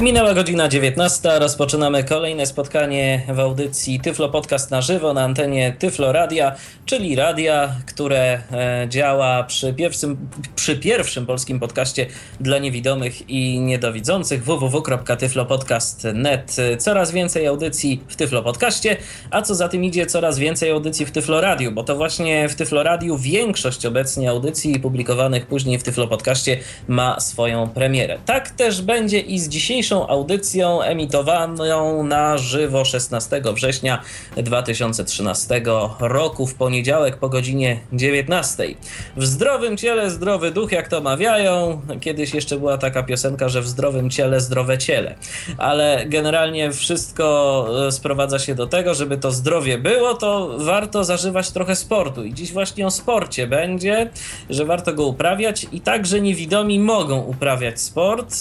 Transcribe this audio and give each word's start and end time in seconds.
Minęła 0.00 0.34
godzina 0.34 0.68
19. 0.68 1.38
Rozpoczynamy 1.38 2.04
kolejne 2.04 2.46
spotkanie 2.46 3.22
w 3.28 3.40
audycji 3.40 4.00
Tyflo 4.00 4.28
Podcast 4.28 4.70
na 4.70 4.82
żywo 4.82 5.14
na 5.14 5.24
antenie 5.24 5.76
Tyflo 5.78 6.12
Radia, 6.12 6.56
czyli 6.86 7.16
radia, 7.16 7.74
które 7.86 8.40
e, 8.52 8.86
działa 8.88 9.42
przy 9.42 9.74
pierwszym, 9.74 10.28
przy 10.56 10.76
pierwszym 10.76 11.26
polskim 11.26 11.60
podcaście 11.60 12.06
dla 12.40 12.58
niewidomych 12.58 13.30
i 13.30 13.60
niedowidzących 13.60 14.44
www.tyflopodcast.net. 14.44 16.56
Coraz 16.78 17.12
więcej 17.12 17.46
audycji 17.46 18.00
w 18.08 18.16
Tyflo 18.16 18.42
Podcaście, 18.42 18.96
a 19.30 19.42
co 19.42 19.54
za 19.54 19.68
tym 19.68 19.84
idzie 19.84 20.06
coraz 20.06 20.38
więcej 20.38 20.70
audycji 20.70 21.06
w 21.06 21.10
Tyflo 21.10 21.40
Radiu, 21.40 21.72
bo 21.72 21.84
to 21.84 21.96
właśnie 21.96 22.48
w 22.48 22.54
Tyflo 22.54 22.82
Radiu 22.82 23.18
większość 23.18 23.86
obecnie 23.86 24.30
audycji 24.30 24.80
publikowanych 24.80 25.46
później 25.46 25.78
w 25.78 25.82
Tyflo 25.82 26.08
Podcaście 26.08 26.58
ma 26.88 27.20
swoją 27.20 27.68
premierę. 27.68 28.18
Tak 28.26 28.50
też 28.50 28.82
będzie 28.82 29.20
i 29.20 29.38
z 29.38 29.48
dzisiejszym 29.48 29.89
dzisiejszą 29.90 30.08
audycją 30.08 30.82
emitowaną 30.82 32.02
na 32.04 32.38
żywo 32.38 32.84
16 32.84 33.42
września 33.54 34.02
2013 34.36 35.62
roku 36.00 36.46
w 36.46 36.54
poniedziałek 36.54 37.16
po 37.16 37.28
godzinie 37.28 37.80
19. 37.92 38.64
W 39.16 39.26
zdrowym 39.26 39.76
ciele 39.76 40.10
zdrowy 40.10 40.50
duch, 40.50 40.72
jak 40.72 40.88
to 40.88 41.00
mawiają. 41.00 41.80
Kiedyś 42.00 42.34
jeszcze 42.34 42.56
była 42.56 42.78
taka 42.78 43.02
piosenka, 43.02 43.48
że 43.48 43.60
w 43.60 43.68
zdrowym 43.68 44.10
ciele 44.10 44.40
zdrowe 44.40 44.78
ciele. 44.78 45.14
Ale 45.58 46.04
generalnie 46.06 46.72
wszystko 46.72 47.66
e, 47.86 47.92
sprowadza 47.92 48.38
się 48.38 48.54
do 48.54 48.66
tego, 48.66 48.94
żeby 48.94 49.16
to 49.16 49.30
zdrowie 49.30 49.78
było, 49.78 50.14
to 50.14 50.58
warto 50.58 51.04
zażywać 51.04 51.50
trochę 51.50 51.76
sportu. 51.76 52.24
I 52.24 52.34
dziś 52.34 52.52
właśnie 52.52 52.86
o 52.86 52.90
sporcie 52.90 53.46
będzie, 53.46 54.10
że 54.50 54.64
warto 54.64 54.92
go 54.92 55.06
uprawiać 55.06 55.66
i 55.72 55.80
także 55.80 56.20
niewidomi 56.20 56.80
mogą 56.80 57.20
uprawiać 57.20 57.80
sport. 57.80 58.34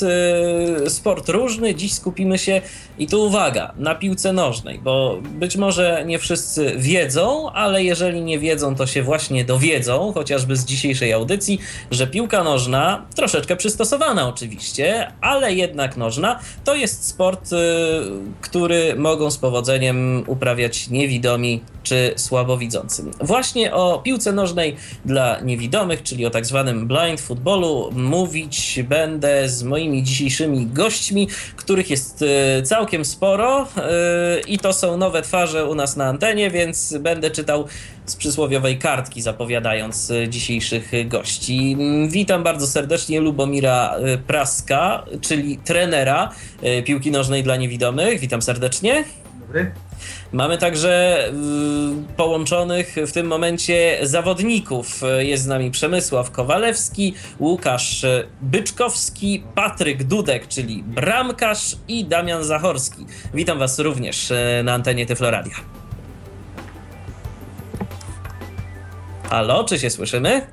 E, 0.86 0.90
sport 0.90 1.30
różny. 1.40 1.76
Dziś 1.76 1.94
skupimy 1.94 2.38
się, 2.38 2.62
i 2.98 3.08
tu 3.08 3.26
uwaga, 3.26 3.74
na 3.78 3.96
piłce 3.96 4.34
nożnej, 4.34 4.80
bo 4.80 5.20
być 5.22 5.58
może 5.58 6.04
nie 6.06 6.20
wszyscy 6.20 6.74
wiedzą, 6.78 7.52
ale 7.52 7.84
jeżeli 7.84 8.22
nie 8.22 8.40
wiedzą, 8.40 8.76
to 8.76 8.88
się 8.88 9.04
właśnie 9.04 9.46
dowiedzą, 9.46 10.12
chociażby 10.14 10.56
z 10.56 10.66
dzisiejszej 10.66 11.14
audycji, 11.14 11.60
że 11.92 12.08
piłka 12.08 12.44
nożna, 12.44 13.06
troszeczkę 13.16 13.56
przystosowana 13.56 14.28
oczywiście, 14.28 15.12
ale 15.22 15.54
jednak 15.54 15.98
nożna, 15.98 16.40
to 16.64 16.76
jest 16.76 17.08
sport, 17.08 17.54
y, 17.54 17.56
który 18.42 18.96
mogą 18.96 19.32
z 19.32 19.38
powodzeniem 19.38 20.24
uprawiać 20.28 20.90
niewidomi 20.90 21.62
czy 21.84 22.14
słabowidzącym. 22.16 23.12
Właśnie 23.22 23.74
o 23.74 24.00
piłce 24.00 24.32
nożnej 24.32 24.76
dla 25.06 25.40
niewidomych, 25.40 26.04
czyli 26.04 26.26
o 26.26 26.30
tak 26.30 26.46
zwanym 26.46 26.88
blind 26.88 27.22
footballu, 27.22 27.90
mówić 27.92 28.80
będę 28.90 29.50
z 29.50 29.64
moimi 29.64 30.04
dzisiejszymi 30.04 30.66
gośćmi, 30.66 31.28
których 31.56 31.90
jest 31.90 32.22
e, 32.22 32.62
całkiem 32.64 33.06
sporo 33.06 33.68
e, 33.78 34.40
i 34.48 34.60
to 34.60 34.74
są 34.74 34.98
nowe 34.98 35.22
twarze 35.22 35.66
u 35.66 35.76
nas 35.76 35.98
na 35.98 36.06
antenie, 36.06 36.52
więc 36.52 36.98
będę 37.00 37.32
czytał 37.32 37.68
z 38.06 38.16
przysłowiowej 38.16 38.78
kartki 38.78 39.22
zapowiadając 39.22 40.12
e, 40.12 40.30
dzisiejszych 40.30 40.92
gości. 41.08 41.78
Witam 42.08 42.44
bardzo 42.44 42.68
serdecznie 42.68 43.20
Lubomira 43.22 43.96
Praska, 44.28 45.06
czyli 45.22 45.58
trenera 45.58 46.32
piłki 46.86 47.12
nożnej 47.12 47.44
dla 47.44 47.56
niewidomych. 47.56 48.20
Witam 48.20 48.42
serdecznie. 48.42 49.04
Dobry. 49.40 49.72
Mamy 50.32 50.58
także 50.58 51.24
połączonych 52.18 52.96
w 53.08 53.12
tym 53.12 53.28
momencie 53.28 54.00
zawodników. 54.02 55.02
Jest 55.20 55.44
z 55.44 55.48
nami 55.48 55.72
Przemysław 55.72 56.32
Kowalewski, 56.32 57.14
Łukasz 57.40 58.06
Byczkowski, 58.42 59.44
Patryk 59.56 60.04
Dudek, 60.04 60.48
czyli 60.48 60.84
bramkarz 60.84 61.76
i 61.88 62.06
Damian 62.06 62.44
Zachorski. 62.44 63.06
Witam 63.34 63.60
Was 63.60 63.80
również 63.80 64.32
e, 64.32 64.62
na 64.64 64.74
antenie 64.74 65.06
Tyfloradia. 65.06 65.56
Halo, 69.30 69.64
czy 69.64 69.80
się 69.80 69.90
słyszymy? 69.90 70.48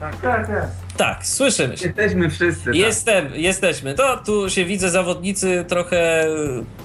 Tak, 0.00 0.20
tak, 0.20 0.46
tak. 0.46 0.89
Tak, 1.00 1.26
słyszymy 1.26 1.76
się. 1.76 1.86
Jesteśmy 1.86 2.30
wszyscy. 2.30 2.64
Tak. 2.64 2.74
Jestem, 2.74 3.28
jesteśmy. 3.34 3.94
To 3.94 4.16
tu 4.16 4.50
się 4.50 4.64
widzę, 4.64 4.90
zawodnicy 4.90 5.64
trochę 5.68 6.26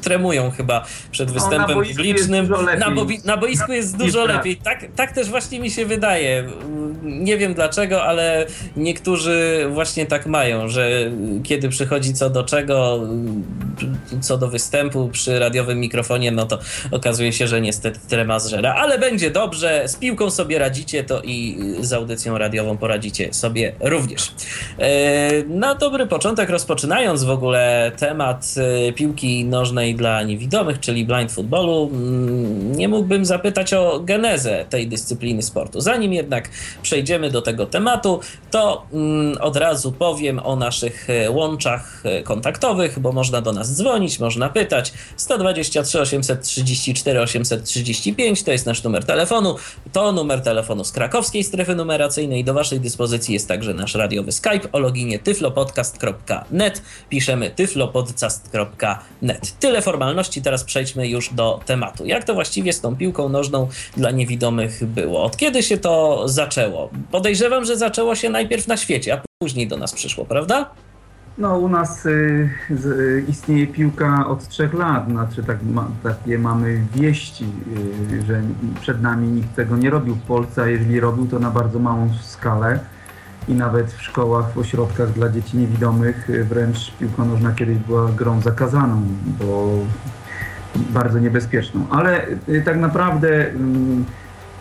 tremują 0.02 0.52
chyba 0.52 0.86
przed 1.12 1.31
występem 1.31 1.78
na 1.80 1.84
publicznym. 1.84 2.50
Na, 2.80 2.92
bo- 2.92 3.06
na 3.25 3.38
boisku 3.38 3.72
jest 3.72 3.98
dużo 3.98 4.28
tak. 4.28 4.36
lepiej. 4.36 4.56
Tak, 4.58 4.86
tak 4.96 5.12
też 5.12 5.30
właśnie 5.30 5.59
mi 5.59 5.72
się 5.72 5.86
wydaje. 5.86 6.44
Nie 7.04 7.38
wiem 7.38 7.54
dlaczego, 7.54 8.04
ale 8.04 8.46
niektórzy 8.78 9.68
właśnie 9.74 10.06
tak 10.06 10.25
mają, 10.25 10.68
że 10.68 10.90
kiedy 11.44 11.70
przychodzi 11.70 12.14
co 12.14 12.30
do 12.30 12.44
czego, 12.44 13.00
co 14.22 14.38
do 14.38 14.48
występu 14.48 15.09
przy 15.09 15.40
radiowym 15.40 15.80
mikrofonie, 15.80 16.31
no 16.31 16.46
to 16.46 16.59
okazuje 16.92 17.34
się, 17.34 17.48
że 17.48 17.62
niestety 17.62 18.00
trema 18.08 18.40
zżera. 18.40 18.74
Ale 18.74 19.00
będzie 19.00 19.31
dobrze, 19.31 19.84
z 19.88 19.96
piłką 19.96 20.30
sobie 20.30 20.59
radzicie, 20.59 21.04
to 21.04 21.22
i 21.22 21.58
z 21.80 21.94
audycją 21.94 22.38
radiową 22.38 22.78
poradzicie 22.78 23.34
sobie 23.34 23.74
również. 23.80 24.05
E, 24.80 25.44
na 25.44 25.76
dobry 25.76 26.08
początek, 26.08 26.50
rozpoczynając 26.50 27.24
w 27.24 27.30
ogóle 27.30 27.92
temat 27.98 28.56
e, 28.90 28.94
piłki 28.94 29.46
nożnej 29.46 29.96
dla 29.96 30.24
niewidomych, 30.24 30.80
czyli 30.80 31.06
blind 31.06 31.32
footballu, 31.32 31.90
mm, 31.94 32.76
nie 32.76 32.88
mógłbym 32.88 33.26
zapytać 33.26 33.74
o 33.74 34.00
genezę 34.00 34.66
tej 34.70 34.88
dyscypliny 34.88 35.42
sportu. 35.42 35.82
Zanim 35.82 36.14
jednak 36.14 36.50
przejdziemy 36.82 37.32
do 37.32 37.42
tego 37.42 37.66
tematu, 37.66 38.20
to 38.52 38.86
mm, 38.94 39.38
od 39.42 39.58
razu 39.58 39.92
powiem 39.92 40.40
o 40.40 40.56
naszych 40.56 41.10
e, 41.10 41.32
łączach 41.32 42.04
kontaktowych, 42.24 43.00
bo 43.00 43.12
można 43.12 43.42
do 43.42 43.52
nas 43.52 43.76
dzwonić, 43.76 44.20
można 44.20 44.50
pytać. 44.50 44.94
123 45.18 46.02
834 46.02 47.22
835 47.22 48.44
to 48.44 48.52
jest 48.52 48.66
nasz 48.66 48.84
numer 48.84 49.06
telefonu. 49.06 49.56
To 49.94 50.12
numer 50.12 50.42
telefonu 50.42 50.84
z 50.84 50.92
krakowskiej 50.92 51.44
strefy 51.44 51.76
numeracyjnej. 51.76 52.44
Do 52.44 52.54
Waszej 52.54 52.80
dyspozycji 52.80 53.34
jest 53.34 53.48
także 53.48 53.74
nasz 53.74 53.94
radiowy 53.95 54.31
Skype 54.31 54.72
o 54.72 54.79
loginie 54.79 55.19
tyflopodcast.net. 55.19 56.81
Piszemy 57.09 57.50
tyflopodcast.net. 57.50 59.59
Tyle 59.59 59.81
formalności, 59.81 60.41
teraz 60.41 60.63
przejdźmy 60.63 61.07
już 61.07 61.33
do 61.33 61.59
tematu. 61.66 62.06
Jak 62.06 62.23
to 62.23 62.33
właściwie 62.33 62.73
z 62.73 62.81
tą 62.81 62.95
piłką 62.95 63.29
nożną 63.29 63.67
dla 63.97 64.11
niewidomych 64.11 64.85
było? 64.85 65.23
Od 65.23 65.38
kiedy 65.38 65.63
się 65.63 65.78
to 65.78 66.23
zaczęło? 66.28 66.89
Podejrzewam, 67.11 67.66
że 67.66 67.78
zaczęło 67.78 68.16
się 68.16 68.29
najpierw 68.29 68.67
na 68.67 68.78
świecie, 68.78 69.13
a 69.13 69.22
później 69.39 69.67
do 69.67 69.78
nas 69.78 69.94
przyszło, 69.94 70.25
prawda? 70.25 70.69
No 71.38 71.57
u 71.57 71.69
nas 71.69 72.06
y, 72.06 72.50
y, 72.72 73.25
istnieje 73.27 73.67
piłka 73.67 74.27
od 74.27 74.47
trzech 74.47 74.73
lat, 74.73 75.09
znaczy 75.09 75.44
tak, 75.44 75.63
ma, 75.63 75.88
takie 76.03 76.39
mamy 76.39 76.81
wieści, 76.95 77.45
y, 78.12 78.25
że 78.25 78.41
przed 78.81 79.01
nami 79.01 79.27
nikt 79.27 79.56
tego 79.56 79.77
nie 79.77 79.89
robił 79.89 80.16
w 80.16 80.22
Polsce, 80.22 80.62
a 80.62 80.67
jeżeli 80.67 81.00
robił 81.00 81.27
to 81.27 81.39
na 81.39 81.51
bardzo 81.51 81.79
małą 81.79 82.09
skalę 82.22 82.79
i 83.47 83.53
nawet 83.53 83.94
w 83.94 84.01
szkołach, 84.01 84.53
w 84.53 84.57
ośrodkach 84.57 85.11
dla 85.11 85.29
dzieci 85.29 85.57
niewidomych 85.57 86.29
y, 86.29 86.44
wręcz 86.44 86.91
piłka 87.00 87.25
nożna 87.25 87.51
kiedyś 87.51 87.78
była 87.78 88.11
grą 88.11 88.41
zakazaną, 88.41 89.01
bo 89.39 89.69
bardzo 90.75 91.19
niebezpieczną. 91.19 91.85
Ale 91.89 92.28
y, 92.50 92.61
tak 92.66 92.78
naprawdę 92.78 93.45
y, 93.47 93.51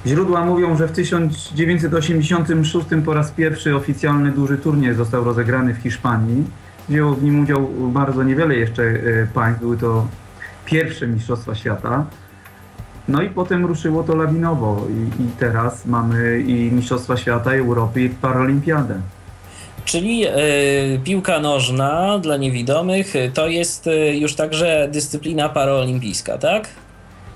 źródła 0.07 0.45
mówią, 0.45 0.77
że 0.77 0.89
w 0.89 0.93
1986 0.93 2.87
po 3.05 3.15
raz 3.15 3.31
pierwszy 3.31 3.77
oficjalny 3.77 4.33
duży 4.33 4.59
turniej 4.59 4.95
został 4.95 5.25
rozegrany 5.25 5.75
w 5.75 5.79
Hiszpanii. 5.79 6.45
Wzięło 6.89 7.15
w 7.15 7.23
nim 7.23 7.41
udział 7.41 7.69
bardzo 7.93 8.23
niewiele 8.23 8.57
jeszcze 8.57 8.83
państw, 9.35 9.61
były 9.61 9.77
to 9.77 10.07
pierwsze 10.65 11.07
Mistrzostwa 11.07 11.55
Świata. 11.55 12.07
No 13.09 13.23
i 13.23 13.31
potem 13.31 13.67
ruszyło 13.67 14.03
to 14.03 14.17
lawinowo 14.17 14.87
i, 14.91 15.23
i 15.23 15.27
teraz 15.39 15.87
mamy 15.87 16.41
i 16.41 16.73
Mistrzostwa 16.73 17.17
Świata, 17.17 17.57
i 17.57 17.59
Europy, 17.59 18.03
i 18.03 18.09
Paralimpiadę. 18.11 19.01
Czyli 19.85 20.27
y, 20.27 20.31
piłka 21.05 21.41
nożna 21.41 22.19
dla 22.19 22.37
niewidomych 22.37 23.15
to 23.35 23.49
jest 23.49 23.87
y, 23.87 24.17
już 24.17 24.35
także 24.35 24.89
dyscyplina 24.93 25.49
paraolimpijska, 25.49 26.39
tak? 26.39 26.69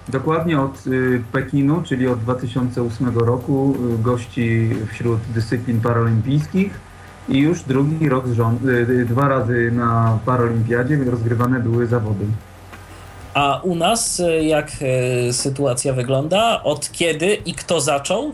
Dokładnie 0.08 0.60
od 0.60 0.86
y, 0.86 1.22
Pekinu, 1.32 1.82
czyli 1.82 2.08
od 2.08 2.18
2008 2.18 3.18
roku 3.18 3.76
gości 3.98 4.70
wśród 4.92 5.18
dyscyplin 5.34 5.80
paraolimpijskich 5.80 6.80
i 7.28 7.38
już 7.38 7.62
drugi 7.62 8.08
rok 8.08 8.28
z 8.28 8.32
rząd, 8.32 8.60
dwa 9.06 9.28
razy 9.28 9.70
na 9.72 10.18
Paralimpiadzie 10.26 10.96
rozgrywane 10.96 11.60
były 11.60 11.86
zawody. 11.86 12.24
A 13.34 13.60
u 13.62 13.74
nas 13.74 14.20
e, 14.20 14.44
jak 14.44 14.68
e, 14.80 15.32
sytuacja 15.32 15.92
wygląda? 15.92 16.62
Od 16.62 16.92
kiedy 16.92 17.34
i 17.34 17.54
kto 17.54 17.80
zaczął? 17.80 18.32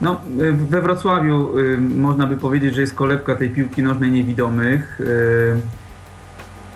No, 0.00 0.20
e, 0.40 0.52
we 0.52 0.82
Wrocławiu 0.82 1.48
można 1.78 2.26
by 2.26 2.36
powiedzieć, 2.36 2.74
że 2.74 2.80
jest 2.80 2.94
kolebka 2.94 3.36
tej 3.36 3.50
piłki 3.50 3.82
nożnej 3.82 4.10
niewidomych. 4.10 5.00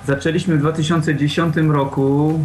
Zaczęliśmy 0.06 0.56
w 0.56 0.60
2010 0.60 1.56
roku. 1.56 2.40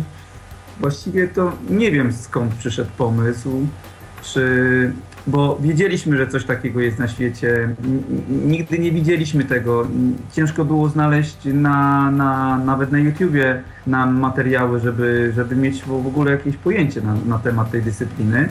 Właściwie 0.79 1.27
to 1.27 1.51
nie 1.69 1.91
wiem 1.91 2.13
skąd 2.13 2.53
przyszedł 2.53 2.91
pomysł, 2.97 3.67
czy 4.23 4.93
bo 5.27 5.57
wiedzieliśmy, 5.62 6.18
że 6.18 6.27
coś 6.27 6.45
takiego 6.45 6.79
jest 6.79 7.00
na 7.00 7.07
świecie. 7.07 7.75
Nigdy 8.45 8.79
nie 8.79 8.91
widzieliśmy 8.91 9.45
tego. 9.45 9.88
Ciężko 10.31 10.65
było 10.65 10.89
znaleźć 10.89 11.38
na, 11.45 12.12
na, 12.12 12.57
nawet 12.57 12.91
na 12.91 13.00
YouTubie 13.00 13.62
nam 13.88 14.19
materiały, 14.19 14.79
żeby, 14.79 15.31
żeby 15.35 15.56
mieć 15.56 15.83
w 15.83 16.07
ogóle 16.07 16.31
jakieś 16.31 16.57
pojęcie 16.57 17.01
na, 17.01 17.15
na 17.25 17.39
temat 17.39 17.71
tej 17.71 17.81
dyscypliny. 17.81 18.50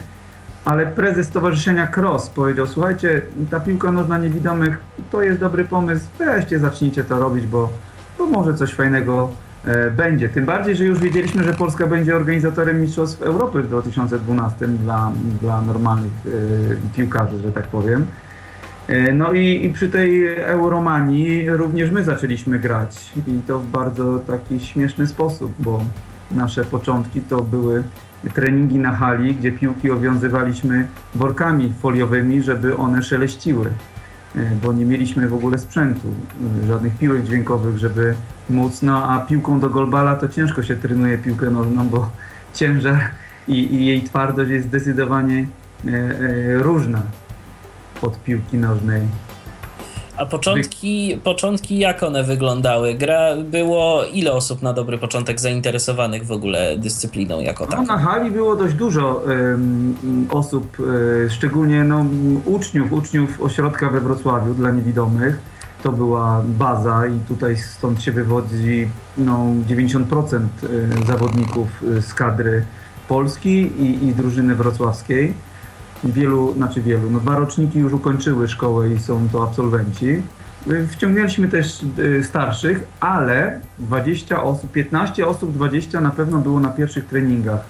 Ale 0.64 0.86
prezes 0.86 1.26
Stowarzyszenia 1.26 1.86
Cross 1.86 2.30
powiedział, 2.30 2.66
słuchajcie, 2.66 3.22
ta 3.50 3.60
piłka 3.60 3.92
nożna 3.92 4.18
niewidomych 4.18 4.78
to 5.10 5.22
jest 5.22 5.40
dobry 5.40 5.64
pomysł, 5.64 6.04
weźcie, 6.18 6.58
zacznijcie 6.58 7.04
to 7.04 7.18
robić, 7.18 7.46
bo, 7.46 7.72
bo 8.18 8.26
może 8.26 8.54
coś 8.54 8.74
fajnego 8.74 9.30
będzie. 9.96 10.28
Tym 10.28 10.44
bardziej, 10.44 10.76
że 10.76 10.84
już 10.84 10.98
wiedzieliśmy, 10.98 11.44
że 11.44 11.52
Polska 11.54 11.86
będzie 11.86 12.16
organizatorem 12.16 12.80
Mistrzostw 12.80 13.22
Europy 13.22 13.62
w 13.62 13.68
2012 13.68 14.68
dla, 14.68 15.12
dla 15.40 15.62
normalnych 15.62 16.12
e, 16.26 16.96
piłkarzy, 16.96 17.38
że 17.38 17.52
tak 17.52 17.66
powiem. 17.66 18.06
E, 18.88 19.12
no 19.12 19.32
i, 19.32 19.66
i, 19.66 19.72
przy 19.72 19.88
tej 19.88 20.36
Euromanii 20.36 21.50
również 21.50 21.90
my 21.90 22.04
zaczęliśmy 22.04 22.58
grać 22.58 23.12
i 23.26 23.40
to 23.46 23.58
w 23.58 23.66
bardzo 23.66 24.18
taki 24.18 24.60
śmieszny 24.60 25.06
sposób, 25.06 25.52
bo 25.58 25.84
nasze 26.30 26.64
początki 26.64 27.20
to 27.20 27.42
były 27.42 27.82
treningi 28.34 28.78
na 28.78 28.92
hali, 28.92 29.34
gdzie 29.34 29.52
piłki 29.52 29.90
owiązywaliśmy 29.90 30.88
workami 31.14 31.72
foliowymi, 31.80 32.42
żeby 32.42 32.76
one 32.76 33.02
szeleściły. 33.02 33.70
E, 34.36 34.50
bo 34.62 34.72
nie 34.72 34.86
mieliśmy 34.86 35.28
w 35.28 35.34
ogóle 35.34 35.58
sprzętu, 35.58 36.08
e, 36.62 36.66
żadnych 36.66 36.98
piłek 36.98 37.24
dźwiękowych, 37.24 37.78
żeby 37.78 38.14
móc, 38.50 38.82
no 38.82 39.10
a 39.10 39.20
piłką 39.20 39.60
do 39.60 39.70
golbala 39.70 40.16
to 40.16 40.28
ciężko 40.28 40.62
się 40.62 40.76
trenuje 40.76 41.18
piłkę 41.18 41.50
nożną, 41.50 41.88
bo 41.88 42.10
ciężar 42.54 43.00
i, 43.48 43.74
i 43.74 43.86
jej 43.86 44.02
twardość 44.02 44.50
jest 44.50 44.66
zdecydowanie 44.66 45.46
e, 45.86 46.58
różna 46.58 47.02
od 48.02 48.22
piłki 48.22 48.56
nożnej. 48.56 49.02
A 50.20 50.26
początki, 50.26 51.20
początki 51.24 51.78
jak 51.78 52.02
one 52.02 52.24
wyglądały? 52.24 52.94
Gra, 52.94 53.36
było 53.36 54.04
ile 54.12 54.32
osób 54.32 54.62
na 54.62 54.72
dobry 54.72 54.98
początek 54.98 55.40
zainteresowanych 55.40 56.26
w 56.26 56.32
ogóle 56.32 56.78
dyscypliną 56.78 57.40
jako 57.40 57.66
taką? 57.66 57.82
No, 57.82 57.96
na 57.96 57.98
hali 57.98 58.30
było 58.30 58.56
dość 58.56 58.74
dużo 58.74 59.22
um, 59.26 59.96
osób, 60.30 60.80
um, 60.80 60.88
szczególnie 61.30 61.84
no, 61.84 62.04
uczniów, 62.44 62.92
uczniów 62.92 63.42
ośrodka 63.42 63.90
we 63.90 64.00
Wrocławiu 64.00 64.54
dla 64.54 64.70
niewidomych. 64.70 65.38
To 65.82 65.92
była 65.92 66.42
baza 66.46 67.06
i 67.06 67.20
tutaj 67.28 67.56
stąd 67.56 68.02
się 68.02 68.12
wywodzi 68.12 68.88
no, 69.18 69.46
90% 69.68 70.04
e, 70.34 71.06
zawodników 71.06 71.68
e, 71.98 72.02
z 72.02 72.14
kadry 72.14 72.64
Polski 73.08 73.50
i, 73.60 74.08
i 74.08 74.14
drużyny 74.14 74.54
wrocławskiej 74.54 75.34
wielu, 76.04 76.54
znaczy 76.54 76.82
wielu, 76.82 77.10
no 77.10 77.20
dwa 77.20 77.36
roczniki 77.36 77.78
już 77.78 77.92
ukończyły 77.92 78.48
szkołę 78.48 78.90
i 78.90 78.98
są 78.98 79.28
to 79.32 79.42
absolwenci. 79.42 80.22
Wciągnęliśmy 80.90 81.48
też 81.48 81.82
y, 81.98 82.24
starszych, 82.24 82.86
ale 83.00 83.60
20 83.78 84.42
osób, 84.42 84.72
15 84.72 85.26
osób, 85.26 85.52
20 85.52 86.00
na 86.00 86.10
pewno 86.10 86.38
było 86.38 86.60
na 86.60 86.68
pierwszych 86.68 87.06
treningach, 87.06 87.60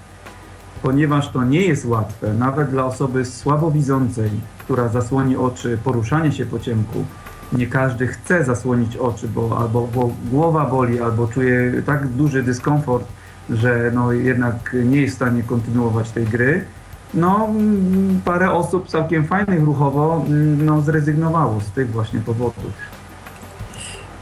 ponieważ 0.82 1.29
to 1.29 1.44
nie 1.44 1.67
jest 1.67 1.85
łatwe, 1.85 2.35
nawet 2.35 2.71
dla 2.71 2.85
osoby 2.85 3.25
słabowidzącej, 3.25 4.31
która 4.59 4.88
zasłoni 4.88 5.37
oczy, 5.37 5.79
poruszanie 5.85 6.32
się 6.32 6.47
po 6.47 6.59
ciemku. 6.59 7.05
Nie 7.53 7.67
każdy 7.67 8.06
chce 8.06 8.44
zasłonić 8.44 8.97
oczy, 8.97 9.29
bo 9.29 9.59
albo 9.59 9.88
bo 9.94 10.11
głowa 10.31 10.65
boli, 10.65 11.00
albo 11.00 11.29
czuje 11.29 11.82
tak 11.87 12.09
duży 12.09 12.43
dyskomfort, 12.43 13.05
że 13.50 13.91
no 13.94 14.12
jednak 14.12 14.77
nie 14.85 15.00
jest 15.00 15.12
w 15.15 15.17
stanie 15.17 15.43
kontynuować 15.43 16.11
tej 16.11 16.25
gry 16.25 16.65
no, 17.14 17.46
mm, 17.50 18.20
parę 18.24 18.52
osób 18.52 18.88
całkiem 18.88 19.26
fajnych 19.26 19.62
ruchowo 19.64 20.24
mm, 20.26 20.66
no, 20.66 20.80
zrezygnowało 20.80 21.60
z 21.60 21.70
tych 21.70 21.90
właśnie 21.90 22.20
powodów. 22.20 22.72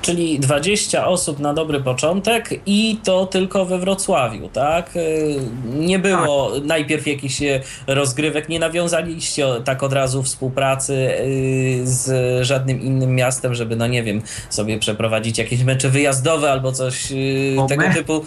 Czyli 0.03 0.41
20 0.41 1.07
osób 1.07 1.39
na 1.39 1.55
dobry 1.55 1.81
początek 1.81 2.49
i 2.67 2.99
to 3.05 3.27
tylko 3.27 3.65
we 3.65 3.79
Wrocławiu, 3.79 4.49
tak? 4.49 4.97
Y, 4.97 5.37
nie 5.65 5.99
było 5.99 6.51
tak. 6.55 6.65
najpierw 6.65 7.07
jakichś 7.07 7.43
y, 7.43 7.61
rozgrywek, 7.87 8.49
nie 8.49 8.59
nawiązaliście 8.59 9.47
tak 9.65 9.83
od 9.83 9.93
razu 9.93 10.23
współpracy 10.23 10.95
y, 10.95 11.81
z 11.85 12.47
żadnym 12.47 12.81
innym 12.81 13.15
miastem, 13.15 13.55
żeby, 13.55 13.77
no 13.77 13.87
nie 13.87 14.03
wiem, 14.03 14.23
sobie 14.51 14.79
przeprowadzić 14.79 15.39
jakieś 15.39 15.63
mecze 15.63 15.89
wyjazdowe 15.89 16.53
albo 16.53 16.73
coś 16.73 17.13
o 17.59 17.67
tego 17.67 17.83
me- 17.83 17.95
typu. 17.95 18.25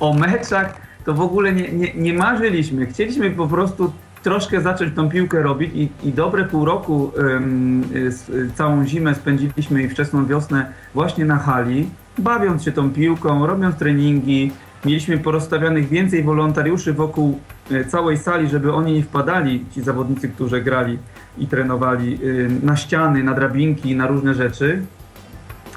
O 0.00 0.12
meczach 0.12 0.89
to 1.04 1.14
w 1.14 1.20
ogóle 1.20 1.52
nie, 1.52 1.72
nie, 1.72 1.94
nie 1.94 2.14
marzyliśmy. 2.14 2.86
Chcieliśmy 2.86 3.30
po 3.30 3.46
prostu 3.46 3.92
troszkę 4.22 4.60
zacząć 4.60 4.94
tą 4.94 5.08
piłkę 5.08 5.42
robić 5.42 5.70
i, 5.74 5.88
i 6.08 6.12
dobre 6.12 6.44
pół 6.44 6.64
roku 6.64 7.12
ym, 7.18 7.84
y, 8.28 8.50
całą 8.54 8.86
zimę 8.86 9.14
spędziliśmy 9.14 9.82
i 9.82 9.88
wczesną 9.88 10.26
wiosnę 10.26 10.72
właśnie 10.94 11.24
na 11.24 11.38
hali, 11.38 11.90
bawiąc 12.18 12.62
się 12.62 12.72
tą 12.72 12.90
piłką, 12.90 13.46
robiąc 13.46 13.76
treningi. 13.76 14.52
Mieliśmy 14.84 15.18
porozstawianych 15.18 15.88
więcej 15.88 16.22
wolontariuszy 16.22 16.92
wokół 16.92 17.40
y, 17.70 17.84
całej 17.84 18.18
sali, 18.18 18.48
żeby 18.48 18.72
oni 18.72 18.92
nie 18.92 19.02
wpadali, 19.02 19.64
ci 19.72 19.82
zawodnicy, 19.82 20.28
którzy 20.28 20.60
grali 20.60 20.98
i 21.38 21.46
trenowali, 21.46 22.18
y, 22.24 22.50
na 22.62 22.76
ściany, 22.76 23.22
na 23.24 23.34
drabinki, 23.34 23.96
na 23.96 24.06
różne 24.06 24.34
rzeczy, 24.34 24.82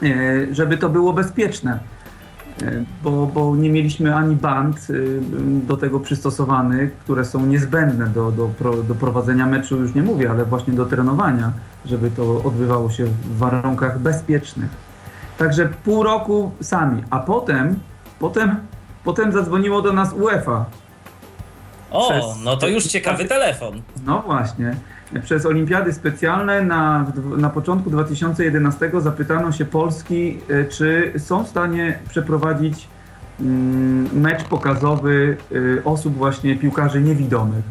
y, 0.04 0.48
żeby 0.52 0.78
to 0.78 0.90
było 0.90 1.14
bezpieczne. 1.14 1.80
E, 2.62 2.84
bo, 3.04 3.28
bo 3.28 3.56
nie 3.56 3.70
mieliśmy 3.70 4.16
ani 4.16 4.36
band 4.36 4.90
y, 4.90 5.20
do 5.68 5.78
tego 5.78 6.00
przystosowanych, 6.00 6.98
które 6.98 7.26
są 7.26 7.46
niezbędne 7.46 8.08
do, 8.08 8.32
do, 8.32 8.50
do 8.84 8.96
prowadzenia 8.96 9.46
meczu, 9.46 9.78
już 9.78 9.96
nie 9.96 10.04
mówię, 10.04 10.32
ale 10.32 10.46
właśnie 10.46 10.74
do 10.74 10.86
trenowania, 10.86 11.52
żeby 11.86 12.12
to 12.12 12.44
odbywało 12.44 12.90
się 12.90 13.06
w 13.06 13.38
warunkach 13.38 14.00
bezpiecznych. 14.00 14.70
Także 15.38 15.70
pół 15.84 16.04
roku 16.04 16.52
sami, 16.62 17.04
a 17.10 17.20
potem, 17.20 17.80
potem, 18.20 18.56
potem 19.04 19.32
zadzwoniło 19.32 19.82
do 19.82 19.94
nas 19.94 20.14
UEFA. 20.14 20.66
O, 21.92 22.10
Przez... 22.10 22.26
no 22.44 22.58
to 22.58 22.68
już 22.68 22.84
ciekawy 22.84 23.26
telefon. 23.26 23.82
No 24.06 24.22
właśnie 24.26 24.76
przez 25.22 25.46
olimpiady 25.46 25.94
specjalne 25.94 26.62
na, 26.62 27.06
na 27.38 27.50
początku 27.50 27.90
2011 27.90 28.92
zapytano 29.00 29.52
się 29.52 29.66
Polski, 29.66 30.40
e, 30.50 30.66
czy 30.66 31.14
są 31.18 31.44
w 31.44 31.48
stanie 31.48 32.00
przeprowadzić 32.10 32.88
mm, 33.40 34.22
mecz 34.22 34.44
pokazowy 34.44 35.38
e, 35.80 35.84
osób 35.84 36.16
właśnie 36.16 36.56
piłkarzy 36.56 37.02
niewidomych. 37.02 37.64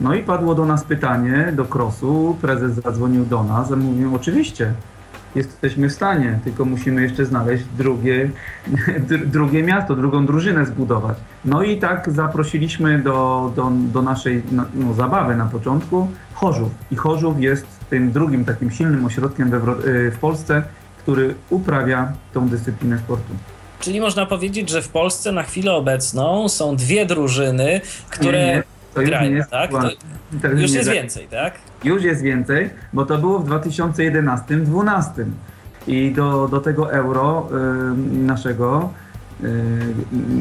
No 0.00 0.14
i 0.14 0.22
padło 0.22 0.54
do 0.54 0.64
nas 0.66 0.84
pytanie, 0.84 1.52
do 1.56 1.64
Krosu, 1.64 2.36
prezes 2.40 2.74
zadzwonił 2.74 3.24
do 3.24 3.44
nas, 3.44 3.70
mówił 3.70 4.14
oczywiście, 4.14 4.72
jesteśmy 5.38 5.88
w 5.88 5.92
stanie, 5.92 6.38
tylko 6.44 6.64
musimy 6.64 7.02
jeszcze 7.02 7.26
znaleźć 7.26 7.64
drugie, 7.78 8.30
drugie 9.36 9.62
miasto, 9.62 9.96
drugą 9.96 10.26
drużynę 10.26 10.66
zbudować. 10.66 11.18
No 11.44 11.62
i 11.62 11.76
tak 11.76 12.10
zaprosiliśmy 12.10 12.98
do, 12.98 13.52
do, 13.56 13.70
do 13.92 14.02
naszej 14.02 14.42
no, 14.52 14.64
no, 14.74 14.94
zabawy 14.94 15.36
na 15.36 15.46
początku 15.46 16.08
Chorzów. 16.34 16.70
I 16.90 16.96
Chorzów 16.96 17.40
jest 17.40 17.66
tym 17.90 18.12
drugim 18.12 18.44
takim 18.44 18.70
silnym 18.70 19.04
ośrodkiem 19.04 19.50
we, 19.50 19.56
y, 19.56 20.10
w 20.10 20.18
Polsce, 20.18 20.62
który 20.98 21.34
uprawia 21.50 22.12
tą 22.32 22.48
dyscyplinę 22.48 22.98
sportu. 22.98 23.32
Czyli 23.80 24.00
można 24.00 24.26
powiedzieć, 24.26 24.70
że 24.70 24.82
w 24.82 24.88
Polsce 24.88 25.32
na 25.32 25.42
chwilę 25.42 25.72
obecną 25.72 26.48
są 26.48 26.76
dwie 26.76 27.06
drużyny, 27.06 27.80
które 28.10 28.38
nie, 28.38 28.54
nie. 28.54 28.77
To 28.94 29.02
grają, 29.02 29.32
jest, 29.32 29.50
tak? 29.50 29.70
To, 29.70 29.80
to 30.42 30.48
już 30.48 30.70
jest 30.70 30.90
więcej, 30.90 31.28
tak? 31.28 31.54
Już 31.84 32.02
jest 32.02 32.22
więcej, 32.22 32.70
bo 32.92 33.06
to 33.06 33.18
było 33.18 33.38
w 33.38 33.48
2011-2012 33.48 35.24
i 35.86 36.12
do, 36.12 36.48
do 36.48 36.60
tego 36.60 36.92
euro 36.92 37.48
y, 37.50 37.96
naszego 38.18 38.90
y, 39.44 39.46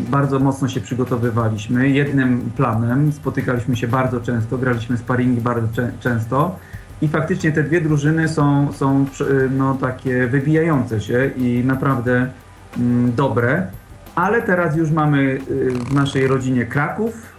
bardzo 0.10 0.40
mocno 0.40 0.68
się 0.68 0.82
przygotowywaliśmy. 0.82 1.90
Jednym 1.90 2.52
planem 2.56 3.12
spotykaliśmy 3.12 3.76
się 3.76 3.88
bardzo 3.88 4.22
często, 4.22 4.58
graliśmy 4.58 4.98
sparingi 4.98 5.42
bardzo 5.42 5.68
cze 5.76 5.92
często 6.00 6.56
i 7.02 7.08
faktycznie 7.08 7.52
te 7.52 7.64
dwie 7.64 7.82
drużyny 7.82 8.30
są, 8.30 8.74
są 8.74 9.06
y, 9.22 9.50
no, 9.50 9.74
takie 9.74 10.28
wybijające 10.28 11.02
się 11.02 11.32
i 11.38 11.64
naprawdę 11.66 12.28
mm, 12.78 13.16
dobre. 13.16 13.68
Ale 14.16 14.42
teraz 14.42 14.76
już 14.76 14.92
mamy 14.92 15.22
y, 15.22 15.40
w 15.72 15.94
naszej 15.94 16.28
rodzinie 16.28 16.66
Kraków, 16.66 17.37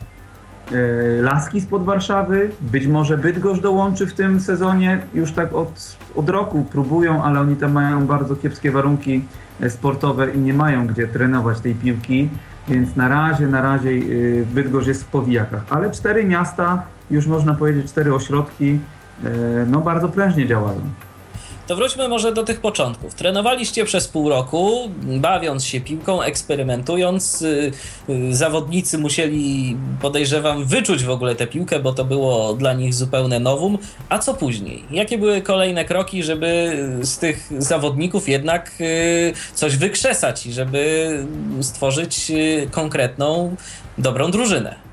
laski 1.21 1.61
spod 1.61 1.85
Warszawy, 1.85 2.51
być 2.61 2.87
może 2.87 3.19
Bydgoszcz 3.19 3.63
dołączy 3.63 4.07
w 4.07 4.15
tym 4.15 4.41
sezonie, 4.41 5.01
już 5.15 5.33
tak 5.33 5.55
od, 5.55 5.97
od 6.17 6.29
roku 6.29 6.67
próbują, 6.73 7.23
ale 7.23 7.41
oni 7.41 7.57
tam 7.57 7.73
mają 7.73 8.07
bardzo 8.07 8.37
kiepskie 8.37 8.71
warunki 8.71 9.25
e, 9.61 9.71
sportowe 9.71 10.31
i 10.31 10.39
nie 10.39 10.55
mają 10.55 10.87
gdzie 10.87 11.09
trenować 11.09 11.61
tej 11.61 11.75
piłki, 11.75 12.29
więc 12.69 12.97
na 12.97 13.09
razie, 13.09 13.47
na 13.47 13.63
razie 13.63 13.91
e, 13.91 14.03
Bydgoszcz 14.55 14.89
jest 14.89 15.03
w 15.03 15.07
powijakach. 15.07 15.63
Ale 15.71 15.91
cztery 15.91 16.25
miasta, 16.25 16.83
już 17.11 17.27
można 17.27 17.55
powiedzieć 17.55 17.87
cztery 17.87 18.15
ośrodki, 18.15 18.79
no 19.67 19.81
bardzo 19.81 20.09
prężnie 20.09 20.47
działają. 20.47 20.81
To 21.69 21.77
wróćmy 21.77 22.09
może 22.09 22.33
do 22.33 22.43
tych 22.43 22.61
początków. 22.61 23.15
Trenowaliście 23.15 23.85
przez 23.85 24.09
pół 24.09 24.29
roku, 24.29 24.91
bawiąc 25.03 25.65
się 25.65 25.81
piłką, 25.81 26.23
eksperymentując. 26.23 27.43
Y, 27.43 27.73
y, 28.09 28.35
zawodnicy 28.37 28.99
musieli, 28.99 29.77
podejrzewam, 30.01 30.65
wyczuć 30.65 31.05
w 31.05 31.11
ogóle 31.11 31.35
tę 31.35 31.47
piłkę, 31.47 31.81
bo 31.81 31.93
to 31.93 32.05
było 32.05 32.55
dla 32.55 32.73
nich 32.73 32.95
zupełne 32.95 33.41
nowum. 33.41 33.79
A 34.09 34.19
co 34.19 34.35
później? 34.35 34.85
Jakie 34.91 35.19
były 35.19 35.43
kolejne 35.43 35.85
kroki, 35.85 36.23
żeby 36.23 36.79
z 37.03 37.19
tych 37.19 37.51
zawodników 37.59 38.29
jednak 38.29 38.73
y, 38.81 39.33
coś 39.55 39.77
wykrzesać 39.77 40.47
i 40.47 40.53
żeby 40.53 41.09
stworzyć 41.61 42.33
konkretną, 42.71 43.57
dobrą 43.99 44.31
drużynę? 44.31 44.88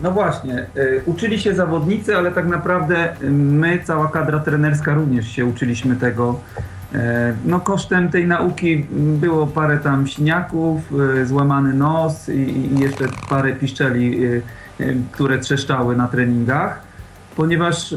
No 0.00 0.10
właśnie, 0.10 0.66
y, 0.76 1.02
uczyli 1.06 1.40
się 1.40 1.54
zawodnicy, 1.54 2.16
ale 2.16 2.32
tak 2.32 2.46
naprawdę 2.46 3.22
y, 3.22 3.30
my, 3.30 3.78
cała 3.84 4.08
kadra 4.08 4.38
trenerska 4.38 4.94
również 4.94 5.28
się 5.28 5.46
uczyliśmy 5.46 5.96
tego. 5.96 6.40
Y, 6.94 6.98
no 7.44 7.60
kosztem 7.60 8.08
tej 8.08 8.26
nauki 8.26 8.86
było 8.92 9.46
parę 9.46 9.78
tam 9.78 10.06
siniaków, 10.06 10.80
złamany 11.24 11.74
nos 11.74 12.28
i 12.28 12.78
jeszcze 12.78 13.04
parę 13.28 13.52
piszczeli, 13.52 14.20
które 15.12 15.38
trzeszczały 15.38 15.96
na 15.96 16.08
treningach, 16.08 16.80
ponieważ 17.36 17.94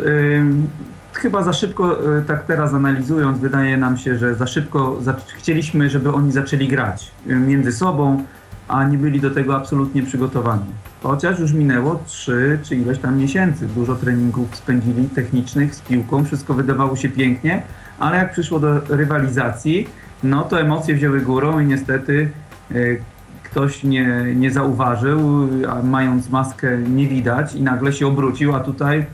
chyba 1.13 1.43
za 1.43 1.53
szybko, 1.53 1.97
tak 2.27 2.43
teraz 2.45 2.73
analizując, 2.73 3.39
wydaje 3.39 3.77
nam 3.77 3.97
się, 3.97 4.17
że 4.17 4.35
za 4.35 4.47
szybko 4.47 4.99
chcieliśmy, 5.37 5.89
żeby 5.89 6.13
oni 6.13 6.31
zaczęli 6.31 6.67
grać 6.67 7.11
między 7.25 7.71
sobą, 7.71 8.23
a 8.67 8.83
nie 8.83 8.97
byli 8.97 9.21
do 9.21 9.31
tego 9.31 9.55
absolutnie 9.55 10.03
przygotowani. 10.03 10.65
Chociaż 11.03 11.39
już 11.39 11.53
minęło 11.53 11.99
3 12.05 12.59
czy 12.63 12.75
ileś 12.75 12.99
tam 12.99 13.17
miesięcy. 13.17 13.67
Dużo 13.67 13.95
treningów 13.95 14.55
spędzili 14.55 15.09
technicznych 15.09 15.75
z 15.75 15.81
piłką, 15.81 16.25
wszystko 16.25 16.53
wydawało 16.53 16.95
się 16.95 17.09
pięknie, 17.09 17.63
ale 17.99 18.17
jak 18.17 18.31
przyszło 18.31 18.59
do 18.59 18.79
rywalizacji, 18.79 19.87
no 20.23 20.43
to 20.43 20.61
emocje 20.61 20.95
wzięły 20.95 21.21
górą 21.21 21.59
i 21.59 21.65
niestety 21.65 22.29
y, 22.71 23.01
ktoś 23.43 23.83
nie, 23.83 24.25
nie 24.35 24.51
zauważył, 24.51 25.49
a 25.69 25.83
mając 25.83 26.29
maskę 26.29 26.77
nie 26.77 27.07
widać 27.07 27.55
i 27.55 27.61
nagle 27.61 27.93
się 27.93 28.07
obrócił, 28.07 28.55
a 28.55 28.59
tutaj 28.59 29.05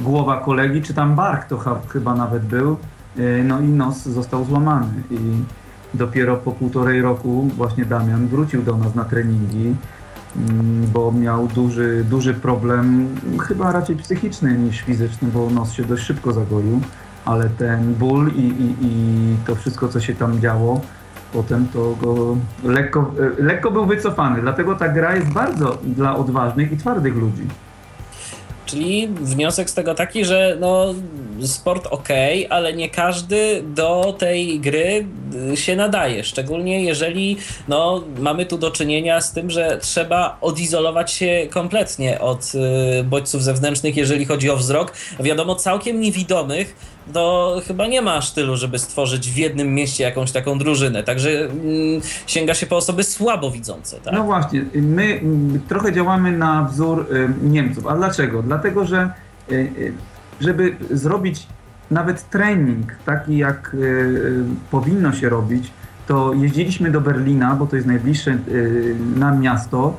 głowa 0.00 0.40
kolegi, 0.40 0.82
czy 0.82 0.94
tam 0.94 1.14
bark 1.14 1.44
to 1.44 1.80
chyba 1.88 2.14
nawet 2.14 2.42
był, 2.42 2.76
y, 3.18 3.42
no 3.44 3.60
i 3.60 3.64
nos 3.64 4.02
został 4.02 4.44
złamany. 4.44 4.86
I 5.10 5.16
dopiero 5.94 6.36
po 6.36 6.52
półtorej 6.52 7.02
roku 7.02 7.42
właśnie 7.56 7.84
Damian 7.84 8.26
wrócił 8.26 8.62
do 8.62 8.76
nas 8.76 8.94
na 8.94 9.04
treningi. 9.04 9.74
Mm, 10.36 10.86
bo 10.92 11.12
miał 11.12 11.46
duży, 11.46 12.04
duży 12.10 12.34
problem, 12.34 13.08
chyba 13.48 13.72
raczej 13.72 13.96
psychiczny 13.96 14.58
niż 14.58 14.80
fizyczny, 14.80 15.28
bo 15.34 15.50
nos 15.50 15.72
się 15.72 15.84
dość 15.84 16.04
szybko 16.04 16.32
zagoił, 16.32 16.80
ale 17.24 17.48
ten 17.48 17.94
ból 17.94 18.30
i, 18.36 18.40
i, 18.40 18.76
i 18.80 19.36
to 19.46 19.54
wszystko, 19.54 19.88
co 19.88 20.00
się 20.00 20.14
tam 20.14 20.40
działo, 20.40 20.80
potem 21.32 21.68
to 21.68 21.96
go 22.02 22.36
lekko, 22.64 23.14
lekko 23.38 23.70
był 23.70 23.86
wycofany. 23.86 24.40
Dlatego 24.40 24.74
ta 24.74 24.88
gra 24.88 25.16
jest 25.16 25.32
bardzo 25.32 25.78
dla 25.84 26.16
odważnych 26.16 26.72
i 26.72 26.76
twardych 26.76 27.16
ludzi. 27.16 27.46
Czyli 28.70 29.08
wniosek 29.08 29.70
z 29.70 29.74
tego 29.74 29.94
taki, 29.94 30.24
że 30.24 30.56
no, 30.60 30.94
sport 31.42 31.86
ok, 31.90 32.08
ale 32.50 32.72
nie 32.72 32.90
każdy 32.90 33.62
do 33.62 34.16
tej 34.18 34.60
gry 34.60 35.06
y, 35.52 35.56
się 35.56 35.76
nadaje. 35.76 36.24
Szczególnie 36.24 36.84
jeżeli 36.84 37.36
no, 37.68 38.04
mamy 38.18 38.46
tu 38.46 38.58
do 38.58 38.70
czynienia 38.70 39.20
z 39.20 39.32
tym, 39.32 39.50
że 39.50 39.78
trzeba 39.82 40.38
odizolować 40.40 41.12
się 41.12 41.46
kompletnie 41.50 42.20
od 42.20 42.52
y, 43.00 43.04
bodźców 43.04 43.42
zewnętrznych, 43.42 43.96
jeżeli 43.96 44.24
chodzi 44.24 44.50
o 44.50 44.56
wzrok. 44.56 44.92
Wiadomo, 45.20 45.54
całkiem 45.54 46.00
niewidomych 46.00 46.76
to 47.12 47.56
chyba 47.66 47.86
nie 47.86 48.02
ma 48.02 48.20
sztylu, 48.20 48.56
żeby 48.56 48.78
stworzyć 48.78 49.30
w 49.30 49.36
jednym 49.36 49.74
mieście 49.74 50.04
jakąś 50.04 50.32
taką 50.32 50.58
drużynę. 50.58 51.02
Także 51.02 51.30
mm, 51.30 51.52
sięga 52.26 52.54
się 52.54 52.66
po 52.66 52.76
osoby 52.76 53.04
słabo 53.04 53.50
widzące. 53.50 54.00
Tak? 54.00 54.14
No 54.14 54.24
właśnie, 54.24 54.64
my 54.74 55.04
mm, 55.04 55.60
trochę 55.68 55.92
działamy 55.92 56.32
na 56.32 56.64
wzór 56.64 57.06
y, 57.12 57.28
Niemców. 57.42 57.86
A 57.86 57.96
dlaczego? 57.96 58.42
Dlatego, 58.42 58.86
że 58.86 59.10
y, 59.50 59.54
y, 59.54 59.92
żeby 60.40 60.76
zrobić 60.90 61.46
nawet 61.90 62.30
trening 62.30 62.94
taki, 63.06 63.38
jak 63.38 63.76
powinno 64.70 65.12
się 65.12 65.28
robić, 65.28 65.70
to 66.06 66.34
jeździliśmy 66.34 66.90
do 66.90 67.00
Berlina, 67.00 67.54
bo 67.54 67.66
to 67.66 67.76
jest 67.76 67.88
najbliższe 67.88 68.38
nam 69.16 69.40
miasto, 69.40 69.96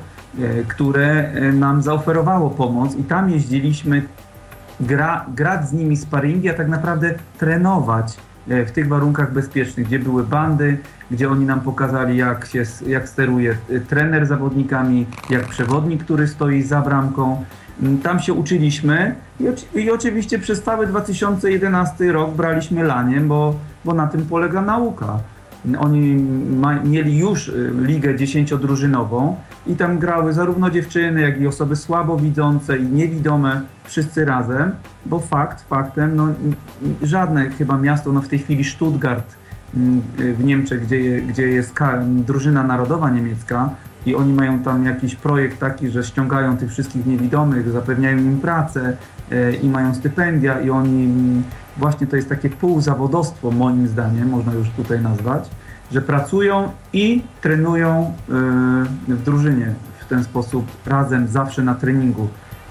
które 0.68 1.32
nam 1.52 1.82
zaoferowało 1.82 2.50
pomoc 2.50 2.96
i 2.96 3.04
tam 3.04 3.30
jeździliśmy 3.30 4.02
gra, 4.82 5.26
grać 5.34 5.68
z 5.68 5.72
nimi 5.72 5.96
sparingi, 5.96 6.48
a 6.48 6.54
tak 6.54 6.68
naprawdę 6.68 7.14
trenować 7.38 8.16
e, 8.48 8.66
w 8.66 8.72
tych 8.72 8.88
warunkach 8.88 9.32
bezpiecznych, 9.32 9.86
gdzie 9.86 9.98
były 9.98 10.24
bandy, 10.24 10.78
gdzie 11.10 11.30
oni 11.30 11.44
nam 11.44 11.60
pokazali, 11.60 12.16
jak, 12.16 12.46
się, 12.46 12.64
jak 12.86 13.08
steruje 13.08 13.56
e, 13.70 13.80
trener 13.80 14.26
zawodnikami, 14.26 15.06
jak 15.30 15.48
przewodnik, 15.48 16.04
który 16.04 16.28
stoi 16.28 16.62
za 16.62 16.80
bramką. 16.80 17.44
Mm, 17.82 17.98
tam 17.98 18.20
się 18.20 18.32
uczyliśmy 18.32 19.14
i, 19.40 19.78
i 19.78 19.90
oczywiście 19.90 20.38
przez 20.38 20.62
cały 20.62 20.86
2011 20.86 22.12
rok 22.12 22.34
braliśmy 22.34 22.82
laniem, 22.84 23.28
bo, 23.28 23.54
bo 23.84 23.94
na 23.94 24.06
tym 24.06 24.26
polega 24.26 24.62
nauka. 24.62 25.18
Oni 25.78 26.14
ma, 26.56 26.74
mieli 26.74 27.18
już 27.18 27.48
y, 27.48 27.72
ligę 27.82 28.16
dziesięciodrużynową 28.16 29.36
i 29.66 29.76
tam 29.76 29.98
grały 29.98 30.32
zarówno 30.32 30.70
dziewczyny, 30.70 31.20
jak 31.20 31.40
i 31.40 31.46
osoby 31.46 31.76
słabowidzące 31.76 32.78
i 32.78 32.84
niewidome, 32.84 33.60
wszyscy 33.84 34.24
razem, 34.24 34.72
bo 35.06 35.20
fakt, 35.20 35.68
faktem, 35.68 36.16
no, 36.16 36.28
żadne 37.02 37.50
chyba 37.50 37.78
miasto, 37.78 38.12
no 38.12 38.22
w 38.22 38.28
tej 38.28 38.38
chwili 38.38 38.64
Stuttgart 38.64 39.34
mm, 39.76 40.02
w 40.18 40.44
Niemczech, 40.44 40.86
gdzie, 40.86 41.20
gdzie 41.20 41.48
jest 41.48 41.74
drużyna 42.06 42.62
narodowa 42.62 43.10
niemiecka 43.10 43.70
i 44.06 44.14
oni 44.14 44.32
mają 44.32 44.58
tam 44.58 44.84
jakiś 44.84 45.14
projekt 45.14 45.58
taki, 45.58 45.88
że 45.88 46.04
ściągają 46.04 46.56
tych 46.56 46.70
wszystkich 46.70 47.06
niewidomych, 47.06 47.70
zapewniają 47.70 48.18
im 48.18 48.40
pracę 48.40 48.80
y, 48.90 48.96
i 49.62 49.68
mają 49.68 49.94
stypendia 49.94 50.60
i 50.60 50.70
oni 50.70 51.04
mm, 51.04 51.42
właśnie 51.76 52.06
to 52.06 52.16
jest 52.16 52.28
takie 52.28 52.50
półzawodostwo 52.50 53.50
moim 53.50 53.88
zdaniem, 53.88 54.28
można 54.28 54.52
już 54.52 54.68
tutaj 54.68 55.00
nazwać, 55.00 55.50
że 55.92 56.02
pracują 56.02 56.70
i 56.92 57.22
trenują 57.40 58.14
y, 59.08 59.14
w 59.14 59.22
drużynie 59.24 59.74
w 60.00 60.08
ten 60.08 60.24
sposób 60.24 60.66
razem 60.86 61.28
zawsze 61.28 61.62
na 61.62 61.74
treningu. 61.74 62.28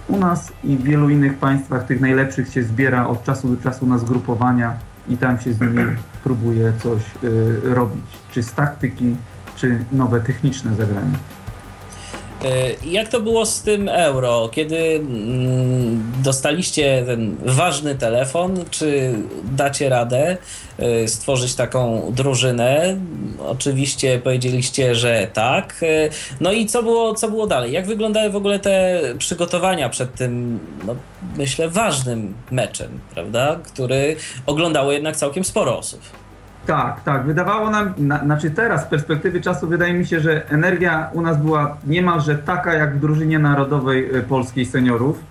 U 0.08 0.18
nas 0.18 0.52
i 0.64 0.78
w 0.78 0.84
wielu 0.84 1.10
innych 1.10 1.38
państwach 1.38 1.86
tych 1.86 2.02
najlepszych 2.02 2.50
się 2.50 2.64
zbiera 2.64 3.08
od 3.08 3.24
czasu 3.24 3.56
do 3.56 3.64
czasu 3.64 3.88
na 3.88 3.98
zgrupowania 3.98 4.74
i 5.10 5.18
tam 5.18 5.40
się 5.40 5.54
z 5.54 5.62
nimi 5.62 5.84
próbuje 6.24 6.74
coś 6.84 7.02
y, 7.24 7.60
robić, 7.64 8.06
czy 8.32 8.44
z 8.44 8.54
taktyki, 8.54 9.16
czy 9.56 9.86
nowe 9.92 10.22
techniczne 10.22 10.76
zagrania. 10.76 11.18
E, 12.46 12.90
jak 12.92 13.08
to 13.08 13.22
było 13.22 13.46
z 13.46 13.62
tym 13.62 13.90
euro? 13.90 14.50
Kiedy 14.52 14.78
mm, 14.78 16.12
dostaliście 16.24 17.04
ten 17.06 17.36
ważny 17.46 17.96
telefon, 17.96 18.66
czy 18.72 19.14
dacie 19.44 19.90
radę 19.90 20.38
e, 20.78 21.08
stworzyć 21.08 21.56
taką 21.56 22.12
drużynę? 22.16 22.98
Oczywiście 23.48 24.20
powiedzieliście, 24.20 24.96
że 24.96 25.28
tak. 25.34 25.76
E, 25.84 26.10
no 26.42 26.52
i 26.52 26.66
co 26.66 26.84
było, 26.84 27.16
co 27.16 27.30
było 27.30 27.48
dalej? 27.48 27.72
Jak 27.72 27.88
wyglądały 27.88 28.30
w 28.30 28.36
ogóle 28.36 28.60
te 28.60 29.02
przygotowania 29.18 29.90
przed 29.90 30.16
tym, 30.16 30.60
no, 30.88 30.96
myślę, 31.38 31.70
ważnym 31.70 32.34
meczem, 32.52 33.00
prawda? 33.14 33.60
Który 33.64 34.16
oglądało 34.46 34.92
jednak 34.92 35.16
całkiem 35.16 35.44
sporo 35.44 35.78
osób. 35.78 36.21
Tak, 36.66 37.04
tak. 37.04 37.26
Wydawało 37.26 37.70
nam, 37.70 37.94
na, 37.98 38.20
znaczy 38.20 38.52
teraz 38.52 38.82
z 38.82 38.86
perspektywy 38.86 39.42
czasu 39.42 39.68
wydaje 39.68 39.94
mi 39.94 40.06
się, 40.06 40.20
że 40.20 40.50
energia 40.50 41.10
u 41.14 41.22
nas 41.22 41.38
była 41.38 41.78
niemalże 41.88 42.36
taka 42.36 42.74
jak 42.74 42.96
w 42.96 43.00
drużynie 43.00 43.40
narodowej 43.40 44.16
y, 44.16 44.24
polskiej 44.24 44.66
seniorów. 44.66 45.24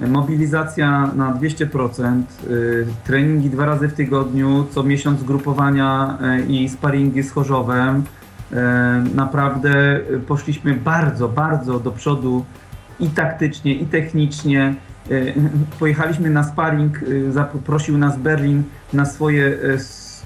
Mobilizacja 0.00 1.10
na 1.16 1.32
200%, 1.32 2.22
y, 2.50 2.86
treningi 3.04 3.50
dwa 3.50 3.66
razy 3.66 3.88
w 3.88 3.94
tygodniu, 3.94 4.66
co 4.70 4.82
miesiąc 4.82 5.22
grupowania 5.22 6.18
y, 6.38 6.52
i 6.52 6.68
sparingi 6.68 7.22
z 7.22 7.32
Chorzowem. 7.32 8.04
Naprawdę 9.14 10.00
poszliśmy 10.26 10.74
bardzo, 10.74 11.28
bardzo 11.28 11.80
do 11.80 11.90
przodu 11.90 12.44
i 13.00 13.08
taktycznie, 13.08 13.74
i 13.74 13.86
technicznie. 13.86 14.74
Pojechaliśmy 15.80 16.30
na 16.30 16.44
sparing, 16.44 16.98
zaprosił 17.30 17.98
nas 17.98 18.18
Berlin 18.18 18.62
na 18.92 19.04
swoje 19.04 19.58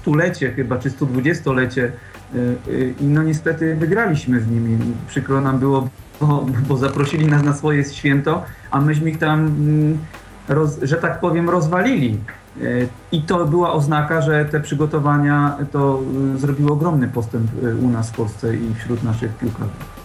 stulecie 0.01 0.51
chyba, 0.51 0.77
czy 0.77 0.89
120-lecie 0.89 1.91
y, 2.35 2.37
y, 2.67 2.93
i 2.99 3.05
no 3.05 3.23
niestety 3.23 3.75
wygraliśmy 3.75 4.39
z 4.39 4.47
nimi. 4.47 4.77
Przykro 5.07 5.41
nam 5.41 5.59
było, 5.59 5.89
bo, 6.21 6.45
bo 6.67 6.77
zaprosili 6.77 7.25
nas 7.25 7.43
na 7.43 7.53
swoje 7.53 7.83
święto, 7.83 8.43
a 8.71 8.81
myśmy 8.81 9.09
ich 9.09 9.17
tam, 9.17 9.39
mm, 9.39 9.97
roz, 10.47 10.79
że 10.81 10.97
tak 10.97 11.19
powiem, 11.19 11.49
rozwalili. 11.49 12.17
Y, 12.61 12.87
I 13.11 13.21
to 13.21 13.45
była 13.45 13.73
oznaka, 13.73 14.21
że 14.21 14.45
te 14.45 14.59
przygotowania 14.59 15.57
to 15.71 16.01
zrobiły 16.37 16.71
ogromny 16.71 17.07
postęp 17.07 17.51
u 17.81 17.89
nas 17.89 18.09
w 18.09 18.13
Polsce 18.13 18.55
i 18.55 18.73
wśród 18.75 19.03
naszych 19.03 19.37
piłkarzy. 19.37 20.00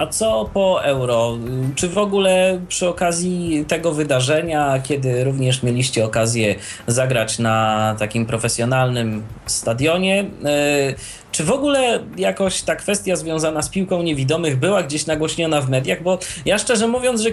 A 0.00 0.06
co 0.06 0.50
po 0.54 0.84
euro? 0.84 1.38
Czy 1.74 1.88
w 1.88 1.98
ogóle 1.98 2.60
przy 2.68 2.88
okazji 2.88 3.64
tego 3.68 3.92
wydarzenia, 3.92 4.80
kiedy 4.82 5.24
również 5.24 5.62
mieliście 5.62 6.04
okazję 6.04 6.54
zagrać 6.86 7.38
na 7.38 7.96
takim 7.98 8.26
profesjonalnym 8.26 9.22
stadionie, 9.46 10.24
e, 10.44 10.94
czy 11.32 11.44
w 11.44 11.50
ogóle 11.50 12.00
jakoś 12.16 12.62
ta 12.62 12.76
kwestia 12.76 13.16
związana 13.16 13.62
z 13.62 13.68
piłką 13.68 14.02
niewidomych 14.02 14.56
była 14.56 14.82
gdzieś 14.82 15.06
nagłośniona 15.06 15.60
w 15.60 15.70
mediach? 15.70 16.02
Bo 16.02 16.18
ja 16.44 16.58
szczerze 16.58 16.88
mówiąc, 16.88 17.20
że 17.20 17.30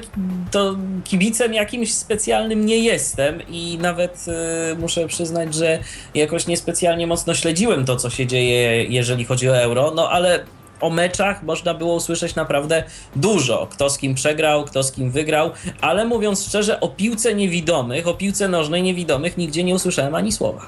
to 0.52 0.76
kibicem 1.04 1.54
jakimś 1.54 1.94
specjalnym 1.94 2.66
nie 2.66 2.78
jestem 2.78 3.42
i 3.50 3.78
nawet 3.82 4.26
y, 4.72 4.76
muszę 4.76 5.08
przyznać, 5.08 5.54
że 5.54 5.80
jakoś 6.14 6.48
niespecjalnie 6.48 7.08
mocno 7.08 7.34
śledziłem 7.34 7.86
to, 7.86 7.96
co 7.96 8.10
się 8.10 8.28
dzieje, 8.28 8.84
jeżeli 8.84 9.26
chodzi 9.26 9.50
o 9.50 9.58
euro, 9.58 9.94
no 9.96 10.10
ale 10.10 10.44
o 10.82 10.90
meczach 10.90 11.44
można 11.44 11.74
było 11.74 11.96
usłyszeć 11.96 12.36
naprawdę 12.36 12.84
dużo. 13.16 13.68
Kto 13.72 13.90
z 13.90 13.98
kim 13.98 14.16
przegrał, 14.16 14.64
kto 14.64 14.84
z 14.84 14.92
kim 14.92 15.12
wygrał, 15.12 15.52
ale 15.82 16.06
mówiąc 16.06 16.46
szczerze, 16.46 16.80
o 16.80 16.88
piłce 16.88 17.36
niewidomych, 17.36 18.08
o 18.08 18.14
piłce 18.14 18.48
nożnej 18.48 18.84
niewidomych 18.84 19.38
nigdzie 19.38 19.64
nie 19.64 19.76
usłyszałem 19.76 20.16
ani 20.16 20.32
słowa. 20.32 20.68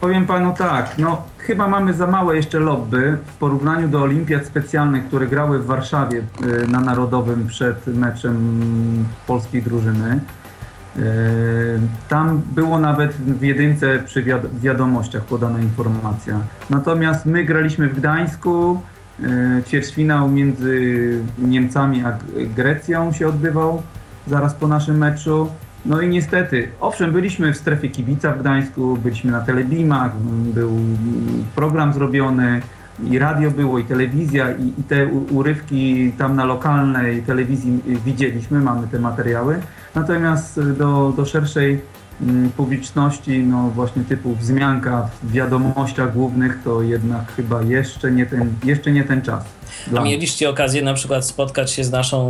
Powiem 0.00 0.26
panu 0.26 0.54
tak, 0.58 0.98
no 0.98 1.22
chyba 1.38 1.68
mamy 1.68 1.94
za 1.94 2.06
małe 2.06 2.36
jeszcze 2.36 2.58
lobby 2.58 3.18
w 3.26 3.32
porównaniu 3.32 3.88
do 3.88 4.02
olimpiad 4.02 4.46
specjalnych, 4.46 5.06
które 5.08 5.26
grały 5.26 5.58
w 5.58 5.66
Warszawie 5.66 6.22
y, 6.42 6.68
na 6.68 6.80
Narodowym 6.80 7.46
przed 7.46 7.86
meczem 7.86 9.04
polskiej 9.26 9.62
drużyny. 9.62 10.20
Y, 10.96 11.00
tam 12.08 12.42
było 12.54 12.78
nawet 12.78 13.12
w 13.12 13.42
jedynce 13.42 14.02
przy 14.06 14.24
wiadomościach 14.62 15.24
podana 15.24 15.60
informacja. 15.60 16.40
Natomiast 16.70 17.26
my 17.26 17.44
graliśmy 17.44 17.88
w 17.88 17.96
Gdańsku, 17.96 18.80
y, 19.20 19.62
ćwierćfinał 19.68 20.28
między 20.28 21.18
Niemcami 21.38 22.04
a 22.04 22.18
Grecją 22.56 23.12
się 23.12 23.28
odbywał 23.28 23.82
zaraz 24.26 24.54
po 24.54 24.68
naszym 24.68 24.98
meczu. 24.98 25.48
No 25.86 26.00
i 26.00 26.08
niestety, 26.08 26.68
owszem, 26.80 27.12
byliśmy 27.12 27.52
w 27.52 27.56
strefie 27.56 27.88
kibica 27.88 28.32
w 28.32 28.40
Gdańsku, 28.40 28.96
byliśmy 28.96 29.32
na 29.32 29.40
telebimach, 29.40 30.16
był 30.54 30.78
program 31.54 31.92
zrobiony, 31.92 32.62
i 33.10 33.18
radio 33.18 33.50
było, 33.50 33.78
i 33.78 33.84
telewizja, 33.84 34.52
i, 34.52 34.80
i, 34.80 34.84
te 34.84 35.06
urywki 35.06 36.12
tam 36.18 36.36
na 36.36 36.44
lokalnej 36.44 37.22
telewizji 37.22 37.82
widzieliśmy, 38.04 38.60
mamy 38.60 38.88
te 38.88 38.98
materiały. 38.98 39.60
Natomiast 39.94 40.60
do, 40.60 41.12
do 41.16 41.24
szerszej 41.24 41.80
mm, 42.22 42.50
publiczności, 42.50 43.38
no 43.38 43.70
właśnie 43.70 44.04
typu 44.04 44.34
wzmianka 44.34 45.08
w 45.22 45.32
wiadomościach 45.32 46.12
głównych, 46.12 46.60
to 46.64 46.82
jednak 46.82 47.32
chyba 47.32 47.62
jeszcze 47.62 48.12
nie 48.12 48.26
ten, 48.26 48.54
jeszcze 48.64 48.92
nie 48.92 49.04
ten 49.04 49.22
czas. 49.22 49.44
A 49.96 50.00
mieliście 50.00 50.50
okazję 50.50 50.82
na 50.82 50.94
przykład 50.94 51.24
spotkać 51.24 51.72
się 51.72 51.84
z 51.84 51.90
naszą 51.90 52.22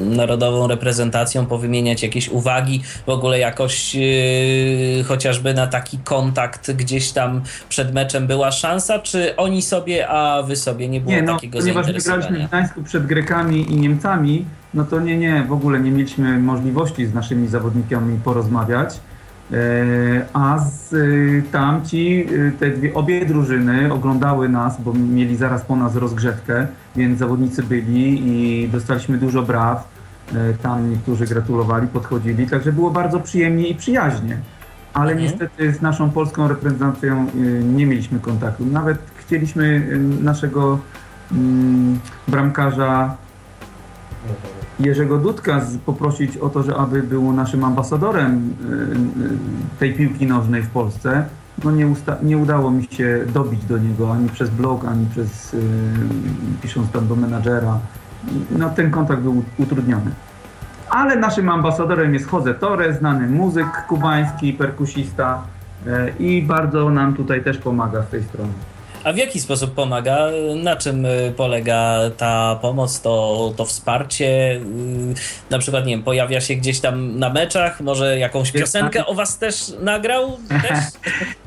narodową 0.00 0.66
reprezentacją, 0.66 1.46
powymieniać 1.46 2.02
jakieś 2.02 2.28
uwagi, 2.28 2.82
w 3.06 3.08
ogóle 3.08 3.38
jakoś 3.38 3.94
yy, 3.94 5.04
chociażby 5.04 5.54
na 5.54 5.66
taki 5.66 5.98
kontakt 5.98 6.72
gdzieś 6.72 7.10
tam 7.10 7.42
przed 7.68 7.94
meczem 7.94 8.26
była 8.26 8.52
szansa, 8.52 8.98
czy 8.98 9.36
oni 9.36 9.62
sobie, 9.62 10.08
a 10.08 10.42
wy 10.42 10.56
sobie 10.56 10.88
nie 10.88 11.00
było 11.00 11.12
nie, 11.12 11.22
no, 11.22 11.34
takiego 11.34 11.58
ponieważ 11.58 11.84
zainteresowania? 11.84 12.26
Ponieważ 12.26 12.46
w 12.46 12.50
Gdańsku 12.50 12.82
przed 12.82 13.06
Grekami 13.06 13.72
i 13.72 13.76
Niemcami, 13.76 14.44
no 14.74 14.84
to 14.84 15.00
nie, 15.00 15.16
nie, 15.18 15.44
w 15.48 15.52
ogóle 15.52 15.80
nie 15.80 15.90
mieliśmy 15.90 16.38
możliwości 16.38 17.06
z 17.06 17.14
naszymi 17.14 17.48
zawodnikami 17.48 18.18
porozmawiać. 18.24 18.94
E, 19.52 20.24
a 20.32 20.58
z, 20.58 20.92
y, 20.92 21.42
tamci, 21.52 22.26
y, 22.32 22.52
te 22.60 22.70
dwie, 22.70 22.94
obie 22.94 23.26
drużyny 23.26 23.92
oglądały 23.92 24.48
nas, 24.48 24.80
bo 24.80 24.92
mieli 24.92 25.36
zaraz 25.36 25.62
po 25.62 25.76
nas 25.76 25.96
rozgrzewkę, 25.96 26.66
więc 26.96 27.18
zawodnicy 27.18 27.62
byli 27.62 28.22
i 28.26 28.68
dostaliśmy 28.68 29.18
dużo 29.18 29.42
braw. 29.42 29.88
E, 30.34 30.54
tam 30.54 30.90
niektórzy 30.90 31.26
gratulowali, 31.26 31.88
podchodzili, 31.88 32.46
także 32.46 32.72
było 32.72 32.90
bardzo 32.90 33.20
przyjemnie 33.20 33.68
i 33.68 33.74
przyjaźnie. 33.74 34.38
Ale 34.92 35.12
mhm. 35.12 35.30
niestety 35.30 35.72
z 35.72 35.82
naszą 35.82 36.10
polską 36.10 36.48
reprezentacją 36.48 37.26
y, 37.34 37.64
nie 37.64 37.86
mieliśmy 37.86 38.20
kontaktu. 38.20 38.66
Nawet 38.66 38.98
chcieliśmy 39.16 39.98
naszego 40.22 40.78
mm, 41.32 41.98
bramkarza 42.28 43.16
Jerzego 44.86 45.18
Dudka 45.18 45.60
poprosić 45.86 46.36
o 46.36 46.48
to, 46.48 46.62
że 46.62 46.76
aby 46.76 47.02
był 47.02 47.32
naszym 47.32 47.64
ambasadorem 47.64 48.54
y, 48.60 48.74
y, 49.24 49.78
tej 49.78 49.94
piłki 49.94 50.26
nożnej 50.26 50.62
w 50.62 50.70
Polsce. 50.70 51.24
No 51.64 51.70
nie, 51.70 51.94
nie 52.22 52.38
udało 52.38 52.70
mi 52.70 52.84
się 52.90 53.24
dobić 53.34 53.64
do 53.64 53.78
niego 53.78 54.12
ani 54.12 54.28
przez 54.28 54.50
blog, 54.50 54.84
ani 54.84 55.06
przez 55.06 55.52
yy, 55.52 55.60
pisząc 56.62 56.90
tam 56.90 57.08
do 57.08 57.16
menadżera. 57.16 57.78
No 58.50 58.70
ten 58.70 58.90
kontakt 58.90 59.22
był 59.22 59.42
utrudniony. 59.58 60.10
Ale 60.90 61.16
naszym 61.16 61.48
ambasadorem 61.48 62.14
jest 62.14 62.32
Jose 62.32 62.54
Torres, 62.54 62.98
znany 62.98 63.26
muzyk 63.28 63.66
kubański, 63.88 64.52
perkusista 64.52 65.42
i 66.18 66.42
bardzo 66.42 66.90
nam 66.90 67.14
tutaj 67.14 67.44
też 67.44 67.58
pomaga 67.58 68.02
z 68.02 68.08
tej 68.08 68.22
strony. 68.22 68.52
A 69.04 69.12
w 69.12 69.16
jaki 69.16 69.40
sposób 69.40 69.74
pomaga? 69.74 70.28
Na 70.62 70.76
czym 70.76 71.06
y, 71.06 71.32
polega 71.36 71.98
ta 72.16 72.58
pomoc, 72.62 73.00
to, 73.00 73.52
to 73.56 73.64
wsparcie? 73.64 74.54
Y, 74.54 74.60
na 75.50 75.58
przykład, 75.58 75.86
nie 75.86 75.94
wiem, 75.94 76.04
pojawia 76.04 76.40
się 76.40 76.54
gdzieś 76.54 76.80
tam 76.80 77.18
na 77.18 77.30
meczach, 77.30 77.80
może 77.80 78.18
jakąś 78.18 78.52
piosenkę 78.52 79.06
o 79.06 79.14
was 79.14 79.38
też 79.38 79.72
nagrał? 79.80 80.38
Też? 80.48 80.78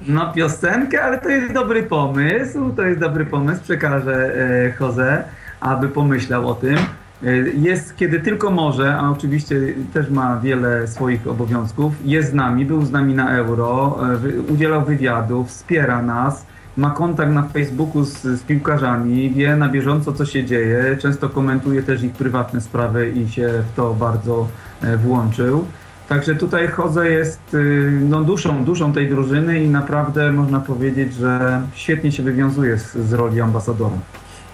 No 0.08 0.34
piosenkę, 0.34 1.04
ale 1.04 1.18
to 1.18 1.30
jest 1.30 1.54
dobry 1.54 1.84
pomysł, 1.84 2.74
to 2.76 2.82
jest 2.82 3.00
dobry 3.00 3.26
pomysł, 3.26 3.62
przekażę 3.64 4.32
e, 4.36 4.74
Jose, 4.80 5.24
aby 5.60 5.90
pomyślał 5.90 6.50
o 6.50 6.56
tym. 6.56 6.78
E, 7.24 7.32
jest, 7.58 7.98
kiedy 7.98 8.20
tylko 8.20 8.52
może, 8.52 8.96
a 8.96 9.10
oczywiście 9.10 9.56
też 9.94 10.10
ma 10.10 10.40
wiele 10.40 10.88
swoich 10.88 11.28
obowiązków, 11.28 11.94
jest 12.06 12.32
z 12.32 12.34
nami, 12.34 12.66
był 12.66 12.86
z 12.86 12.92
nami 12.92 13.14
na 13.14 13.38
Euro, 13.38 14.00
e, 14.26 14.52
udzielał 14.54 14.86
wywiadów, 14.86 15.50
wspiera 15.50 16.02
nas, 16.02 16.46
ma 16.78 16.90
kontakt 16.90 17.32
na 17.32 17.44
Facebooku 17.44 18.04
z, 18.04 18.22
z, 18.22 18.44
piłkarzami, 18.44 19.32
wie 19.34 19.56
na 19.56 19.70
bieżąco, 19.70 20.14
co 20.14 20.26
się 20.26 20.46
dzieje, 20.46 20.98
często 21.00 21.30
komentuje 21.30 21.84
też 21.84 22.04
ich 22.04 22.14
prywatne 22.14 22.62
sprawy 22.62 23.12
i 23.12 23.30
się 23.30 23.64
w 23.72 23.76
to 23.76 23.94
bardzo 23.94 24.48
e, 24.82 24.98
włączył. 24.98 25.66
Także 26.10 26.36
tutaj 26.36 26.68
Chodzę 26.68 27.10
jest 27.10 27.54
y, 27.54 27.92
no, 28.10 28.24
duszą, 28.24 28.66
duszą 28.66 28.94
tej 28.94 29.10
drużyny 29.10 29.64
i 29.64 29.70
naprawdę 29.70 30.32
można 30.32 30.60
powiedzieć, 30.60 31.14
że 31.14 31.62
świetnie 31.74 32.12
się 32.12 32.24
wywiązuje 32.24 32.78
z, 32.78 32.94
z 32.94 33.14
roli 33.14 33.42
ambasadora. 33.42 33.96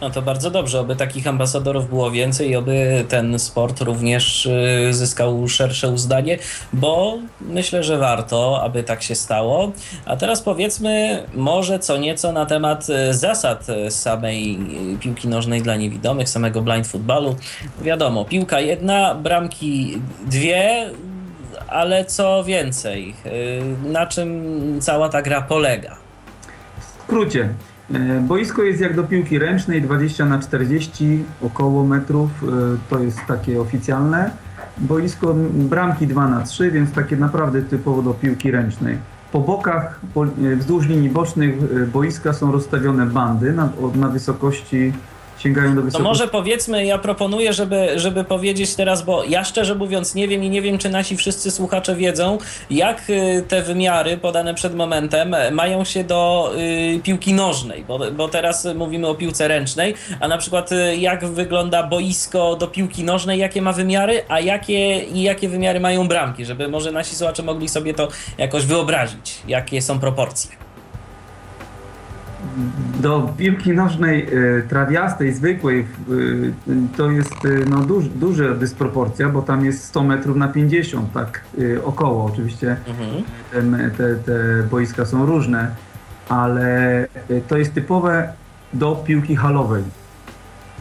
No 0.01 0.09
to 0.09 0.21
bardzo 0.21 0.51
dobrze, 0.51 0.79
oby 0.79 0.95
takich 0.95 1.27
ambasadorów 1.27 1.89
było 1.89 2.11
więcej 2.11 2.49
i 2.49 2.55
oby 2.55 3.05
ten 3.09 3.39
sport 3.39 3.81
również 3.81 4.45
y, 4.45 4.93
zyskał 4.93 5.47
szersze 5.47 5.89
uznanie, 5.89 6.37
bo 6.73 7.17
myślę, 7.41 7.83
że 7.83 7.97
warto, 7.97 8.61
aby 8.63 8.83
tak 8.83 9.03
się 9.03 9.15
stało. 9.15 9.71
A 10.05 10.15
teraz 10.17 10.41
powiedzmy 10.41 11.23
może 11.33 11.79
co 11.79 11.97
nieco 11.97 12.31
na 12.31 12.45
temat 12.45 12.87
y, 12.89 13.13
zasad 13.13 13.67
samej 13.89 14.59
piłki 14.99 15.27
nożnej 15.27 15.61
dla 15.61 15.75
niewidomych, 15.75 16.29
samego 16.29 16.61
blind 16.61 16.87
footballu. 16.87 17.35
Wiadomo, 17.81 18.25
piłka 18.25 18.59
jedna, 18.59 19.15
bramki 19.15 20.01
dwie, 20.25 20.89
ale 21.67 22.05
co 22.05 22.43
więcej, 22.43 23.15
y, 23.25 23.89
na 23.89 24.07
czym 24.07 24.81
cała 24.81 25.09
ta 25.09 25.21
gra 25.21 25.41
polega? 25.41 25.95
W 26.79 27.03
skrócie, 27.03 27.49
boisko 28.21 28.63
jest 28.63 28.81
jak 28.81 28.95
do 28.95 29.03
piłki 29.03 29.39
ręcznej, 29.39 29.81
20 29.81 30.25
na 30.25 30.39
40 30.39 31.23
około 31.41 31.83
metrów, 31.83 32.29
e, 32.43 32.47
to 32.89 32.99
jest 32.99 33.19
takie 33.27 33.61
oficjalne. 33.61 34.31
Boisko 34.77 35.33
bramki 35.53 36.07
2 36.07 36.27
na 36.27 36.41
3, 36.43 36.71
więc 36.71 36.91
takie 36.91 37.17
naprawdę 37.17 37.61
typowo 37.61 38.01
do 38.01 38.13
piłki 38.13 38.51
ręcznej. 38.51 38.97
Po 39.31 39.39
bokach, 39.39 39.99
e, 40.51 40.55
wzdłuż 40.55 40.87
linii 40.87 41.09
bocznych 41.09 41.55
boiska 41.91 42.33
są 42.33 42.51
rozstawione 42.51 43.05
bandy 43.05 43.53
na, 43.53 43.69
na 43.95 44.07
wysokości 44.09 44.93
sięgają 45.41 45.75
do 45.75 45.81
wysokości. 45.81 45.97
To 45.97 46.09
może 46.09 46.27
powiedzmy, 46.27 46.85
ja 46.85 46.97
proponuję, 46.97 47.53
żeby, 47.53 47.99
żeby 47.99 48.23
powiedzieć 48.23 48.75
teraz, 48.75 49.01
bo 49.01 49.23
ja 49.23 49.43
szczerze 49.43 49.75
mówiąc 49.75 50.15
nie 50.15 50.27
wiem 50.27 50.43
i 50.43 50.49
nie 50.49 50.61
wiem, 50.61 50.77
czy 50.77 50.89
nasi 50.89 51.17
wszyscy 51.17 51.51
słuchacze 51.51 51.95
wiedzą, 51.95 52.37
jak 52.69 53.09
y, 53.09 53.43
te 53.47 53.61
wymiary 53.61 54.17
podane 54.17 54.53
przed 54.53 54.75
momentem 54.75 55.35
mają 55.51 55.83
się 55.83 56.03
do 56.03 56.51
y, 56.95 56.99
piłki 57.03 57.33
nożnej, 57.33 57.85
bo, 57.87 57.99
bo 58.11 58.27
teraz 58.27 58.67
mówimy 58.75 59.07
o 59.07 59.15
piłce 59.15 59.47
ręcznej, 59.47 59.93
a 60.19 60.27
na 60.27 60.37
przykład 60.37 60.71
y, 60.71 60.95
jak 60.95 61.25
wygląda 61.25 61.83
boisko 61.83 62.55
do 62.55 62.67
piłki 62.67 63.03
nożnej, 63.03 63.39
jakie 63.39 63.61
ma 63.61 63.73
wymiary, 63.73 64.23
a 64.27 64.39
jakie 64.39 65.03
i 65.03 65.21
jakie 65.21 65.49
wymiary 65.49 65.79
mają 65.79 66.07
bramki, 66.07 66.45
żeby 66.45 66.67
może 66.67 66.91
nasi 66.91 67.15
słuchacze 67.15 67.43
mogli 67.43 67.69
sobie 67.69 67.93
to 67.93 68.07
jakoś 68.37 68.65
wyobrazić, 68.65 69.41
jakie 69.47 69.81
są 69.81 69.99
proporcje 69.99 70.70
do 73.01 73.33
piłki 73.37 73.71
nożnej 73.71 74.27
y, 74.33 74.63
trawiastej, 74.69 75.33
zwykłej, 75.33 75.87
y, 76.11 76.53
to 76.97 77.11
jest 77.11 77.45
y, 77.45 77.65
no, 77.69 77.77
duż, 77.77 78.05
duża 78.05 78.53
dysproporcja, 78.53 79.29
bo 79.29 79.41
tam 79.41 79.65
jest 79.65 79.83
100 79.83 80.03
metrów 80.03 80.37
na 80.37 80.47
50, 80.47 81.13
tak 81.13 81.41
około. 81.83 82.25
Oczywiście 82.25 82.75
mhm. 82.87 83.91
te, 83.97 84.15
te 84.15 84.63
boiska 84.71 85.05
są 85.05 85.25
różne, 85.25 85.75
ale 86.29 87.07
to 87.47 87.57
jest 87.57 87.73
typowe 87.73 88.33
do 88.73 88.95
piłki 88.95 89.35
halowej. 89.35 89.83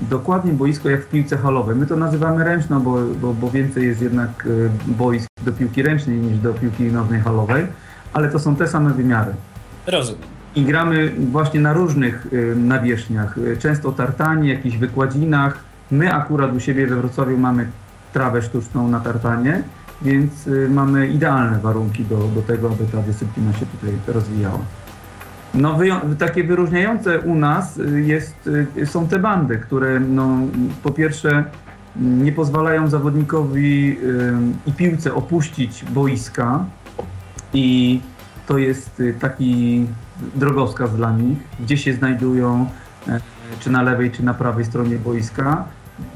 dokładnie 0.02 0.52
boisko 0.52 0.90
jak 0.90 1.02
w 1.04 1.08
piłce 1.08 1.36
halowej. 1.36 1.76
My 1.76 1.86
to 1.86 1.96
nazywamy 1.96 2.44
ręczną, 2.44 2.80
bo, 2.80 2.98
bo, 3.20 3.34
bo 3.34 3.50
więcej 3.50 3.86
jest 3.86 4.02
jednak 4.02 4.48
boisk 4.86 5.28
do 5.44 5.52
piłki 5.52 5.82
ręcznej 5.82 6.16
niż 6.16 6.38
do 6.38 6.54
piłki 6.54 6.82
nożnej 6.82 7.20
halowej, 7.20 7.66
ale 8.12 8.28
to 8.28 8.38
są 8.38 8.56
te 8.56 8.68
same 8.68 8.90
wymiary. 8.90 9.32
Rozumiem. 9.86 10.29
I 10.54 10.64
gramy 10.64 11.12
właśnie 11.30 11.60
na 11.60 11.72
różnych 11.72 12.26
nawierzchniach, 12.56 13.36
często 13.58 13.92
tartanie, 13.92 14.54
jakichś 14.54 14.76
wykładzinach. 14.76 15.58
My 15.90 16.14
akurat 16.14 16.52
u 16.52 16.60
siebie 16.60 16.86
we 16.86 16.96
Wrocławiu 16.96 17.38
mamy 17.38 17.66
trawę 18.12 18.42
sztuczną 18.42 18.88
na 18.88 19.00
tartanie, 19.00 19.62
więc 20.02 20.48
mamy 20.68 21.08
idealne 21.08 21.58
warunki 21.58 22.04
do, 22.04 22.16
do 22.16 22.42
tego, 22.42 22.68
aby 22.68 22.86
ta 22.92 23.02
dyscyplina 23.02 23.52
się 23.52 23.66
tutaj 23.66 23.90
rozwijała. 24.06 24.58
No, 25.54 25.78
takie 26.18 26.44
wyróżniające 26.44 27.20
u 27.20 27.34
nas 27.34 27.80
jest, 27.94 28.50
są 28.84 29.08
te 29.08 29.18
bandy, 29.18 29.58
które 29.58 30.00
no, 30.00 30.38
po 30.82 30.90
pierwsze 30.90 31.44
nie 31.96 32.32
pozwalają 32.32 32.88
zawodnikowi 32.88 33.98
i 34.66 34.72
piłce 34.72 35.14
opuścić 35.14 35.84
boiska 35.84 36.64
i 37.54 38.00
to 38.46 38.58
jest 38.58 39.02
taki 39.20 39.86
drogowskaz 40.34 40.96
dla 40.96 41.12
nich, 41.12 41.38
gdzie 41.60 41.76
się 41.76 41.94
znajdują, 41.94 42.66
czy 43.60 43.70
na 43.70 43.82
lewej, 43.82 44.10
czy 44.10 44.24
na 44.24 44.34
prawej 44.34 44.64
stronie 44.64 44.96
boiska. 44.96 45.64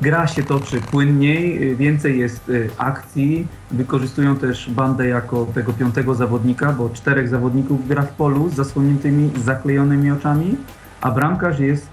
Gra 0.02 0.26
się 0.26 0.42
toczy 0.42 0.80
płynniej, 0.80 1.76
więcej 1.76 2.18
jest 2.18 2.50
akcji. 2.78 3.48
Wykorzystują 3.70 4.36
też 4.36 4.70
bandę 4.70 5.08
jako 5.08 5.46
tego 5.54 5.72
piątego 5.72 6.14
zawodnika, 6.14 6.72
bo 6.72 6.90
czterech 6.90 7.28
zawodników 7.28 7.88
gra 7.88 8.02
w 8.02 8.12
polu 8.12 8.48
z 8.48 8.54
zasłoniętymi, 8.54 9.30
zaklejonymi 9.44 10.10
oczami, 10.10 10.56
a 11.00 11.10
bramkarz 11.10 11.58
jest 11.58 11.90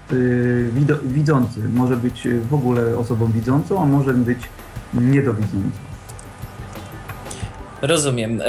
widzący. 1.04 1.60
Może 1.74 1.96
być 1.96 2.28
w 2.50 2.54
ogóle 2.54 2.98
osobą 2.98 3.26
widzącą, 3.26 3.82
a 3.82 3.86
może 3.86 4.14
być 4.14 4.48
niedowidzącą. 4.94 5.91
Rozumiem. 7.82 8.42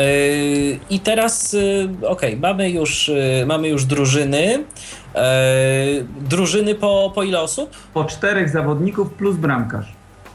I 0.89 0.99
teraz, 0.99 1.55
okej, 2.01 2.07
okay, 2.07 2.37
mamy, 2.37 2.69
już, 2.69 3.11
mamy 3.45 3.67
już 3.67 3.85
drużyny. 3.85 4.63
Drużyny 6.19 6.75
po, 6.75 7.11
po 7.15 7.23
ile 7.23 7.41
osób? 7.41 7.69
Po 7.93 8.05
czterech 8.05 8.49
zawodników 8.49 9.13
plus 9.13 9.35
bramkarz. 9.35 9.85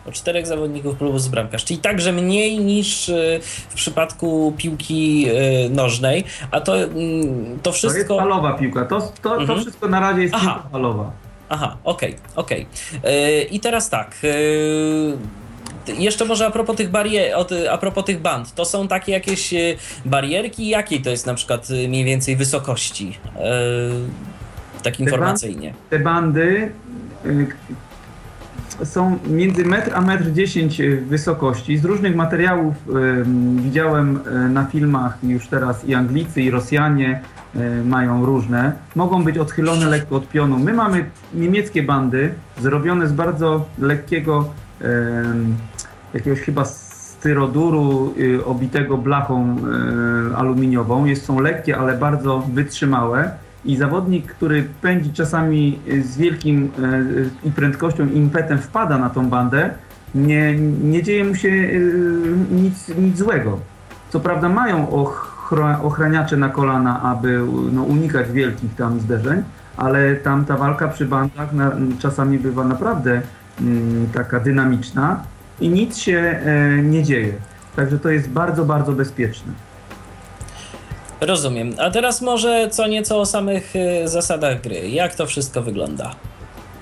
Po 0.05 0.13
czterech 0.13 0.47
zawodników 0.47 0.97
plus 0.97 1.27
bramkarz, 1.27 1.65
czyli 1.65 1.81
także 1.81 2.13
mniej 2.13 2.59
niż 2.59 3.11
w 3.69 3.75
przypadku 3.75 4.55
piłki 4.57 5.27
nożnej, 5.71 6.25
a 6.51 6.61
to, 6.61 6.75
to 7.63 7.73
wszystko... 7.73 8.05
To 8.09 8.15
jest 8.15 8.31
falowa 8.31 8.53
piłka, 8.53 8.85
to, 8.85 9.13
to, 9.23 9.31
mhm. 9.31 9.47
to 9.47 9.63
wszystko 9.63 9.89
na 9.89 10.01
razie 10.01 10.23
jest 10.23 10.35
Aha. 10.35 10.63
falowa. 10.73 11.11
Aha, 11.49 11.77
okej, 11.85 12.15
okay, 12.15 12.37
okej. 12.37 12.67
Okay. 12.99 13.43
I 13.43 13.61
teraz 13.61 13.91
tak, 13.91 14.17
jeszcze 15.89 16.25
może 16.25 16.47
a 16.47 16.51
propos 16.51 16.77
tych 16.77 16.91
barier, 16.91 17.35
a 17.71 17.79
propos 17.79 18.05
tych 18.05 18.21
band, 18.21 18.55
to 18.55 18.65
są 18.65 18.89
takie 18.89 19.13
jakieś 19.13 19.55
barierki, 20.05 20.69
jakiej 20.69 21.03
to 21.03 21.11
jest 21.11 21.27
na 21.27 21.35
przykład 21.35 21.69
mniej 21.89 22.05
więcej 22.05 22.37
wysokości? 22.37 23.19
tak 24.83 25.01
informacyjnie. 25.01 25.75
Te, 25.91 25.99
bandy 25.99 26.73
są 28.85 29.19
między 29.27 29.65
metr 29.65 29.91
a 29.95 30.01
metr 30.01 30.33
10 30.33 30.83
wysokości. 31.07 31.79
Z 31.79 31.85
różnych 31.85 32.17
materiałów 32.17 32.75
widziałem 33.57 34.21
na 34.51 34.65
filmach 34.65 35.19
już 35.23 35.49
teraz 35.49 35.85
i 35.85 35.95
Anglicy, 35.95 36.43
i 36.43 36.51
Rosjanie 36.51 37.21
mają 37.85 38.27
różne. 38.27 38.73
Mogą 38.95 39.25
być 39.25 39.39
odchylone 39.39 39.87
lekko 39.87 40.17
od 40.17 40.29
pionu. 40.29 40.59
My 40.59 40.73
mamy 40.73 41.11
niemieckie 41.35 41.83
bandy 41.83 42.35
zrobione 42.61 43.09
z 43.09 43.13
bardzo 43.13 43.67
lekkiego 43.79 44.51
jakiegoś 46.15 46.41
chyba 46.41 46.65
styroduru 46.65 48.15
obitego 48.45 48.99
blachą 48.99 49.57
aluminiową. 50.37 51.05
Jest, 51.05 51.25
są 51.25 51.41
lekkie, 51.41 51.77
ale 51.77 51.99
bardzo 51.99 52.43
wytrzymałe 52.53 53.31
i 53.65 53.77
zawodnik, 53.77 54.27
który 54.27 54.65
pędzi 54.83 55.13
czasami 55.13 55.79
z 56.05 56.17
wielkim 56.17 56.71
i 57.45 57.51
prędkością, 57.51 58.09
impetem 58.09 58.59
wpada 58.59 58.99
na 58.99 59.11
tą 59.11 59.29
bandę, 59.29 59.71
nie, 60.15 60.59
nie 60.83 61.03
dzieje 61.03 61.25
mu 61.25 61.35
się 61.35 61.51
nic, 62.51 62.89
nic 62.99 63.19
złego. 63.19 63.59
Co 64.11 64.21
prawda 64.21 64.49
mają 64.49 64.89
ochraniacze 65.83 66.37
na 66.37 66.49
kolana, 66.49 67.03
aby 67.03 67.41
no, 67.73 67.83
unikać 67.83 68.33
wielkich 68.33 68.75
tam 68.75 69.01
zderzeń, 69.01 69.43
ale 69.77 70.17
tam 70.17 70.45
ta 70.45 70.57
walka 70.57 70.89
przy 70.89 71.07
bandach 71.07 71.53
na, 71.53 71.73
czasami 71.99 72.39
bywa 72.39 72.65
naprawdę 72.65 73.23
mm, 73.61 74.07
taka 74.15 74.41
dynamiczna 74.41 75.21
i 75.61 75.69
nic 75.69 75.99
się 75.99 76.19
e, 76.19 76.83
nie 76.83 77.03
dzieje. 77.03 77.33
Także 77.77 77.99
to 77.99 78.09
jest 78.09 78.29
bardzo, 78.29 78.65
bardzo 78.65 78.93
bezpieczne. 78.93 79.53
Rozumiem. 81.21 81.73
A 81.79 81.91
teraz 81.91 82.23
może 82.23 82.69
co 82.71 82.87
nieco 82.87 83.21
o 83.21 83.27
samych 83.27 83.77
e, 83.77 84.09
zasadach 84.09 84.61
gry. 84.61 84.89
Jak 84.89 85.15
to 85.15 85.27
wszystko 85.27 85.63
wygląda? 85.63 86.15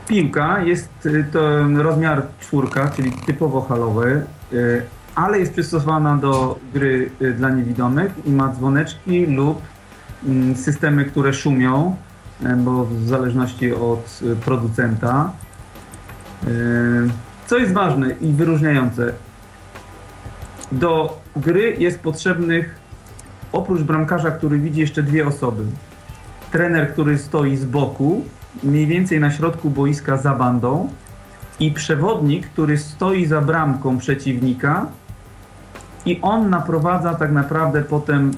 Piłka 0.09 0.63
jest 0.63 0.89
e, 1.07 1.25
to 1.33 1.41
rozmiar 1.83 2.23
czwórka, 2.41 2.91
czyli 2.97 3.13
typowo 3.13 3.61
halowy, 3.61 4.25
ale 5.15 5.39
jest 5.39 5.53
przystosowana 5.53 6.17
do 6.17 6.59
gry 6.75 7.11
dla 7.37 7.51
niewidomych 7.51 8.13
i 8.25 8.31
ma 8.31 8.53
dzwoneczki 8.53 9.27
lub 9.27 9.63
mm, 10.27 10.57
systemy, 10.57 11.05
które 11.05 11.33
szumią, 11.33 11.97
bo 12.57 12.85
w 12.85 13.09
zależności 13.09 13.75
od 13.75 14.21
producenta. 14.45 15.33
Co 17.47 17.59
jest 17.59 17.73
ważne 17.73 18.11
i 18.21 18.33
wyróżniające, 18.33 19.13
do 20.73 21.21
gry 21.37 21.77
jest 21.79 22.01
potrzebnych 22.01 22.75
oprócz 23.53 23.81
bramkarza, 23.81 24.31
który 24.31 24.59
widzi 24.59 24.81
jeszcze 24.81 25.03
dwie 25.03 25.27
osoby. 25.27 25.65
Trener, 26.53 26.93
który 26.93 27.19
stoi 27.19 27.57
z 27.57 27.65
boku, 27.65 28.25
mniej 28.63 28.87
więcej 28.87 29.21
na 29.21 29.31
środku 29.31 29.71
boiska 29.71 30.17
za 30.17 30.35
bandą 30.35 30.89
i 31.61 31.73
przewodnik, 31.73 32.47
który 32.47 32.79
stoi 32.79 33.27
za 33.27 33.41
bramką 33.41 33.99
przeciwnika 33.99 34.87
i 36.07 36.21
on 36.23 36.51
naprowadza 36.51 37.15
tak 37.15 37.33
naprawdę 37.33 37.83
potem 37.83 38.31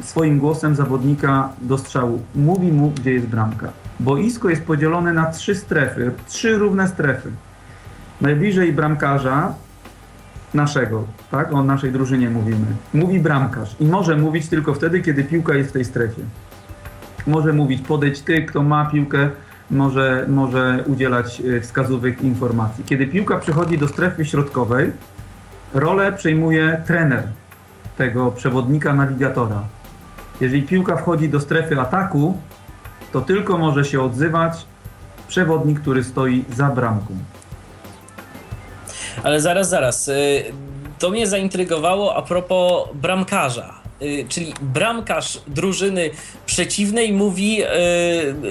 y, 0.00 0.04
swoim 0.04 0.38
głosem 0.38 0.74
zawodnika 0.74 1.48
do 1.60 1.78
strzału. 1.78 2.22
Mówi 2.34 2.72
mu, 2.72 2.90
gdzie 2.90 3.12
jest 3.12 3.26
bramka. 3.26 3.68
Boisko 4.00 4.48
jest 4.48 4.64
podzielone 4.64 5.12
na 5.12 5.30
trzy 5.30 5.54
strefy, 5.54 6.12
trzy 6.28 6.58
równe 6.58 6.88
strefy 6.88 7.30
najbliżej 8.22 8.72
bramkarza 8.72 9.54
naszego, 10.54 11.04
tak? 11.30 11.52
O 11.52 11.64
naszej 11.64 11.92
drużynie 11.92 12.30
mówimy. 12.30 12.66
Mówi 12.94 13.20
bramkarz 13.20 13.76
i 13.80 13.84
może 13.84 14.16
mówić 14.16 14.48
tylko 14.48 14.74
wtedy, 14.74 15.00
kiedy 15.00 15.24
piłka 15.24 15.54
jest 15.54 15.70
w 15.70 15.72
tej 15.72 15.84
strefie. 15.84 16.22
Może 17.26 17.52
mówić, 17.52 17.82
podejdź 17.82 18.20
ty, 18.20 18.42
kto 18.42 18.62
ma 18.62 18.84
piłkę, 18.86 19.30
może, 19.70 20.26
może 20.28 20.84
udzielać 20.86 21.40
e, 21.40 21.60
wskazówek 21.60 22.22
informacji. 22.22 22.84
Kiedy 22.84 23.06
piłka 23.06 23.36
przechodzi 23.36 23.78
do 23.78 23.88
strefy 23.88 24.24
środkowej, 24.24 24.92
rolę 25.74 26.12
przejmuje 26.12 26.82
trener 26.86 27.22
tego 27.96 28.30
przewodnika, 28.30 28.94
nawigatora. 28.94 29.62
Jeżeli 30.40 30.62
piłka 30.62 30.96
wchodzi 30.96 31.28
do 31.28 31.40
strefy 31.40 31.80
ataku, 31.80 32.38
to 33.12 33.20
tylko 33.20 33.58
może 33.58 33.84
się 33.84 34.02
odzywać 34.02 34.66
przewodnik, 35.28 35.80
który 35.80 36.04
stoi 36.04 36.44
za 36.56 36.68
bramką. 36.68 37.14
Ale 39.22 39.40
zaraz, 39.40 39.68
zaraz. 39.68 40.08
Y, 40.08 40.44
to 40.98 41.10
mnie 41.10 41.26
zaintrygowało 41.26 42.16
a 42.16 42.22
propos 42.22 42.88
bramkarza. 42.94 43.82
Y, 44.02 44.24
czyli 44.28 44.54
bramkarz 44.60 45.40
drużyny 45.46 46.10
przeciwnej 46.46 47.12
mówi 47.12 47.62
y, 47.62 47.66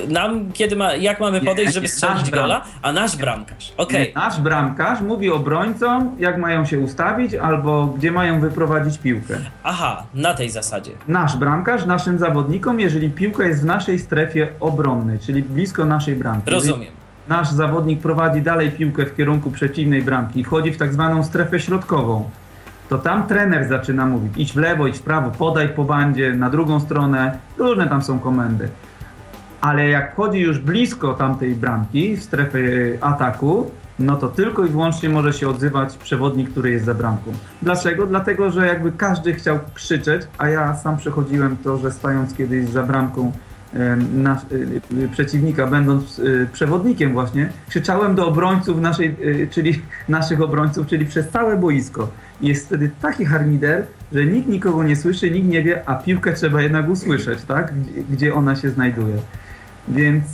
nam, 0.08 0.52
kiedy 0.54 0.76
ma, 0.76 0.94
jak 0.96 1.20
mamy 1.20 1.42
podejść, 1.42 1.74
żeby 1.74 1.88
strzelić 1.88 2.32
gola, 2.32 2.64
a 2.82 2.94
nasz 2.94 3.18
bramkarz. 3.18 3.74
Okay. 3.78 4.12
Nasz 4.16 4.40
bramkarz 4.40 5.02
mówi 5.02 5.30
obrońcom, 5.30 6.16
jak 6.20 6.38
mają 6.38 6.66
się 6.66 6.80
ustawić 6.80 7.34
albo 7.34 7.86
gdzie 7.86 8.12
mają 8.12 8.42
wyprowadzić 8.42 8.98
piłkę. 8.98 9.38
Aha, 9.64 10.04
na 10.14 10.34
tej 10.34 10.50
zasadzie. 10.50 10.92
Nasz 11.08 11.36
bramkarz 11.36 11.86
naszym 11.86 12.20
zawodnikom, 12.20 12.80
jeżeli 12.80 13.10
piłka 13.10 13.44
jest 13.44 13.62
w 13.62 13.66
naszej 13.66 14.00
strefie 14.00 14.48
obronnej, 14.60 15.20
czyli 15.20 15.44
blisko 15.44 15.86
naszej 15.86 16.16
bramki. 16.16 16.52
Rozumiem 16.52 17.01
nasz 17.28 17.52
zawodnik 17.52 18.02
prowadzi 18.02 18.42
dalej 18.42 18.72
piłkę 18.72 19.06
w 19.06 19.16
kierunku 19.16 19.52
przeciwnej 19.52 20.02
bramki 20.02 20.44
wchodzi 20.44 20.72
w 20.72 20.78
tak 20.78 20.94
zwaną 20.94 21.24
strefę 21.24 21.60
środkową, 21.60 22.30
to 22.90 22.98
tam 22.98 23.28
trener 23.28 23.68
zaczyna 23.68 24.06
mówić 24.06 24.34
idź 24.38 24.54
w 24.54 24.58
lewo, 24.58 24.88
idź 24.88 24.98
w 24.98 25.02
prawo, 25.02 25.32
podaj 25.32 25.70
po 25.70 25.84
bandzie, 25.84 26.34
na 26.34 26.50
drugą 26.50 26.80
stronę, 26.80 27.38
różne 27.58 27.88
tam 27.88 28.02
są 28.02 28.20
komendy. 28.20 28.70
Ale 29.62 29.90
jak 29.90 30.14
wchodzi 30.14 30.40
już 30.40 30.60
blisko 30.60 31.14
tamtej 31.14 31.56
bramki, 31.56 32.18
strefy 32.18 32.98
ataku, 33.02 33.72
no 34.00 34.16
to 34.16 34.28
tylko 34.28 34.66
i 34.66 34.70
wyłącznie 34.70 35.10
może 35.10 35.34
się 35.34 35.50
odzywać 35.50 35.98
przewodnik, 35.98 36.50
który 36.50 36.72
jest 36.72 36.86
za 36.86 36.94
bramką. 36.94 37.32
Dlaczego? 37.62 38.06
Dlatego, 38.06 38.52
że 38.52 38.68
jakby 38.68 38.92
każdy 38.92 39.34
chciał 39.34 39.60
krzyczeć, 39.74 40.22
a 40.38 40.50
ja 40.50 40.76
sam 40.76 40.98
przechodziłem 40.98 41.58
to, 41.58 41.78
że 41.78 41.92
stając 41.92 42.34
kiedyś 42.34 42.70
za 42.70 42.84
bramką 42.84 43.32
nasz, 44.14 44.40
przeciwnika, 45.12 45.68
będąc 45.68 46.22
przewodnikiem 46.54 47.14
właśnie, 47.14 47.50
krzyczałem 47.70 48.16
do 48.16 48.28
obrońców 48.28 48.82
naszej, 48.82 49.16
czyli 49.50 49.82
naszych 50.10 50.42
obrońców, 50.42 50.88
czyli 50.88 51.06
przez 51.06 51.30
całe 51.30 51.58
boisko. 51.58 52.08
Jest 52.42 52.66
wtedy 52.66 52.92
taki 53.02 53.26
harmider, 53.26 53.86
że 54.14 54.26
nikt 54.26 54.48
nikogo 54.48 54.84
nie 54.84 54.96
słyszy, 54.96 55.32
nikt 55.32 55.48
nie 55.48 55.64
wie, 55.64 55.90
a 55.90 55.96
piłkę 55.96 56.34
trzeba 56.34 56.62
jednak 56.62 56.90
usłyszeć, 56.90 57.42
tak? 57.42 57.74
Gdzie, 58.10 58.34
ona 58.34 58.56
się 58.56 58.70
znajduje. 58.70 59.16
Więc 59.88 60.26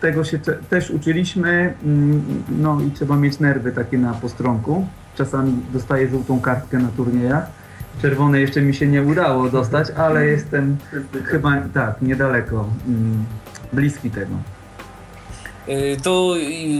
tego 0.00 0.24
się 0.24 0.38
te, 0.38 0.52
też 0.52 0.90
uczyliśmy, 0.90 1.74
y, 1.86 2.52
no 2.58 2.80
i 2.80 2.90
trzeba 2.90 3.16
mieć 3.16 3.40
nerwy 3.40 3.72
takie 3.72 3.98
na 3.98 4.12
postronku. 4.12 4.86
Czasami 5.14 5.52
dostaję 5.72 6.08
żółtą 6.08 6.40
kartkę 6.40 6.78
na 6.78 6.88
turniejach. 6.88 7.59
Czerwone 8.02 8.40
jeszcze 8.40 8.62
mi 8.62 8.74
się 8.74 8.86
nie 8.86 9.02
udało 9.02 9.48
dostać, 9.48 9.88
ale 9.96 10.26
jestem 10.26 10.76
chyba 11.24 11.62
tak, 11.74 12.02
niedaleko, 12.02 12.68
y, 13.72 13.76
bliski 13.76 14.10
tego. 14.10 14.34
Y, 15.68 15.96
tu 16.04 16.34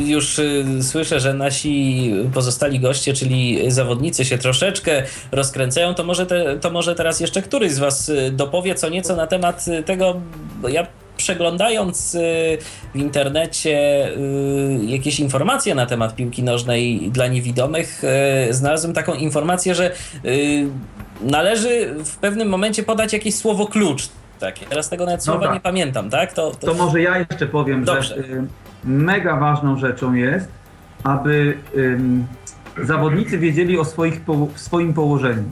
już 0.07 0.39
y, 0.39 0.65
słyszę, 0.83 1.21
że 1.21 1.35
nasi 1.35 2.13
pozostali 2.35 2.81
goście, 2.81 3.15
czyli 3.15 3.71
zawodnicy 3.71 4.25
się 4.25 4.39
troszeczkę 4.39 5.03
rozkręcają. 5.33 5.95
To 5.95 6.05
może, 6.05 6.27
te, 6.27 6.59
to 6.59 6.71
może 6.71 6.95
teraz 6.95 7.21
jeszcze 7.21 7.43
któryś 7.43 7.73
z 7.73 7.79
Was 7.79 8.13
dopowie 8.33 8.75
co 8.75 8.89
nieco 8.89 9.17
na 9.17 9.27
temat 9.27 9.67
tego, 9.87 10.21
bo 10.63 10.69
ja 10.69 10.87
przeglądając 11.17 12.17
w 12.95 12.99
internecie 12.99 14.09
jakieś 14.87 15.21
informacje 15.21 15.75
na 15.75 15.87
temat 15.87 16.17
piłki 16.17 16.43
nożnej 16.43 17.11
dla 17.11 17.27
niewidomych, 17.27 18.03
znalazłem 18.51 18.95
taką 18.95 19.15
informację, 19.15 19.75
że 19.75 19.91
należy 21.23 21.95
w 22.05 22.17
pewnym 22.17 22.49
momencie 22.49 22.83
podać 22.83 23.13
jakieś 23.13 23.35
słowo 23.35 23.67
klucz. 23.67 24.09
Tak, 24.41 24.59
teraz 24.59 24.89
tego 24.89 25.05
nawet 25.05 25.23
słowa 25.23 25.41
Dobra. 25.41 25.55
nie 25.55 25.61
pamiętam, 25.61 26.11
tak? 26.11 26.33
To, 26.33 26.51
to... 26.51 26.67
to 26.67 26.75
może 26.75 27.01
ja 27.01 27.19
jeszcze 27.19 27.47
powiem, 27.47 27.85
Dobrze. 27.85 28.15
że 28.15 28.45
mega 28.85 29.37
ważną 29.37 29.79
rzeczą 29.79 30.15
jest, 30.15 30.49
aby 31.05 31.59
ym, 31.77 32.27
zawodnicy 32.83 33.39
wiedzieli 33.39 33.79
o 33.79 33.85
swoich 33.85 34.21
po, 34.21 34.49
swoim 34.55 34.95
położeniu. 34.95 35.45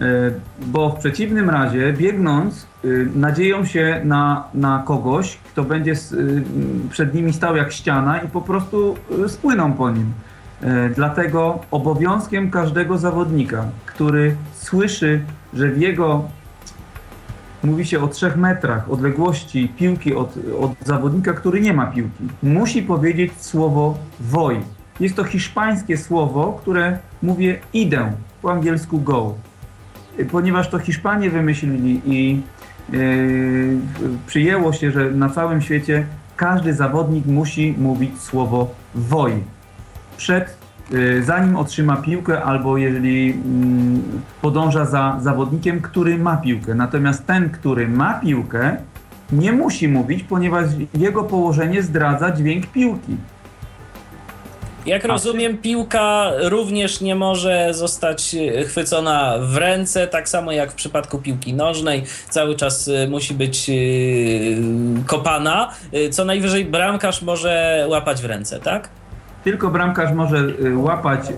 Y, 0.00 0.34
bo 0.66 0.90
w 0.90 0.98
przeciwnym 0.98 1.50
razie, 1.50 1.92
biegnąc, 1.92 2.66
y, 2.84 3.08
nadzieją 3.14 3.64
się 3.64 4.00
na, 4.04 4.48
na 4.54 4.82
kogoś, 4.86 5.36
kto 5.36 5.62
będzie 5.62 5.92
y, 5.92 6.42
przed 6.90 7.14
nimi 7.14 7.32
stał 7.32 7.56
jak 7.56 7.72
ściana 7.72 8.18
i 8.18 8.28
po 8.28 8.40
prostu 8.40 8.96
spłyną 9.28 9.72
po 9.72 9.90
nim. 9.90 10.12
Dlatego 10.94 11.58
obowiązkiem 11.70 12.50
każdego 12.50 12.98
zawodnika, 12.98 13.64
który 13.86 14.36
słyszy, 14.52 15.20
że 15.54 15.68
w 15.68 15.80
jego 15.80 16.24
mówi 17.64 17.86
się 17.86 18.00
o 18.00 18.08
trzech 18.08 18.36
metrach 18.36 18.90
odległości 18.90 19.68
piłki 19.76 20.14
od, 20.14 20.34
od 20.60 20.72
zawodnika, 20.84 21.32
który 21.32 21.60
nie 21.60 21.72
ma 21.72 21.86
piłki. 21.86 22.24
Musi 22.42 22.82
powiedzieć 22.82 23.32
słowo 23.38 23.98
woj. 24.20 24.60
Jest 25.00 25.16
to 25.16 25.24
hiszpańskie 25.24 25.96
słowo, 25.96 26.58
które 26.62 26.98
mówię 27.22 27.58
idę, 27.72 28.12
po 28.42 28.52
angielsku 28.52 29.00
go. 29.00 29.34
Ponieważ 30.30 30.68
to 30.70 30.78
Hiszpanie 30.78 31.30
wymyślili 31.30 32.00
i 32.06 32.40
yy, 32.92 33.78
przyjęło 34.26 34.72
się, 34.72 34.90
że 34.90 35.10
na 35.10 35.28
całym 35.28 35.60
świecie 35.60 36.06
każdy 36.36 36.74
zawodnik 36.74 37.26
musi 37.26 37.74
mówić 37.78 38.20
słowo 38.20 38.74
woj 38.94 39.32
przed 40.16 40.66
Y, 40.92 41.24
zanim 41.24 41.56
otrzyma 41.56 41.96
piłkę, 41.96 42.42
albo 42.42 42.76
jeżeli 42.76 43.30
mm, 43.30 44.22
podąża 44.42 44.84
za 44.84 45.18
zawodnikiem, 45.20 45.80
który 45.80 46.18
ma 46.18 46.36
piłkę. 46.36 46.74
Natomiast 46.74 47.26
ten, 47.26 47.50
który 47.50 47.88
ma 47.88 48.14
piłkę, 48.14 48.76
nie 49.32 49.52
musi 49.52 49.88
mówić, 49.88 50.24
ponieważ 50.24 50.66
jego 50.94 51.24
położenie 51.24 51.82
zdradza 51.82 52.30
dźwięk 52.30 52.66
piłki. 52.66 53.16
Jak 54.86 55.04
rozumiem, 55.04 55.58
piłka 55.58 56.30
również 56.42 57.00
nie 57.00 57.14
może 57.14 57.74
zostać 57.74 58.34
y, 58.34 58.64
chwycona 58.64 59.38
w 59.40 59.56
ręce, 59.56 60.06
tak 60.06 60.28
samo 60.28 60.52
jak 60.52 60.72
w 60.72 60.74
przypadku 60.74 61.18
piłki 61.18 61.54
nożnej. 61.54 62.04
Cały 62.30 62.56
czas 62.56 62.88
y, 62.88 63.08
musi 63.10 63.34
być 63.34 63.70
kopana. 65.06 65.70
Co 66.10 66.24
najwyżej 66.24 66.64
bramkarz 66.64 67.22
może 67.22 67.86
łapać 67.88 68.22
w 68.22 68.24
ręce, 68.24 68.60
tak? 68.60 68.88
Tylko 69.46 69.70
bramkarz 69.70 70.12
może 70.12 70.38
y, 70.38 70.78
łapać 70.78 71.30
y, 71.30 71.34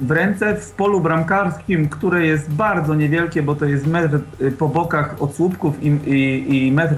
w 0.00 0.10
ręce 0.10 0.56
w 0.56 0.70
polu 0.70 1.00
bramkarskim, 1.00 1.88
które 1.88 2.26
jest 2.26 2.52
bardzo 2.52 2.94
niewielkie, 2.94 3.42
bo 3.42 3.54
to 3.54 3.64
jest 3.64 3.86
metr 3.86 4.20
y, 4.40 4.50
po 4.50 4.68
bokach 4.68 5.22
od 5.22 5.34
słupków 5.34 5.82
i, 5.82 5.86
i, 5.86 6.66
i 6.66 6.72
metr, 6.72 6.94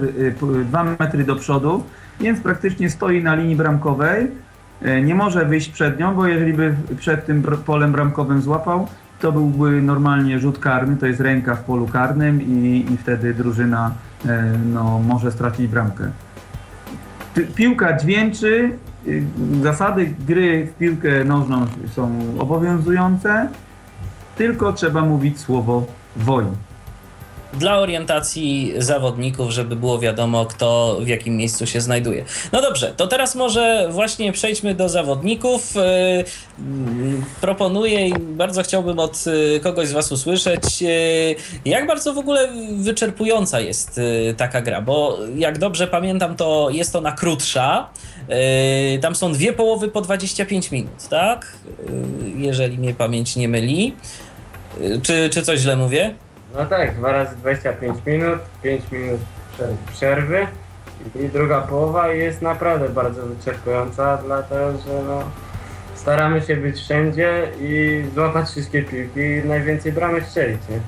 dwa 0.65 0.83
metry 0.83 1.23
do 1.23 1.35
przodu, 1.35 1.83
więc 2.19 2.41
praktycznie 2.41 2.89
stoi 2.89 3.23
na 3.23 3.35
linii 3.35 3.55
bramkowej. 3.55 4.27
Nie 5.03 5.15
może 5.15 5.45
wyjść 5.45 5.69
przed 5.69 5.99
nią, 5.99 6.15
bo 6.15 6.27
jeżeli 6.27 6.53
by 6.53 6.75
przed 6.97 7.25
tym 7.25 7.43
polem 7.65 7.91
bramkowym 7.91 8.41
złapał, 8.41 8.87
to 9.19 9.31
byłby 9.31 9.81
normalnie 9.81 10.39
rzut 10.39 10.59
karny, 10.59 10.97
to 10.97 11.05
jest 11.05 11.19
ręka 11.19 11.55
w 11.55 11.63
polu 11.63 11.87
karnym 11.87 12.41
i, 12.41 12.85
i 12.93 12.97
wtedy 12.97 13.33
drużyna 13.33 13.91
no, 14.73 14.99
może 14.99 15.31
stracić 15.31 15.67
bramkę. 15.67 16.11
Piłka 17.55 17.97
dźwięczy, 17.97 18.71
zasady 19.63 20.13
gry 20.27 20.67
w 20.67 20.77
piłkę 20.77 21.23
nożną 21.23 21.65
są 21.95 22.11
obowiązujące, 22.39 23.49
tylko 24.37 24.73
trzeba 24.73 25.01
mówić 25.01 25.39
słowo 25.39 25.85
wojna 26.15 26.70
dla 27.53 27.79
orientacji 27.79 28.73
zawodników, 28.77 29.51
żeby 29.51 29.75
było 29.75 29.99
wiadomo, 29.99 30.45
kto 30.45 30.97
w 31.01 31.07
jakim 31.07 31.37
miejscu 31.37 31.67
się 31.67 31.81
znajduje. 31.81 32.25
No 32.51 32.61
dobrze, 32.61 32.93
to 32.97 33.07
teraz 33.07 33.35
może 33.35 33.87
właśnie 33.91 34.31
przejdźmy 34.31 34.75
do 34.75 34.89
zawodników. 34.89 35.77
Y, 35.77 35.81
proponuję 37.41 38.07
i 38.07 38.13
bardzo 38.13 38.63
chciałbym 38.63 38.99
od 38.99 39.23
y, 39.27 39.59
kogoś 39.59 39.87
z 39.87 39.91
Was 39.91 40.11
usłyszeć, 40.11 40.83
jak 41.65 41.87
bardzo 41.87 42.13
w 42.13 42.17
ogóle 42.17 42.49
wyczerpująca 42.71 43.59
jest 43.59 43.99
taka 44.37 44.61
gra, 44.61 44.81
bo 44.81 45.17
jak 45.35 45.57
dobrze 45.57 45.87
pamiętam, 45.87 46.35
to 46.35 46.69
jest 46.71 46.95
ona 46.95 47.11
krótsza. 47.11 47.89
Tam 49.01 49.15
są 49.15 49.33
dwie 49.33 49.53
połowy 49.53 49.87
po 49.87 50.01
25 50.01 50.71
minut, 50.71 51.07
tak? 51.09 51.57
Jeżeli 52.35 52.77
mnie 52.77 52.93
pamięć 52.93 53.35
nie 53.35 53.47
myli. 53.47 53.95
Czy, 55.03 55.29
czy 55.29 55.41
coś 55.41 55.59
źle 55.59 55.75
mówię? 55.75 56.15
No 56.55 56.65
tak, 56.65 56.95
dwa 56.95 57.11
razy 57.11 57.35
25 57.35 57.97
minut, 58.05 58.39
5 58.63 58.83
minut 58.91 59.19
przerwy 59.93 60.47
i 61.15 61.29
druga 61.29 61.61
połowa 61.61 62.07
jest 62.07 62.41
naprawdę 62.41 62.89
bardzo 62.89 63.21
wyczerpująca, 63.25 64.17
dlatego 64.25 64.71
że 64.71 65.03
no, 65.07 65.23
staramy 65.95 66.41
się 66.41 66.55
być 66.55 66.75
wszędzie 66.77 67.47
i 67.61 68.03
złapać 68.15 68.49
wszystkie 68.49 68.83
piłki 68.83 69.19
i 69.19 69.47
najwięcej 69.47 69.91
bramek 69.91 70.25
strzelić, 70.25 70.61
nie? 70.69 70.79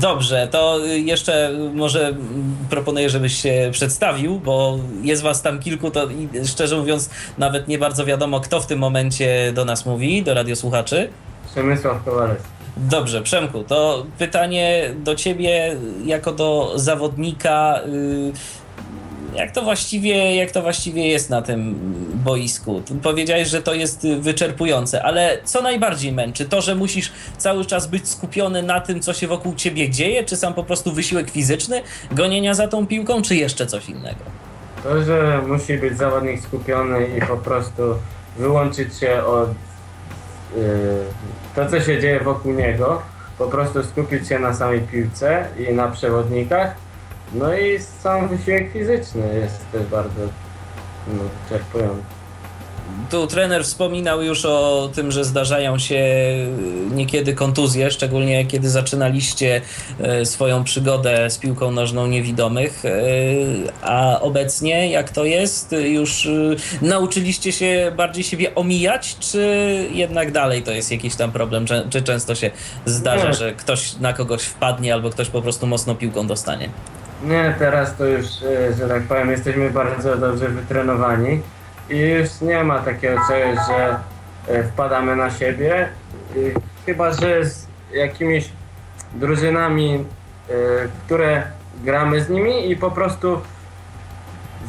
Dobrze, 0.00 0.48
to 0.50 0.78
jeszcze 0.84 1.50
może 1.74 2.14
proponuję, 2.70 3.10
żebyś 3.10 3.32
się 3.42 3.68
przedstawił, 3.72 4.40
bo 4.40 4.78
jest 5.02 5.22
was 5.22 5.42
tam 5.42 5.58
kilku, 5.58 5.90
to 5.90 6.08
szczerze 6.46 6.76
mówiąc 6.76 7.10
nawet 7.38 7.68
nie 7.68 7.78
bardzo 7.78 8.04
wiadomo, 8.04 8.40
kto 8.40 8.60
w 8.60 8.66
tym 8.66 8.78
momencie 8.78 9.52
do 9.52 9.64
nas 9.64 9.86
mówi, 9.86 10.22
do 10.22 10.34
radiosłuchaczy. 10.34 11.10
Przemysław 11.50 12.04
Kowalewski. 12.04 12.57
Dobrze, 12.78 13.22
Przemku, 13.22 13.64
to 13.64 14.06
pytanie 14.18 14.90
do 14.96 15.14
ciebie 15.14 15.76
jako 16.04 16.32
do 16.32 16.72
zawodnika. 16.74 17.80
Yy, 17.86 18.32
jak 19.36 19.52
to 19.52 19.62
właściwie, 19.62 20.36
jak 20.36 20.50
to 20.50 20.62
właściwie 20.62 21.08
jest 21.08 21.30
na 21.30 21.42
tym 21.42 21.74
boisku? 22.14 22.82
Powiedziałeś, 23.02 23.48
że 23.48 23.62
to 23.62 23.74
jest 23.74 24.06
wyczerpujące, 24.20 25.02
ale 25.02 25.38
co 25.44 25.62
najbardziej 25.62 26.12
męczy? 26.12 26.44
To, 26.44 26.60
że 26.60 26.74
musisz 26.74 27.12
cały 27.38 27.64
czas 27.64 27.86
być 27.86 28.08
skupiony 28.08 28.62
na 28.62 28.80
tym, 28.80 29.00
co 29.00 29.14
się 29.14 29.26
wokół 29.26 29.54
ciebie 29.54 29.90
dzieje, 29.90 30.24
czy 30.24 30.36
sam 30.36 30.54
po 30.54 30.64
prostu 30.64 30.92
wysiłek 30.92 31.30
fizyczny 31.30 31.82
gonienia 32.12 32.54
za 32.54 32.68
tą 32.68 32.86
piłką, 32.86 33.22
czy 33.22 33.36
jeszcze 33.36 33.66
coś 33.66 33.88
innego? 33.88 34.20
To, 34.82 35.02
że 35.02 35.42
musi 35.48 35.78
być 35.78 35.98
zawodnik 35.98 36.42
skupiony 36.42 37.06
i 37.18 37.26
po 37.26 37.36
prostu 37.36 37.82
wyłączyć 38.38 38.98
się 38.98 39.24
od 39.24 39.48
to, 41.54 41.66
co 41.70 41.80
się 41.80 42.00
dzieje 42.00 42.20
wokół 42.20 42.52
niego, 42.52 43.02
po 43.38 43.46
prostu 43.46 43.84
skupić 43.84 44.28
się 44.28 44.38
na 44.38 44.54
samej 44.54 44.80
piłce 44.80 45.48
i 45.58 45.74
na 45.74 45.88
przewodnikach 45.88 46.74
no 47.34 47.54
i 47.54 47.78
sam 47.78 48.28
wysiłek 48.28 48.72
fizyczny 48.72 49.34
jest 49.34 49.72
też 49.72 49.86
bardzo 49.86 50.20
no, 51.08 51.22
wyczerpujący. 51.42 52.17
Tu 53.10 53.26
trener 53.26 53.64
wspominał 53.64 54.22
już 54.22 54.44
o 54.44 54.90
tym, 54.94 55.10
że 55.10 55.24
zdarzają 55.24 55.78
się 55.78 56.04
niekiedy 56.90 57.34
kontuzje, 57.34 57.90
szczególnie 57.90 58.46
kiedy 58.46 58.70
zaczynaliście 58.70 59.60
e, 60.00 60.26
swoją 60.26 60.64
przygodę 60.64 61.30
z 61.30 61.38
piłką 61.38 61.70
nożną 61.70 62.06
niewidomych. 62.06 62.84
E, 62.84 62.90
a 63.82 64.20
obecnie, 64.20 64.90
jak 64.90 65.10
to 65.10 65.24
jest? 65.24 65.74
Już 65.78 66.28
nauczyliście 66.82 67.52
się 67.52 67.92
bardziej 67.96 68.24
siebie 68.24 68.54
omijać, 68.54 69.16
czy 69.18 69.44
jednak 69.92 70.32
dalej 70.32 70.62
to 70.62 70.72
jest 70.72 70.92
jakiś 70.92 71.14
tam 71.14 71.32
problem? 71.32 71.66
Czy 71.90 72.02
często 72.02 72.34
się 72.34 72.50
zdarza, 72.86 73.32
że 73.32 73.52
ktoś 73.52 73.96
na 73.96 74.12
kogoś 74.12 74.42
wpadnie 74.42 74.94
albo 74.94 75.10
ktoś 75.10 75.28
po 75.28 75.42
prostu 75.42 75.66
mocno 75.66 75.94
piłką 75.94 76.26
dostanie? 76.26 76.68
Nie, 77.24 77.54
teraz 77.58 77.96
to 77.96 78.06
już, 78.06 78.26
że 78.78 78.88
tak 78.88 79.02
powiem, 79.02 79.30
jesteśmy 79.30 79.70
bardzo 79.70 80.16
dobrze 80.16 80.48
wytrenowani 80.48 81.40
i 81.90 81.98
już 81.98 82.40
nie 82.40 82.64
ma 82.64 82.78
takiego 82.78 83.20
czegoś, 83.28 83.58
że 83.66 83.98
e, 84.48 84.64
wpadamy 84.64 85.16
na 85.16 85.30
siebie. 85.30 85.88
Chyba, 86.86 87.12
że 87.12 87.44
z 87.44 87.66
jakimiś 87.92 88.48
drużynami, 89.14 90.04
e, 90.50 90.52
które 91.04 91.42
gramy 91.84 92.24
z 92.24 92.28
nimi 92.28 92.70
i 92.70 92.76
po 92.76 92.90
prostu 92.90 93.40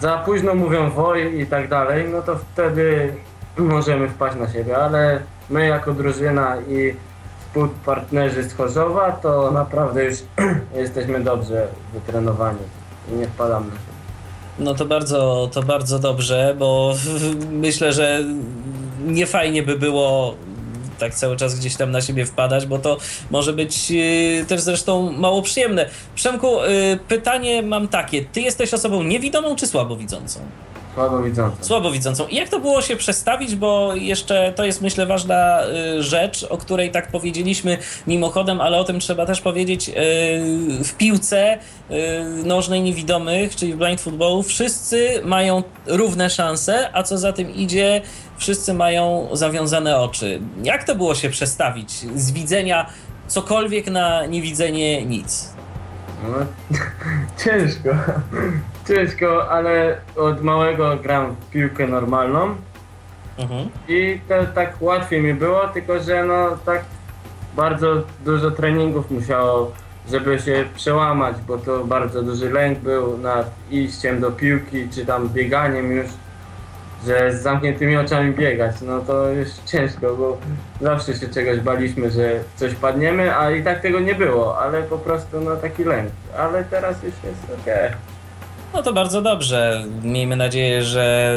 za 0.02 0.18
późno 0.18 0.56
mówią 0.56 0.90
woj 0.90 1.40
i 1.40 1.46
tak 1.46 1.68
dalej, 1.68 2.10
no 2.10 2.22
to 2.22 2.36
wtedy 2.36 3.14
możemy 3.58 4.10
wpaść 4.10 4.36
na 4.38 4.50
siebie, 4.50 4.78
ale 4.78 5.20
my 5.50 5.68
jako 5.68 5.94
drużyna 5.94 6.58
i 6.68 6.96
współpartnerzy 7.40 8.44
z 8.44 8.54
Chorzowa, 8.54 9.12
to 9.12 9.52
naprawdę 9.52 10.06
już 10.06 10.16
jesteśmy 10.76 11.20
dobrze 11.20 11.68
wytrenowani 11.94 12.60
i 13.12 13.16
nie 13.16 13.28
wpadamy. 13.28 13.72
No 14.60 14.76
to 14.76 14.86
bardzo, 14.86 15.50
to 15.54 15.64
bardzo 15.64 16.00
dobrze, 16.00 16.56
bo 16.60 16.96
myślę, 17.52 17.94
że 17.94 18.24
nie 19.06 19.28
fajnie 19.28 19.64
by 19.64 19.76
było 19.76 20.36
tak 21.00 21.16
cały 21.16 21.38
czas 21.38 21.60
gdzieś 21.60 21.76
tam 21.76 21.92
na 21.92 22.02
siebie 22.02 22.26
wpadać, 22.26 22.66
bo 22.66 22.80
to 22.80 22.98
może 23.32 23.54
być 23.54 23.92
yy, 23.92 24.46
też 24.48 24.62
zresztą 24.62 25.12
mało 25.12 25.42
przyjemne. 25.42 25.90
Przemku, 26.16 26.48
yy, 26.48 27.00
pytanie 27.08 27.62
mam 27.62 27.88
takie. 27.88 28.26
Ty 28.26 28.42
jesteś 28.42 28.74
osobą 28.74 29.04
niewidomą 29.04 29.56
czy 29.56 29.68
słabowidzącą? 29.68 30.40
Słabo 30.94 31.22
widzący. 31.22 31.64
Słabowidzącą. 31.66 32.28
I 32.28 32.36
jak 32.36 32.50
to 32.50 32.60
było 32.60 32.82
się 32.82 32.96
przestawić, 32.96 33.56
bo 33.56 33.96
jeszcze 33.96 34.54
to 34.56 34.66
jest 34.66 34.82
myślę 34.82 35.06
ważna 35.06 35.64
y, 35.98 36.04
rzecz, 36.04 36.46
o 36.50 36.58
której 36.58 36.92
tak 36.92 37.12
powiedzieliśmy 37.12 37.78
mimochodem, 38.08 38.62
ale 38.62 38.78
o 38.78 38.84
tym 38.84 39.00
trzeba 39.00 39.26
też 39.26 39.42
powiedzieć. 39.42 39.90
Y, 39.90 39.94
w 40.84 40.94
piłce 40.98 41.58
y, 41.92 41.96
nożnej 42.44 42.82
niewidomych, 42.82 43.56
czyli 43.56 43.74
w 43.74 43.78
blind 43.78 44.02
footballu, 44.02 44.44
wszyscy 44.44 45.22
mają 45.26 45.64
równe 45.88 46.30
szanse, 46.30 46.90
a 46.94 47.04
co 47.04 47.18
za 47.18 47.34
tym 47.34 47.56
idzie, 47.56 48.02
wszyscy 48.38 48.74
mają 48.74 49.28
zawiązane 49.32 49.98
oczy. 49.98 50.42
Jak 50.64 50.84
to 50.84 50.96
było 50.96 51.16
się 51.16 51.30
przestawić 51.30 51.92
z 52.16 52.32
widzenia 52.32 52.90
cokolwiek 53.28 53.88
na 53.88 54.26
niewidzenie 54.26 55.06
nic? 55.06 55.50
No, 56.24 56.46
ciężko. 57.44 57.90
Ciężko, 58.90 59.50
ale 59.50 59.98
od 60.16 60.42
małego 60.44 60.98
gram 60.98 61.36
w 61.36 61.50
piłkę 61.50 61.88
normalną 61.88 62.56
Mhm. 63.38 63.70
i 63.88 64.20
to 64.28 64.34
tak 64.56 64.82
łatwiej 64.82 65.22
mi 65.22 65.34
było, 65.34 65.68
tylko 65.68 66.00
że 66.00 66.24
no 66.24 66.58
tak 66.66 66.82
bardzo 67.56 68.04
dużo 68.26 68.52
treningów 68.52 69.12
musiało, 69.12 69.72
żeby 70.12 70.40
się 70.40 70.66
przełamać, 70.76 71.36
bo 71.48 71.58
to 71.58 71.84
bardzo 71.86 72.22
duży 72.24 72.50
lęk 72.50 72.80
był 72.80 73.18
nad 73.18 73.52
iściem 73.72 74.20
do 74.22 74.32
piłki, 74.32 74.90
czy 74.90 75.06
tam 75.06 75.30
bieganiem 75.30 75.92
już, 75.92 76.08
że 77.06 77.34
z 77.34 77.42
zamkniętymi 77.42 77.98
oczami 77.98 78.34
biegać, 78.34 78.82
no 78.82 79.00
to 79.00 79.30
już 79.30 79.50
ciężko, 79.66 80.16
bo 80.16 80.38
zawsze 80.82 81.14
się 81.14 81.28
czegoś 81.30 81.60
baliśmy, 81.60 82.12
że 82.12 82.40
coś 82.56 82.76
padniemy, 82.76 83.38
a 83.38 83.52
i 83.52 83.64
tak 83.64 83.82
tego 83.82 84.00
nie 84.00 84.16
było, 84.16 84.60
ale 84.60 84.84
po 84.84 84.98
prostu 84.98 85.42
no 85.42 85.56
taki 85.56 85.84
lęk, 85.84 86.10
ale 86.38 86.64
teraz 86.64 87.04
już 87.04 87.14
jest 87.24 87.62
okej. 87.62 87.92
No 88.74 88.84
to 88.84 88.94
bardzo 88.94 89.22
dobrze. 89.22 89.86
Miejmy 90.04 90.36
nadzieję, 90.36 90.84
że 90.84 91.34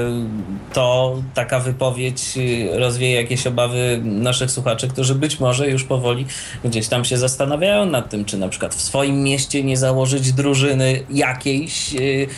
to 0.72 1.16
taka 1.34 1.60
wypowiedź 1.60 2.22
y, 2.36 2.78
rozwieje 2.78 3.14
jakieś 3.14 3.46
obawy 3.46 4.00
naszych 4.04 4.50
słuchaczy, 4.50 4.88
którzy 4.88 5.14
być 5.14 5.40
może 5.40 5.68
już 5.68 5.84
powoli 5.84 6.26
gdzieś 6.64 6.88
tam 6.88 7.04
się 7.04 7.18
zastanawiają 7.18 7.86
nad 7.86 8.10
tym, 8.10 8.24
czy 8.24 8.38
na 8.38 8.48
przykład 8.48 8.74
w 8.74 8.80
swoim 8.80 9.22
mieście 9.22 9.64
nie 9.64 9.76
założyć 9.76 10.32
drużyny 10.32 11.02
jakiejś, 11.10 11.94
y, 11.94 11.98
y, 11.98 12.28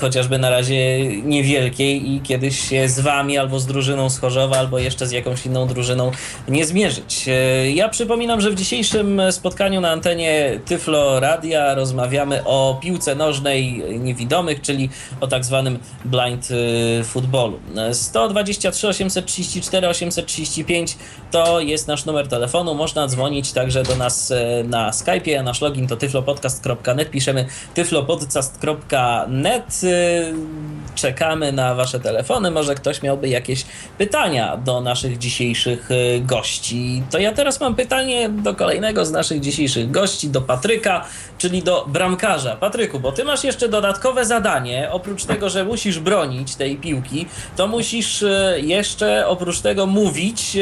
chociażby 0.00 0.38
na 0.38 0.50
razie 0.50 1.06
niewielkiej 1.22 2.14
i 2.14 2.20
kiedyś 2.20 2.68
się 2.68 2.88
z 2.88 3.00
wami 3.00 3.38
albo 3.38 3.60
z 3.60 3.66
drużyną 3.66 4.10
z 4.10 4.18
Chorzowa, 4.18 4.56
albo 4.56 4.78
jeszcze 4.78 5.06
z 5.06 5.12
jakąś 5.12 5.46
inną 5.46 5.66
drużyną 5.66 6.10
nie 6.48 6.66
zmierzyć. 6.66 7.28
Y, 7.28 7.72
Ja 7.72 7.88
przypominam, 7.88 8.40
że 8.40 8.50
w 8.50 8.54
dzisiejszym 8.54 9.22
spotkaniu 9.30 9.80
na 9.80 9.90
antenie 9.90 10.60
Tyflo 10.64 11.20
Radia 11.20 11.74
rozmawiamy 11.74 12.44
o 12.44 12.78
piłce 12.82 13.14
nożnej 13.14 13.82
niewidomych, 14.00 14.60
czyli 14.60 14.90
o 15.20 15.26
tak 15.26 15.44
zwanym 15.44 15.78
blind 16.04 16.48
y, 16.50 17.04
footballu. 17.04 17.58
123 17.92 18.88
834 18.88 19.88
835 19.88 20.96
to 21.30 21.60
jest 21.60 21.88
nasz 21.88 22.04
numer 22.04 22.28
telefonu. 22.28 22.74
Można 22.74 23.06
dzwonić 23.06 23.52
także 23.52 23.82
do 23.82 23.96
nas 23.96 24.30
e, 24.30 24.64
na 24.64 24.90
Skype'ie. 24.90 25.44
Nasz 25.44 25.60
login 25.60 25.86
to 25.86 25.96
tyflopodcast.net. 25.96 27.10
Piszemy 27.10 27.46
tyflopodcast.net. 27.74 29.57
Y, 29.84 30.68
Czekamy 30.94 31.52
na 31.52 31.74
Wasze 31.74 32.00
telefony. 32.00 32.50
Może 32.50 32.74
ktoś 32.74 33.02
miałby 33.02 33.28
jakieś 33.28 33.64
pytania 33.98 34.56
do 34.56 34.80
naszych 34.80 35.18
dzisiejszych 35.18 35.90
y, 35.90 36.20
gości. 36.20 37.02
To 37.10 37.18
ja 37.18 37.32
teraz 37.32 37.60
mam 37.60 37.74
pytanie 37.74 38.28
do 38.28 38.54
kolejnego 38.54 39.06
z 39.06 39.10
naszych 39.10 39.40
dzisiejszych 39.40 39.90
gości, 39.90 40.28
do 40.28 40.40
Patryka, 40.40 41.04
czyli 41.38 41.62
do 41.62 41.84
bramkarza. 41.88 42.56
Patryku, 42.56 43.00
bo 43.00 43.12
ty 43.12 43.24
masz 43.24 43.44
jeszcze 43.44 43.68
dodatkowe 43.68 44.24
zadanie. 44.24 44.88
Oprócz 44.92 45.24
tego, 45.24 45.50
że 45.50 45.64
musisz 45.64 45.98
bronić 45.98 46.54
tej 46.54 46.76
piłki, 46.76 47.26
to 47.56 47.66
musisz 47.66 48.22
y, 48.22 48.60
jeszcze 48.62 49.26
oprócz 49.26 49.60
tego 49.60 49.86
mówić 49.86 50.56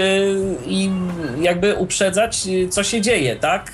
i 0.66 0.90
jakby 1.40 1.74
uprzedzać, 1.74 2.38
co 2.70 2.84
się 2.84 3.00
dzieje, 3.00 3.36
tak? 3.36 3.72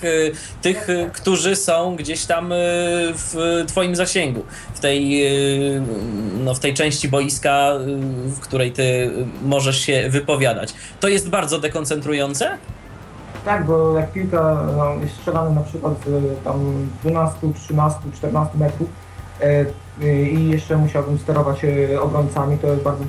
Tych, 0.63 0.89
którzy 1.13 1.57
są 1.57 1.97
gdzieś 1.97 2.25
tam 2.25 2.53
w 3.15 3.65
twoim 3.69 3.97
zasięgu, 3.97 4.43
w 4.75 4.81
tej, 4.81 5.12
y, 5.21 5.83
no, 6.45 6.55
w 6.55 6.61
tej 6.61 6.75
części 6.75 7.09
boiska, 7.09 7.73
y, 8.27 8.29
w 8.29 8.41
której 8.41 8.73
ty 8.73 8.83
y, 8.83 9.11
możesz 9.45 9.81
się 9.81 10.11
wypowiadać. 10.11 10.75
To 11.01 11.09
jest 11.09 11.29
bardzo 11.29 11.59
dekoncentrujące? 11.59 12.51
Tak, 13.45 13.67
bo 13.67 13.99
jak 13.99 14.13
piłka 14.13 14.67
no, 14.77 14.95
jest 14.95 15.15
strzelana 15.15 15.51
na 15.51 15.61
przykład 15.61 15.95
z 16.07 16.45
tam 16.45 16.89
12, 17.03 17.39
13, 17.55 18.01
14 18.17 18.59
metrów 18.59 18.89
i 20.33 20.49
jeszcze 20.49 20.77
musiałbym 20.77 21.19
sterować 21.19 21.61
obrońcami, 22.01 22.59
to 22.59 22.67
jest 22.67 22.83
bardzo 22.83 23.05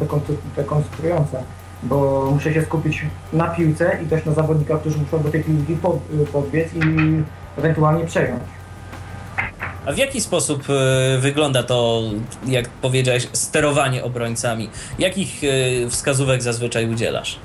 dekoncentrujące, 0.56 1.44
bo 1.84 2.28
muszę 2.34 2.54
się 2.54 2.62
skupić 2.62 3.06
na 3.34 3.48
piłce 3.48 3.98
i 4.04 4.06
też 4.06 4.26
na 4.26 4.34
zawodnikach, 4.34 4.80
którzy 4.80 4.98
muszą 4.98 5.24
do 5.24 5.30
tej 5.30 5.44
piłki 5.44 5.76
pod, 5.76 6.00
podbiec 6.32 6.70
i 6.74 6.80
ewentualnie 7.58 8.06
przejąć. 8.06 8.44
A 9.86 9.92
w 9.92 9.98
jaki 9.98 10.22
sposób 10.22 10.64
y, 10.70 11.20
wygląda 11.20 11.64
to, 11.64 12.02
jak 12.48 12.70
powiedziałeś, 12.70 13.28
sterowanie 13.34 14.04
obrońcami? 14.04 14.70
Jakich 15.00 15.44
y, 15.44 15.90
wskazówek 15.90 16.42
zazwyczaj 16.42 16.90
udzielasz? 16.90 17.40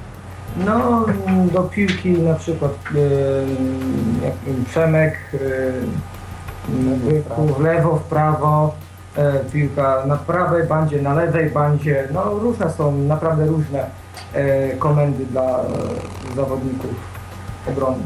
No, 0.56 1.04
do 1.52 1.62
piłki 1.62 2.10
na 2.10 2.34
przykład 2.34 2.72
e, 2.94 2.98
jak 4.24 4.34
Przemek 4.70 5.14
e, 5.34 5.38
w 7.56 7.60
lewo, 7.60 7.96
w 7.96 8.02
prawo, 8.02 8.74
e, 9.16 9.40
piłka 9.52 10.06
na 10.06 10.16
prawej 10.16 10.66
bandzie, 10.66 11.02
na 11.02 11.14
lewej 11.14 11.50
bandzie, 11.50 12.08
no 12.12 12.24
różne 12.24 12.70
są, 12.70 12.98
naprawdę 12.98 13.46
różne 13.46 13.86
e, 14.32 14.76
komendy 14.76 15.26
dla 15.26 15.42
e, 15.42 15.64
zawodników 16.36 16.90
obrony. 17.68 18.02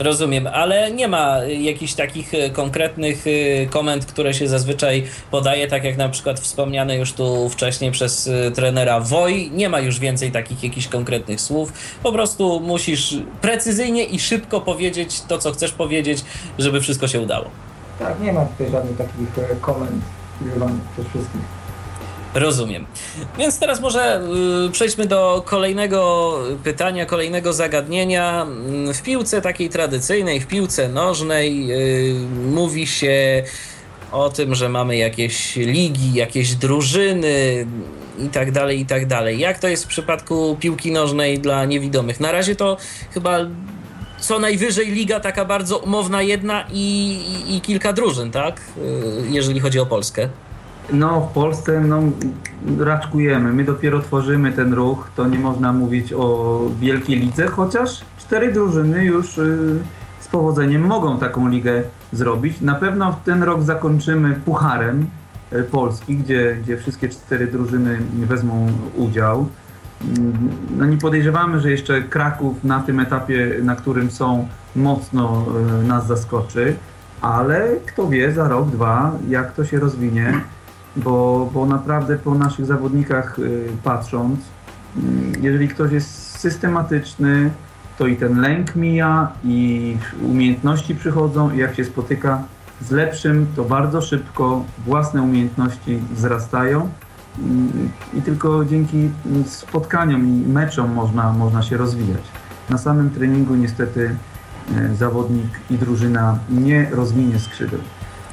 Rozumiem, 0.00 0.46
ale 0.46 0.90
nie 0.90 1.08
ma 1.08 1.44
jakichś 1.44 1.94
takich 1.94 2.34
y, 2.34 2.50
konkretnych 2.50 3.26
y, 3.26 3.68
komend, 3.70 4.06
które 4.06 4.34
się 4.34 4.48
zazwyczaj 4.48 5.04
podaje, 5.30 5.68
tak 5.68 5.84
jak 5.84 5.96
na 5.96 6.08
przykład 6.08 6.40
wspomniane 6.40 6.96
już 6.96 7.12
tu 7.12 7.48
wcześniej 7.48 7.90
przez 7.90 8.26
y, 8.26 8.52
trenera 8.54 9.00
Woj. 9.00 9.50
Nie 9.50 9.68
ma 9.68 9.80
już 9.80 9.98
więcej 9.98 10.32
takich 10.32 10.64
jakichś 10.64 10.88
konkretnych 10.88 11.40
słów. 11.40 11.72
Po 12.02 12.12
prostu 12.12 12.60
musisz 12.60 13.16
precyzyjnie 13.40 14.04
i 14.04 14.18
szybko 14.18 14.60
powiedzieć 14.60 15.22
to, 15.22 15.38
co 15.38 15.52
chcesz 15.52 15.72
powiedzieć, 15.72 16.24
żeby 16.58 16.80
wszystko 16.80 17.08
się 17.08 17.20
udało. 17.20 17.50
Tak, 17.98 18.20
nie 18.20 18.32
ma 18.32 18.44
tutaj 18.44 18.70
żadnych 18.72 18.96
takich 18.96 19.38
e, 19.38 19.56
komend 19.60 20.02
przez 20.94 21.06
wszystkich. 21.06 21.57
Rozumiem. 22.34 22.86
Więc 23.38 23.58
teraz 23.58 23.80
może 23.80 24.20
y, 24.66 24.70
przejdźmy 24.70 25.06
do 25.06 25.42
kolejnego 25.46 26.34
pytania, 26.64 27.06
kolejnego 27.06 27.52
zagadnienia. 27.52 28.42
Mm, 28.42 28.94
W 28.94 29.02
piłce 29.02 29.42
takiej 29.42 29.68
tradycyjnej, 29.68 30.40
w 30.40 30.46
piłce 30.46 30.88
nożnej 30.88 31.72
y, 31.72 32.14
mówi 32.50 32.86
się 32.86 33.42
o 34.12 34.30
tym, 34.30 34.54
że 34.54 34.68
mamy 34.68 34.96
jakieś 34.96 35.56
ligi, 35.56 36.14
jakieś 36.14 36.54
drużyny 36.54 37.66
i 38.26 38.28
tak 38.28 38.52
dalej, 38.52 38.80
i 38.80 38.86
tak 38.86 39.06
dalej. 39.06 39.38
Jak 39.38 39.58
to 39.58 39.68
jest 39.68 39.84
w 39.84 39.88
przypadku 39.88 40.56
piłki 40.60 40.92
nożnej 40.92 41.38
dla 41.38 41.64
niewidomych? 41.64 42.20
Na 42.20 42.32
razie 42.32 42.56
to 42.56 42.76
chyba 43.14 43.38
co 44.20 44.38
najwyżej 44.38 44.86
liga 44.86 45.20
taka 45.20 45.44
bardzo 45.44 45.78
umowna 45.78 46.22
jedna 46.22 46.64
i, 46.72 47.18
i, 47.48 47.56
i 47.56 47.60
kilka 47.60 47.92
drużyn, 47.92 48.30
tak? 48.30 48.60
Y, 48.78 49.30
Jeżeli 49.30 49.60
chodzi 49.60 49.80
o 49.80 49.86
Polskę. 49.86 50.28
No, 50.92 51.20
w 51.20 51.32
Polsce 51.32 51.80
no, 51.80 52.00
raczkujemy. 52.78 53.52
My 53.52 53.64
dopiero 53.64 54.00
tworzymy 54.00 54.52
ten 54.52 54.74
ruch. 54.74 55.10
To 55.16 55.28
nie 55.28 55.38
można 55.38 55.72
mówić 55.72 56.12
o 56.12 56.60
wielkiej 56.80 57.18
lidze, 57.18 57.46
chociaż 57.46 58.00
cztery 58.18 58.52
drużyny 58.52 59.04
już 59.04 59.38
y, 59.38 59.78
z 60.20 60.28
powodzeniem 60.28 60.86
mogą 60.86 61.18
taką 61.18 61.48
ligę 61.48 61.82
zrobić. 62.12 62.60
Na 62.60 62.74
pewno 62.74 63.16
ten 63.24 63.42
rok 63.42 63.62
zakończymy 63.62 64.34
Pucharem 64.34 65.06
e, 65.52 65.62
Polski, 65.62 66.16
gdzie, 66.16 66.56
gdzie 66.62 66.76
wszystkie 66.76 67.08
cztery 67.08 67.46
drużyny 67.46 67.98
wezmą 68.26 68.66
udział. 68.96 69.48
Mm, 70.02 70.48
No 70.76 70.84
nie 70.86 70.96
podejrzewamy, 70.96 71.60
że 71.60 71.70
jeszcze 71.70 72.02
Kraków 72.02 72.64
na 72.64 72.80
tym 72.80 73.00
etapie, 73.00 73.54
na 73.62 73.76
którym 73.76 74.10
są, 74.10 74.48
mocno 74.76 75.44
e, 75.80 75.86
nas 75.86 76.06
zaskoczy, 76.06 76.76
ale 77.20 77.68
kto 77.86 78.08
wie 78.08 78.32
za 78.32 78.48
rok, 78.48 78.70
dwa, 78.70 79.12
jak 79.28 79.52
to 79.52 79.64
się 79.64 79.78
rozwinie, 79.78 80.40
bo, 80.98 81.50
bo 81.54 81.66
naprawdę 81.66 82.16
po 82.16 82.34
naszych 82.34 82.66
zawodnikach 82.66 83.38
y, 83.38 83.68
patrząc, 83.84 84.40
mm, 84.96 85.32
jeżeli 85.40 85.68
ktoś 85.68 85.92
jest 85.92 86.38
systematyczny, 86.38 87.50
to 87.98 88.06
i 88.06 88.16
ten 88.16 88.40
lęk 88.40 88.76
mija, 88.76 89.32
i 89.44 89.96
umiejętności 90.22 90.94
przychodzą, 90.94 91.50
i 91.50 91.58
jak 91.58 91.74
się 91.74 91.84
spotyka 91.84 92.42
z 92.80 92.90
lepszym, 92.90 93.46
to 93.56 93.64
bardzo 93.64 94.02
szybko 94.02 94.64
własne 94.86 95.22
umiejętności 95.22 95.98
wzrastają. 96.10 96.88
Mm, 97.38 97.90
I 98.14 98.22
tylko 98.22 98.64
dzięki 98.64 99.10
spotkaniom 99.46 100.26
i 100.26 100.48
meczom 100.48 100.92
można, 100.92 101.32
można 101.32 101.62
się 101.62 101.76
rozwijać. 101.76 102.22
Na 102.70 102.78
samym 102.78 103.10
treningu 103.10 103.54
niestety 103.54 104.16
zawodnik 104.94 105.50
i 105.70 105.78
drużyna 105.78 106.38
nie 106.50 106.90
rozwinie 106.90 107.38
skrzydeł. 107.38 107.80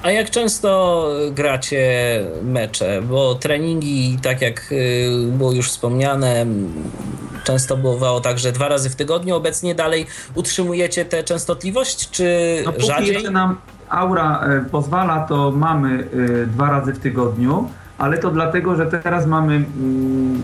A 0.06 0.12
jak 0.12 0.30
często 0.30 1.10
gracie 1.32 1.86
mecze? 2.44 3.02
Bo 3.02 3.36
treningi, 3.36 4.18
tak 4.22 4.42
jak 4.42 4.72
y, 4.72 5.10
było 5.32 5.52
już 5.54 5.70
wspomniane, 5.70 6.46
często 7.44 7.78
bywało 7.78 8.22
tak, 8.22 8.40
że 8.40 8.52
dwa 8.52 8.68
razy 8.70 8.90
w 8.90 8.96
tygodniu. 8.96 9.36
Obecnie 9.36 9.76
dalej 9.76 10.06
utrzymujecie 10.36 11.06
tę 11.06 11.24
częstotliwość, 11.24 12.10
czy 12.10 12.58
No 12.66 12.74
rzadziej? 12.78 13.14
jeszcze 13.14 13.32
nam 13.32 13.58
aura 13.90 14.40
e, 14.44 14.66
pozwala, 14.72 15.20
to 15.20 15.52
mamy 15.52 16.08
e, 16.44 16.46
dwa 16.46 16.70
razy 16.70 16.94
w 16.94 17.00
tygodniu, 17.00 17.70
ale 17.98 18.18
to 18.18 18.32
dlatego, 18.32 18.76
że 18.76 18.86
teraz 18.86 19.28
mamy, 19.28 19.66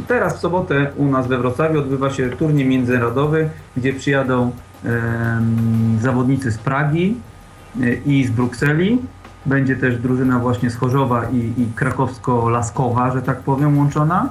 teraz 0.07 0.37
w 0.37 0.39
sobotę 0.39 0.87
u 0.97 1.05
nas 1.05 1.27
we 1.27 1.37
Wrocławiu 1.37 1.79
odbywa 1.79 2.09
się 2.09 2.29
turniej 2.29 2.65
międzynarodowy, 2.65 3.49
gdzie 3.77 3.93
przyjadą 3.93 4.51
em, 4.85 5.97
zawodnicy 6.01 6.51
z 6.51 6.57
Pragi 6.57 7.15
e, 7.81 7.93
i 7.93 8.25
z 8.25 8.31
Brukseli. 8.31 8.99
Będzie 9.45 9.75
też 9.75 9.97
drużyna 9.97 10.39
właśnie 10.39 10.69
z 10.69 10.75
Chorzowa 10.75 11.25
i, 11.25 11.37
i 11.37 11.67
krakowsko-laskowa, 11.75 13.13
że 13.13 13.21
tak 13.21 13.39
powiem, 13.39 13.77
łączona. 13.77 14.29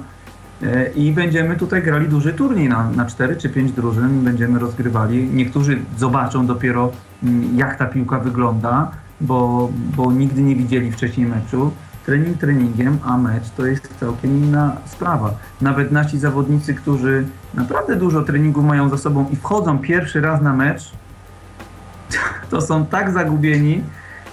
E, 0.62 0.90
I 0.90 1.12
będziemy 1.12 1.56
tutaj 1.56 1.82
grali 1.82 2.08
duży 2.08 2.32
turniej 2.32 2.68
na, 2.68 2.90
na 2.90 3.06
4 3.06 3.36
czy 3.36 3.48
5 3.48 3.72
drużyn. 3.72 4.24
Będziemy 4.24 4.58
rozgrywali. 4.58 5.28
Niektórzy 5.32 5.78
zobaczą 5.98 6.46
dopiero, 6.46 6.92
mm, 7.22 7.56
jak 7.56 7.76
ta 7.76 7.86
piłka 7.86 8.18
wygląda, 8.18 8.90
bo, 9.20 9.70
bo 9.96 10.12
nigdy 10.12 10.42
nie 10.42 10.56
widzieli 10.56 10.92
wcześniej 10.92 11.26
meczu. 11.26 11.70
Trening 12.06 12.38
treningiem, 12.38 12.98
a 13.04 13.18
mecz 13.18 13.50
to 13.56 13.66
jest 13.66 13.98
całkiem 14.00 14.44
inna 14.44 14.76
sprawa. 14.86 15.34
Nawet 15.60 15.92
nasi 15.92 16.18
zawodnicy, 16.18 16.74
którzy 16.74 17.26
naprawdę 17.54 17.96
dużo 17.96 18.22
treningów 18.22 18.64
mają 18.64 18.88
za 18.88 18.98
sobą 18.98 19.26
i 19.32 19.36
wchodzą 19.36 19.78
pierwszy 19.78 20.20
raz 20.20 20.42
na 20.42 20.52
mecz, 20.52 20.92
to 22.50 22.60
są 22.60 22.86
tak 22.86 23.12
zagubieni, 23.12 23.82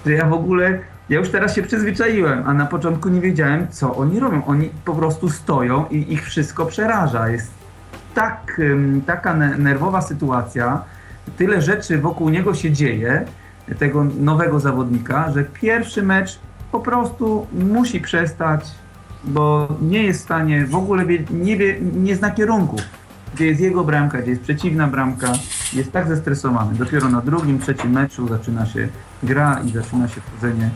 że 0.08 0.14
ja 0.14 0.26
w 0.26 0.34
ogóle, 0.34 0.80
ja 1.10 1.20
już 1.20 1.30
teraz 1.30 1.56
się 1.56 1.62
przyzwyczaiłem, 1.64 2.44
a 2.46 2.54
na 2.54 2.66
początku 2.66 3.10
nie 3.10 3.22
wiedziałem, 3.22 3.68
co 3.70 3.96
oni 3.96 4.20
robią. 4.20 4.46
Oni 4.46 4.70
po 4.86 4.96
prostu 4.96 5.30
stoją 5.30 5.86
i 5.92 6.14
ich 6.14 6.26
wszystko 6.26 6.66
przeraża. 6.66 7.30
Jest 7.30 7.52
tak, 8.14 8.62
taka 9.06 9.34
ne- 9.34 9.58
nerwowa 9.58 10.02
sytuacja, 10.02 10.82
tyle 11.38 11.62
rzeczy 11.62 11.98
wokół 11.98 12.30
niego 12.30 12.54
się 12.54 12.72
dzieje, 12.72 13.26
tego 13.80 14.04
nowego 14.04 14.60
zawodnika, 14.60 15.32
że 15.32 15.44
pierwszy 15.44 16.04
mecz 16.04 16.40
po 16.72 16.80
prostu 16.80 17.48
musi 17.54 18.02
przestać, 18.02 18.66
bo 19.24 19.68
nie 19.82 20.04
jest 20.04 20.20
w 20.20 20.24
stanie, 20.24 20.66
w 20.66 20.76
ogóle 20.76 21.06
nie, 21.32 21.58
wie, 21.58 21.80
nie 21.82 22.16
zna 22.16 22.32
kierunku, 22.32 22.76
gdzie 23.36 23.46
jest 23.46 23.62
jego 23.62 23.84
bramka, 23.84 24.22
gdzie 24.22 24.30
jest 24.30 24.42
przeciwna 24.42 24.88
bramka, 24.88 25.34
jest 25.74 25.92
tak 25.92 26.08
zestresowany. 26.08 26.76
Dopiero 26.76 27.10
na 27.10 27.22
drugim, 27.22 27.60
trzecim 27.60 27.92
meczu 27.92 28.28
zaczyna 28.28 28.66
się 28.66 28.88
gra 29.24 29.62
i 29.66 29.72
zaczyna 29.72 30.08
się 30.08 30.22
wchodzenie 30.22 30.70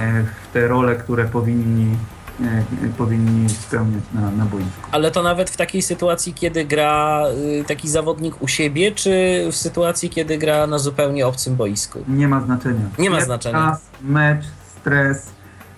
e, 0.00 0.22
w 0.22 0.52
te 0.52 0.68
role, 0.68 0.96
które 0.96 1.24
powinni, 1.24 1.96
e, 2.40 2.64
powinni 2.98 3.48
spełniać 3.48 4.02
na, 4.14 4.30
na 4.30 4.44
boisku. 4.44 4.88
Ale 4.92 5.10
to 5.10 5.22
nawet 5.22 5.50
w 5.50 5.56
takiej 5.56 5.82
sytuacji, 5.82 6.34
kiedy 6.34 6.64
gra 6.64 7.24
y, 7.60 7.64
taki 7.64 7.88
zawodnik 7.88 8.42
u 8.42 8.48
siebie, 8.48 8.92
czy 8.92 9.44
w 9.50 9.56
sytuacji, 9.56 10.10
kiedy 10.10 10.38
gra 10.38 10.66
na 10.66 10.78
zupełnie 10.78 11.26
obcym 11.26 11.56
boisku? 11.56 11.98
Nie 12.08 12.28
ma 12.28 12.40
znaczenia. 12.40 12.84
Nie 12.98 13.10
ma 13.10 13.20
znaczenia. 13.20 13.58
Czas, 13.58 13.80
mecz, 14.02 14.44
stres. 14.80 15.26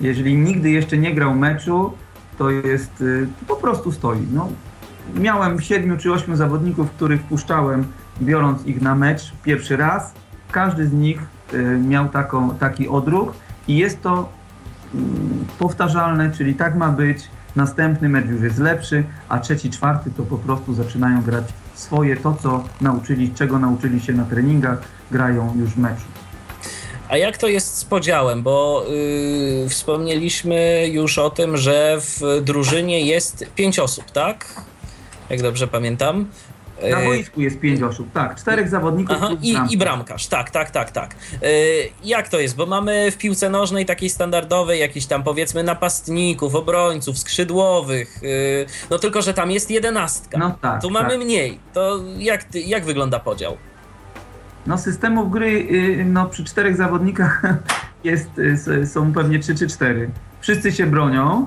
Jeżeli 0.01 0.37
nigdy 0.37 0.71
jeszcze 0.71 0.99
nie 0.99 1.15
grał 1.15 1.35
meczu, 1.35 1.93
to 2.39 2.51
jest 2.51 3.01
y, 3.01 3.29
po 3.49 3.57
prostu 3.57 3.93
stoi. 3.93 4.27
No, 4.33 4.49
miałem 5.15 5.61
siedmiu 5.61 5.97
czy 5.97 6.13
ośmiu 6.13 6.37
zawodników, 6.37 6.91
których 6.91 7.23
puszczałem, 7.23 7.85
biorąc 8.23 8.67
ich 8.67 8.83
na 8.83 8.95
mecz 8.95 9.33
pierwszy 9.43 9.77
raz. 9.77 10.13
Każdy 10.53 10.87
z 10.87 10.93
nich 10.93 11.21
y, 11.55 11.79
miał 11.89 12.09
taką, 12.09 12.55
taki 12.55 12.89
odruch 12.89 13.33
i 13.69 13.77
jest 13.77 14.03
to 14.03 14.29
mm, 14.95 15.45
powtarzalne, 15.59 16.31
czyli 16.31 16.55
tak 16.55 16.77
ma 16.77 16.89
być. 16.89 17.19
Następny 17.57 18.09
mecz 18.09 18.27
już 18.27 18.43
jest 18.43 18.59
lepszy, 18.59 19.05
a 19.29 19.39
trzeci, 19.39 19.71
czwarty 19.71 20.11
to 20.17 20.23
po 20.23 20.39
prostu 20.39 20.75
zaczynają 20.75 21.23
grać 21.23 21.45
swoje, 21.75 22.17
to 22.17 22.37
co 22.43 22.65
nauczyli, 22.81 23.31
czego 23.35 23.59
nauczyli 23.59 24.01
się 24.01 24.13
na 24.13 24.25
treningach, 24.25 24.79
grają 25.11 25.55
już 25.59 25.71
w 25.71 25.79
meczu. 25.79 26.05
A 27.09 27.17
jak 27.17 27.39
to 27.39 27.49
jest 27.49 27.79
z 27.79 27.85
podziałem? 27.85 28.43
Bo 28.43 28.87
y, 29.65 29.69
wspomnieliśmy 29.69 30.89
już 30.89 31.19
o 31.19 31.31
tym, 31.31 31.57
że 31.57 31.99
w 32.01 32.41
drużynie 32.43 33.01
jest 33.01 33.47
pięć 33.55 33.79
osób, 33.79 34.11
tak? 34.11 34.47
Jak 35.31 35.43
dobrze 35.43 35.69
pamiętam. 35.69 36.27
Na 36.91 37.01
Y, 37.01 37.05
boisku 37.05 37.41
jest 37.41 37.61
pięć 37.61 37.83
osób, 37.83 38.13
tak. 38.13 38.37
Czterech 38.37 38.69
zawodników 38.69 39.17
Aha, 39.17 39.31
i, 39.43 39.53
bramka. 39.53 39.73
i 39.73 39.77
bramkarz, 39.77 40.27
tak, 40.27 40.51
tak, 40.51 40.71
tak, 40.71 40.91
tak. 40.91 41.15
Y, 41.43 41.47
jak 42.05 42.29
to 42.29 42.41
jest? 42.41 42.57
Bo 42.57 42.67
mamy 42.67 43.11
w 43.11 43.17
piłce 43.17 43.51
nożnej 43.51 43.87
takiej 43.87 44.11
standardowej 44.11 44.81
jakiś 44.81 45.07
tam 45.07 45.23
powiedzmy 45.23 45.63
napastników, 45.63 46.55
obrońców, 46.55 47.19
skrzydłowych, 47.19 48.23
y, 48.23 48.67
no 48.91 48.99
tylko, 48.99 49.23
że 49.23 49.35
tam 49.35 49.51
jest 49.51 49.71
jedenastka. 49.71 50.39
No 50.39 50.59
tak, 50.61 50.83
tu 50.83 50.91
mamy 50.91 51.11
tak. 51.11 51.19
mniej. 51.19 51.59
To 51.73 52.01
jak, 52.19 52.45
jak 52.55 52.85
wygląda 52.85 53.19
podział? 53.19 53.57
No 54.67 54.79
systemów 54.79 55.31
gry 55.31 55.69
y, 55.71 56.05
no, 56.05 56.27
przy 56.27 56.45
czterech 56.45 56.77
zawodnikach 56.77 57.43
jest, 58.05 58.39
y, 58.69 58.87
są 58.87 59.13
pewnie 59.13 59.39
trzy 59.39 59.55
czy 59.55 59.69
cztery. 59.69 60.11
Wszyscy 60.41 60.73
się 60.73 60.87
bronią, 60.87 61.47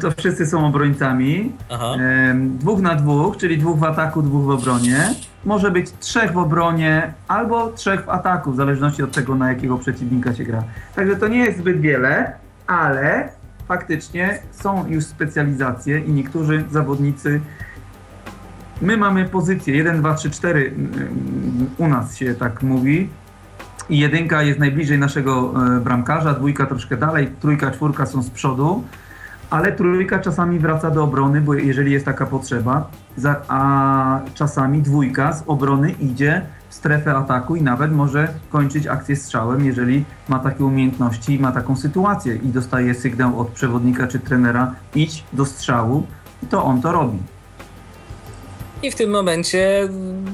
to 0.00 0.10
wszyscy 0.10 0.46
są 0.46 0.66
obrońcami. 0.66 1.52
Aha. 1.70 1.94
Dwóch 2.34 2.80
na 2.80 2.94
dwóch, 2.94 3.36
czyli 3.36 3.58
dwóch 3.58 3.78
w 3.78 3.84
ataku, 3.84 4.22
dwóch 4.22 4.44
w 4.44 4.50
obronie. 4.50 5.14
Może 5.44 5.70
być 5.70 5.86
trzech 6.00 6.32
w 6.32 6.38
obronie 6.38 7.12
albo 7.28 7.70
trzech 7.72 8.04
w 8.04 8.08
ataku, 8.08 8.52
w 8.52 8.56
zależności 8.56 9.02
od 9.02 9.12
tego, 9.12 9.34
na 9.34 9.48
jakiego 9.48 9.78
przeciwnika 9.78 10.34
się 10.34 10.44
gra. 10.44 10.64
Także 10.94 11.16
to 11.16 11.28
nie 11.28 11.38
jest 11.38 11.58
zbyt 11.58 11.80
wiele, 11.80 12.32
ale 12.66 13.28
faktycznie 13.68 14.38
są 14.50 14.86
już 14.88 15.04
specjalizacje 15.04 15.98
i 15.98 16.12
niektórzy 16.12 16.64
zawodnicy 16.70 17.40
My 18.82 18.96
mamy 18.96 19.24
pozycję 19.24 19.76
1, 19.76 20.00
2, 20.00 20.14
3, 20.14 20.30
4 20.30 20.74
mm, 20.76 21.70
u 21.78 21.88
nas 21.88 22.16
się 22.16 22.34
tak 22.34 22.62
mówi. 22.62 23.08
I 23.90 23.98
jedynka 23.98 24.42
jest 24.42 24.58
najbliżej 24.58 24.98
naszego 24.98 25.54
e, 25.76 25.80
bramkarza, 25.80 26.34
dwójka 26.34 26.66
troszkę 26.66 26.96
dalej, 26.96 27.28
trójka, 27.40 27.70
czwórka 27.70 28.06
są 28.06 28.22
z 28.22 28.30
przodu, 28.30 28.84
ale 29.50 29.72
trójka 29.72 30.18
czasami 30.18 30.58
wraca 30.58 30.90
do 30.90 31.04
obrony, 31.04 31.40
bo 31.40 31.54
jeżeli 31.54 31.92
jest 31.92 32.04
taka 32.04 32.26
potrzeba, 32.26 32.90
a 33.48 34.20
czasami 34.34 34.82
dwójka 34.82 35.32
z 35.32 35.44
obrony 35.46 35.90
idzie 35.90 36.42
w 36.68 36.74
strefę 36.74 37.14
ataku 37.14 37.56
i 37.56 37.62
nawet 37.62 37.92
może 37.92 38.28
kończyć 38.50 38.86
akcję 38.86 39.16
strzałem, 39.16 39.64
jeżeli 39.64 40.04
ma 40.28 40.38
takie 40.38 40.64
umiejętności 40.64 41.34
i 41.34 41.38
ma 41.38 41.52
taką 41.52 41.76
sytuację 41.76 42.36
i 42.36 42.48
dostaje 42.48 42.94
sygnał 42.94 43.40
od 43.40 43.48
przewodnika 43.48 44.06
czy 44.06 44.18
trenera 44.18 44.74
idź 44.94 45.24
do 45.32 45.46
strzału, 45.46 46.06
to 46.50 46.64
on 46.64 46.80
to 46.80 46.92
robi. 46.92 47.18
I 48.82 48.90
w 48.90 48.94
tym 48.94 49.10
momencie 49.10 49.88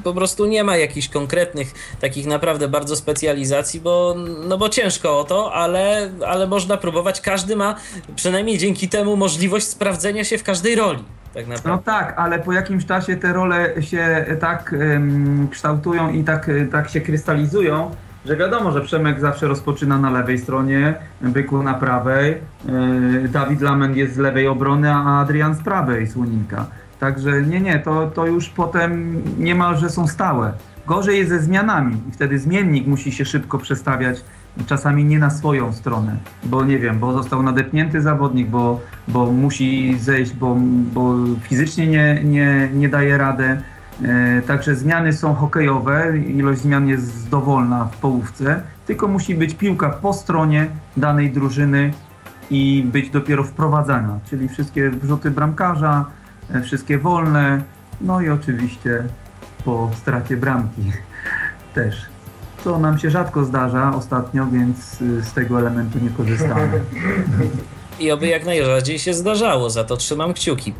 po 0.04 0.14
prostu 0.14 0.46
nie 0.46 0.64
ma 0.64 0.76
jakichś 0.76 1.08
konkretnych, 1.08 1.96
takich 2.00 2.26
naprawdę 2.26 2.68
bardzo 2.68 2.96
specjalizacji, 2.96 3.80
bo, 3.80 4.16
no 4.48 4.58
bo 4.58 4.68
ciężko 4.68 5.20
o 5.20 5.24
to, 5.24 5.52
ale, 5.54 6.10
ale 6.26 6.46
można 6.46 6.76
próbować. 6.76 7.20
Każdy 7.20 7.56
ma 7.56 7.74
przynajmniej 8.16 8.58
dzięki 8.58 8.88
temu 8.88 9.16
możliwość 9.16 9.66
sprawdzenia 9.66 10.24
się 10.24 10.38
w 10.38 10.42
każdej 10.42 10.76
roli. 10.76 11.04
Tak 11.34 11.64
No 11.64 11.78
tak, 11.78 12.14
ale 12.16 12.38
po 12.38 12.52
jakimś 12.52 12.86
czasie 12.86 13.16
te 13.16 13.32
role 13.32 13.82
się 13.82 14.26
tak 14.40 14.72
em, 14.72 15.48
kształtują 15.50 16.12
i 16.12 16.24
tak, 16.24 16.48
e, 16.48 16.66
tak 16.66 16.88
się 16.88 17.00
krystalizują, 17.00 17.90
że 18.26 18.36
wiadomo, 18.36 18.72
że 18.72 18.80
Przemek 18.80 19.20
zawsze 19.20 19.48
rozpoczyna 19.48 19.98
na 19.98 20.10
lewej 20.10 20.38
stronie, 20.38 20.94
Byku 21.20 21.62
na 21.62 21.74
prawej, 21.74 22.32
e, 22.32 23.28
Dawid 23.28 23.60
Lament 23.60 23.96
jest 23.96 24.14
z 24.14 24.18
lewej 24.18 24.48
obrony, 24.48 24.92
a 24.92 25.20
Adrian 25.20 25.54
z 25.54 25.62
prawej, 25.62 26.06
Słoninka. 26.06 26.66
Także 27.00 27.42
nie, 27.42 27.60
nie, 27.60 27.78
to, 27.78 28.10
to 28.10 28.26
już 28.26 28.48
potem 28.48 29.22
niemalże 29.38 29.90
są 29.90 30.06
stałe. 30.06 30.52
Gorzej 30.86 31.18
jest 31.18 31.30
ze 31.30 31.40
zmianami 31.40 31.96
i 32.08 32.12
wtedy 32.12 32.38
zmiennik 32.38 32.86
musi 32.86 33.12
się 33.12 33.24
szybko 33.24 33.58
przestawiać 33.58 34.24
czasami 34.66 35.04
nie 35.04 35.18
na 35.18 35.30
swoją 35.30 35.72
stronę, 35.72 36.16
bo 36.44 36.64
nie 36.64 36.78
wiem, 36.78 36.98
bo 36.98 37.12
został 37.12 37.42
nadepnięty 37.42 38.00
zawodnik, 38.00 38.48
bo, 38.48 38.80
bo 39.08 39.32
musi 39.32 39.98
zejść, 39.98 40.32
bo, 40.32 40.56
bo 40.92 41.14
fizycznie 41.40 41.86
nie, 41.86 42.20
nie, 42.24 42.70
nie 42.74 42.88
daje 42.88 43.18
radę. 43.18 43.62
E, 44.02 44.42
Także 44.42 44.74
zmiany 44.74 45.12
są 45.12 45.34
hokejowe, 45.34 46.18
ilość 46.18 46.60
zmian 46.60 46.88
jest 46.88 47.30
dowolna 47.30 47.84
w 47.84 47.96
połówce, 47.96 48.62
tylko 48.86 49.08
musi 49.08 49.34
być 49.34 49.54
piłka 49.54 49.90
po 49.90 50.12
stronie 50.12 50.66
danej 50.96 51.30
drużyny 51.30 51.92
i 52.50 52.86
być 52.92 53.10
dopiero 53.10 53.44
wprowadzana, 53.44 54.18
czyli 54.30 54.48
wszystkie 54.48 54.90
wrzuty 54.90 55.30
bramkarza, 55.30 56.04
wszystkie 56.62 56.98
wolne, 56.98 57.62
no 58.00 58.20
i 58.20 58.28
oczywiście 58.28 59.04
po 59.64 59.90
stracie 59.94 60.36
bramki 60.36 60.92
też. 61.74 62.06
To 62.64 62.78
nam 62.78 62.98
się 62.98 63.10
rzadko 63.10 63.44
zdarza 63.44 63.94
ostatnio, 63.94 64.46
więc 64.46 65.00
y, 65.00 65.22
z 65.22 65.32
tego 65.32 65.58
elementu 65.60 65.98
nie 65.98 66.10
korzystamy. 66.10 66.80
I 68.00 68.10
oby 68.10 68.26
jak 68.26 68.44
najrzadziej 68.44 68.98
się 68.98 69.14
zdarzało, 69.14 69.70
za 69.70 69.84
to 69.84 69.96
trzymam 69.96 70.34
kciuki. 70.34 70.72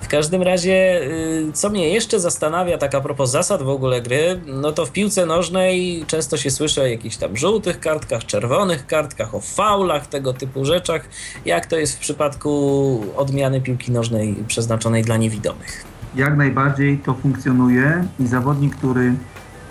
W 0.00 0.08
każdym 0.08 0.42
razie, 0.42 1.00
y, 1.02 1.52
co 1.52 1.70
mnie 1.70 1.88
jeszcze 1.88 2.20
zastanawia, 2.20 2.78
tak 2.78 2.94
a 2.94 3.00
propos 3.00 3.30
zasad 3.30 3.62
w 3.62 3.68
ogóle 3.68 4.02
gry, 4.02 4.40
no 4.46 4.72
to 4.72 4.86
w 4.86 4.92
piłce 4.92 5.26
nożnej 5.26 6.04
często 6.06 6.36
się 6.36 6.50
słyszy 6.50 6.82
o 6.82 6.86
jakichś 6.86 7.16
tam 7.16 7.36
żółtych 7.36 7.80
kartkach, 7.80 8.26
czerwonych 8.26 8.86
kartkach, 8.86 9.34
o 9.34 9.40
faulach, 9.40 10.06
tego 10.06 10.32
typu 10.32 10.64
rzeczach. 10.64 11.08
Jak 11.44 11.66
to 11.66 11.76
jest 11.76 11.96
w 11.96 11.98
przypadku 11.98 13.04
odmiany 13.16 13.60
piłki 13.60 13.92
nożnej 13.92 14.34
przeznaczonej 14.46 15.02
dla 15.02 15.16
niewidomych? 15.16 15.84
Jak 16.14 16.36
najbardziej 16.36 16.98
to 16.98 17.14
funkcjonuje 17.14 18.04
i 18.20 18.26
zawodnik, 18.26 18.76
który 18.76 19.14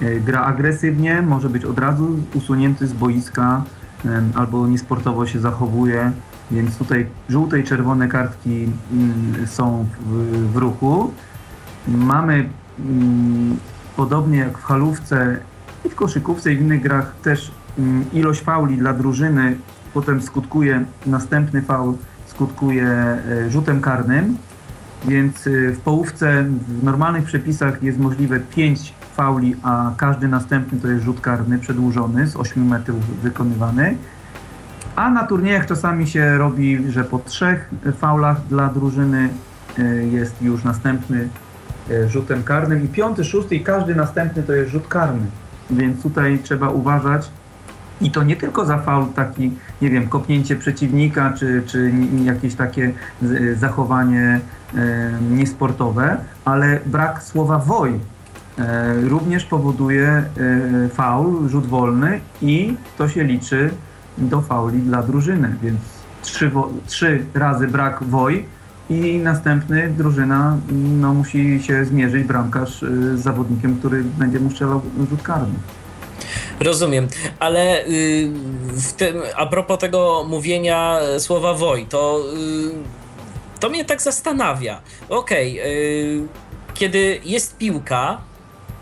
e, 0.01 0.19
gra 0.19 0.41
agresywnie, 0.41 1.21
może 1.21 1.49
być 1.49 1.65
od 1.65 1.79
razu 1.79 2.19
usunięty 2.33 2.87
z 2.87 2.93
boiska 2.93 3.63
albo 4.35 4.67
niesportowo 4.67 5.27
się 5.27 5.39
zachowuje, 5.39 6.11
więc 6.51 6.77
tutaj 6.77 7.07
żółte 7.29 7.59
i 7.59 7.63
czerwone 7.63 8.07
kartki 8.07 8.67
mm, 8.93 9.47
są 9.47 9.85
w, 9.99 10.13
w 10.53 10.55
ruchu. 10.55 11.13
Mamy 11.87 12.49
mm, 12.79 13.57
podobnie 13.95 14.37
jak 14.37 14.57
w 14.57 14.63
halówce 14.63 15.37
i 15.85 15.89
w 15.89 15.95
koszykówce 15.95 16.53
i 16.53 16.57
w 16.57 16.61
innych 16.61 16.81
grach 16.81 17.15
też 17.23 17.51
mm, 17.77 18.05
ilość 18.13 18.41
fauli 18.41 18.77
dla 18.77 18.93
drużyny 18.93 19.55
potem 19.93 20.21
skutkuje, 20.21 20.85
następny 21.05 21.61
faul 21.61 21.93
skutkuje 22.27 22.87
e, 22.87 23.49
rzutem 23.49 23.81
karnym. 23.81 24.37
Więc 25.07 25.47
y, 25.47 25.71
w 25.71 25.79
połówce 25.79 26.43
w 26.67 26.83
normalnych 26.83 27.23
przepisach 27.23 27.83
jest 27.83 27.99
możliwe 27.99 28.39
5 28.39 28.93
fauli, 29.15 29.55
a 29.63 29.91
każdy 29.97 30.27
następny 30.27 30.79
to 30.79 30.87
jest 30.87 31.03
rzut 31.03 31.21
karny 31.21 31.59
przedłużony 31.59 32.27
z 32.27 32.35
8 32.35 32.67
metrów 32.67 33.21
wykonywany. 33.21 33.97
A 34.95 35.09
na 35.11 35.23
turniejach 35.27 35.65
czasami 35.65 36.07
się 36.07 36.37
robi, 36.37 36.91
że 36.91 37.03
po 37.03 37.19
trzech 37.19 37.69
faulach 37.97 38.37
dla 38.49 38.67
drużyny 38.67 39.29
y, 39.79 40.07
jest 40.11 40.41
już 40.41 40.63
następny 40.63 41.29
y, 41.91 42.09
rzutem 42.09 42.43
karnym 42.43 42.85
i 42.85 42.87
piąty, 42.87 43.23
szósty 43.23 43.55
i 43.55 43.63
każdy 43.63 43.95
następny 43.95 44.43
to 44.43 44.53
jest 44.53 44.71
rzut 44.71 44.87
karny. 44.87 45.25
Więc 45.69 46.03
tutaj 46.03 46.39
trzeba 46.43 46.69
uważać 46.69 47.31
i 48.01 48.11
to 48.11 48.23
nie 48.23 48.35
tylko 48.35 48.65
za 48.65 48.77
faul 48.77 49.05
taki, 49.15 49.51
nie 49.81 49.89
wiem, 49.89 50.07
kopnięcie 50.07 50.55
przeciwnika, 50.55 51.33
czy, 51.37 51.63
czy 51.65 51.91
jakieś 52.23 52.55
takie 52.55 52.93
z- 53.21 53.59
zachowanie 53.59 54.39
e, 54.75 55.11
niesportowe, 55.31 56.17
ale 56.45 56.79
brak 56.85 57.23
słowa 57.23 57.57
woj 57.57 57.99
e, 58.59 58.93
również 59.01 59.45
powoduje 59.45 60.07
e, 60.07 60.23
faul, 60.89 61.49
rzut 61.49 61.65
wolny 61.67 62.19
i 62.41 62.75
to 62.97 63.09
się 63.09 63.23
liczy 63.23 63.69
do 64.17 64.41
fauli 64.41 64.79
dla 64.79 65.03
drużyny, 65.03 65.55
więc 65.61 65.79
trzy, 66.21 66.51
trzy 66.87 67.25
razy 67.33 67.67
brak 67.67 68.03
woj 68.03 68.45
i 68.89 69.17
następny 69.17 69.89
drużyna 69.89 70.57
no, 70.71 71.13
musi 71.13 71.63
się 71.63 71.85
zmierzyć 71.85 72.23
bramkarz 72.23 72.83
e, 72.83 72.87
z 73.17 73.19
zawodnikiem, 73.19 73.79
który 73.79 74.03
będzie 74.03 74.39
mu 74.39 74.51
strzelał 74.51 74.81
rzut 75.09 75.21
karny. 75.21 75.53
Rozumiem, 76.59 77.07
ale 77.39 77.85
y, 77.85 78.31
w 78.67 78.93
tym, 78.93 79.21
a 79.35 79.45
propos 79.45 79.79
tego 79.79 80.25
mówienia 80.29 80.99
e, 80.99 81.19
słowa 81.19 81.53
woj, 81.53 81.85
to, 81.89 82.23
y, 82.37 83.59
to 83.59 83.69
mnie 83.69 83.85
tak 83.85 84.01
zastanawia. 84.01 84.81
Okej, 85.09 85.59
y, 85.59 86.27
kiedy 86.73 87.19
jest 87.25 87.57
piłka, 87.57 88.21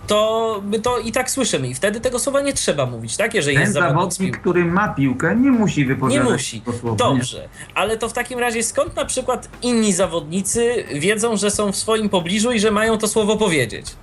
to 0.09 0.61
my 0.65 0.79
to 0.79 0.99
i 0.99 1.11
tak 1.11 1.31
słyszymy 1.31 1.67
i 1.67 1.73
wtedy 1.73 1.99
tego 2.01 2.19
słowa 2.19 2.41
nie 2.41 2.53
trzeba 2.53 2.85
mówić, 2.85 3.17
tak? 3.17 3.33
Jeżeli 3.33 3.55
Ten 3.57 3.61
jest 3.61 3.73
zawodnik 3.73 4.37
który 4.37 4.65
ma 4.65 4.87
piłkę, 4.87 5.35
nie 5.35 5.51
musi 5.51 5.79
Nie 5.81 5.85
wypowiadać 5.87 6.29
musi. 6.31 6.61
tego 6.61 6.77
słowa. 6.77 6.95
Dobrze, 6.95 7.49
ale 7.75 7.97
to 7.97 8.09
w 8.09 8.13
takim 8.13 8.39
razie 8.39 8.63
skąd 8.63 8.95
na 8.95 9.05
przykład 9.05 9.49
inni 9.61 9.93
zawodnicy 9.93 10.83
wiedzą, 10.99 11.37
że 11.37 11.51
są 11.51 11.71
w 11.71 11.75
swoim 11.75 12.09
pobliżu 12.09 12.51
i 12.51 12.59
że 12.59 12.71
mają 12.71 12.97
to 12.97 13.07
słowo 13.07 13.37
powiedzieć? 13.37 13.95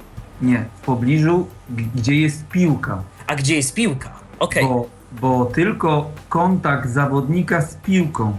Nie, 0.42 0.52
nie, 0.52 0.64
w 0.82 0.84
pobliżu, 0.84 1.46
gdzie 1.94 2.14
jest 2.14 2.46
piłka. 2.48 3.02
A 3.26 3.34
gdzie 3.36 3.56
jest 3.56 3.74
piłka? 3.74 4.12
Okej, 4.38 4.64
Bo, 4.64 4.86
bo 5.20 5.44
tylko 5.44 6.10
kontakt 6.28 6.90
zawodnika 6.90 7.62
z 7.62 7.74
piłką, 7.74 8.36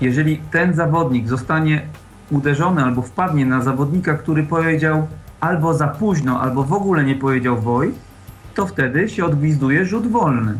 jeżeli 0.00 0.36
ten 0.52 0.74
zawodnik 0.74 1.28
zostanie 1.28 1.82
uderzony 2.30 2.82
albo 2.84 3.02
wpadnie 3.02 3.46
na 3.46 3.62
zawodnika, 3.62 4.14
który 4.14 4.42
powiedział 4.42 5.06
albo 5.40 5.74
za 5.74 5.88
późno, 5.88 6.40
albo 6.40 6.64
w 6.64 6.72
ogóle 6.72 7.04
nie 7.04 7.14
powiedział 7.14 7.60
woj, 7.60 7.94
to 8.54 8.66
wtedy 8.66 9.08
się 9.08 9.24
odgwizduje 9.24 9.84
rzut 9.84 10.06
wolny. 10.06 10.58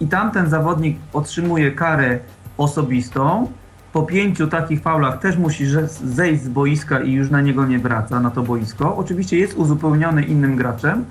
I 0.00 0.06
tamten 0.06 0.48
zawodnik 0.48 0.96
otrzymuje 1.12 1.72
karę 1.72 2.18
osobistą. 2.56 3.48
Po 3.92 4.02
pięciu 4.02 4.46
takich 4.46 4.82
faulach 4.82 5.18
też 5.18 5.36
musi 5.36 5.66
zejść 6.04 6.42
z 6.42 6.48
boiska 6.48 7.00
i 7.00 7.12
już 7.12 7.30
na 7.30 7.40
niego 7.40 7.66
nie 7.66 7.78
wraca, 7.78 8.20
na 8.20 8.30
to 8.30 8.42
boisko. 8.42 8.96
Oczywiście 8.96 9.38
jest 9.38 9.54
uzupełniony 9.54 10.22
innym 10.22 10.56
graczem, 10.56 11.04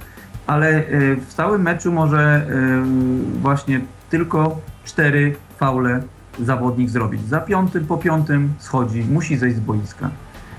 ale 0.48 0.80
y, 0.80 1.18
w 1.28 1.34
całym 1.34 1.62
meczu 1.62 1.92
może 1.92 2.48
y, 2.50 3.40
właśnie 3.42 3.82
tylko 4.10 4.58
cztery 4.86 5.36
faule 5.58 6.02
zawodnik 6.40 6.90
zrobić. 6.90 7.28
Za 7.28 7.40
piątym, 7.40 7.86
po 7.86 7.98
piątym 7.98 8.54
schodzi, 8.60 9.04
musi 9.12 9.38
zejść 9.38 9.58
z 9.58 9.60
boiska. 9.60 10.10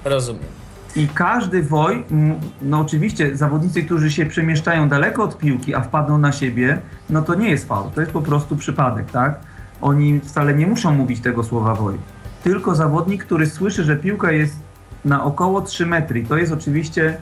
rozumiem. 0.05 0.64
I 0.97 1.09
każdy 1.09 1.62
woj, 1.62 2.05
m, 2.11 2.34
no 2.62 2.80
oczywiście 2.80 3.36
zawodnicy, 3.36 3.82
którzy 3.82 4.11
się 4.11 4.26
przemieszczają 4.26 4.88
daleko 4.88 5.22
od 5.22 5.38
piłki, 5.38 5.74
a 5.74 5.80
wpadną 5.80 6.18
na 6.18 6.32
siebie, 6.32 6.78
no 7.11 7.22
to 7.22 7.34
nie 7.34 7.51
jest 7.51 7.68
faul, 7.68 7.90
to 7.95 8.01
jest 8.01 8.12
po 8.12 8.22
prostu 8.22 8.57
przypadek, 8.57 9.11
tak? 9.11 9.40
Oni 9.80 10.20
wcale 10.20 10.55
nie 10.55 10.66
muszą 10.66 10.95
mówić 10.95 11.20
tego 11.20 11.42
słowa 11.45 11.74
woj. 11.74 11.95
Tylko 12.45 12.74
zawodnik, 12.74 13.24
który 13.24 13.47
słyszy, 13.47 13.84
że 13.84 13.97
piłka 13.97 14.32
jest 14.32 14.57
na 15.05 15.24
około 15.24 15.61
3 15.61 15.86
metry. 15.86 16.24
To 16.24 16.36
jest 16.36 16.53
oczywiście 16.53 17.16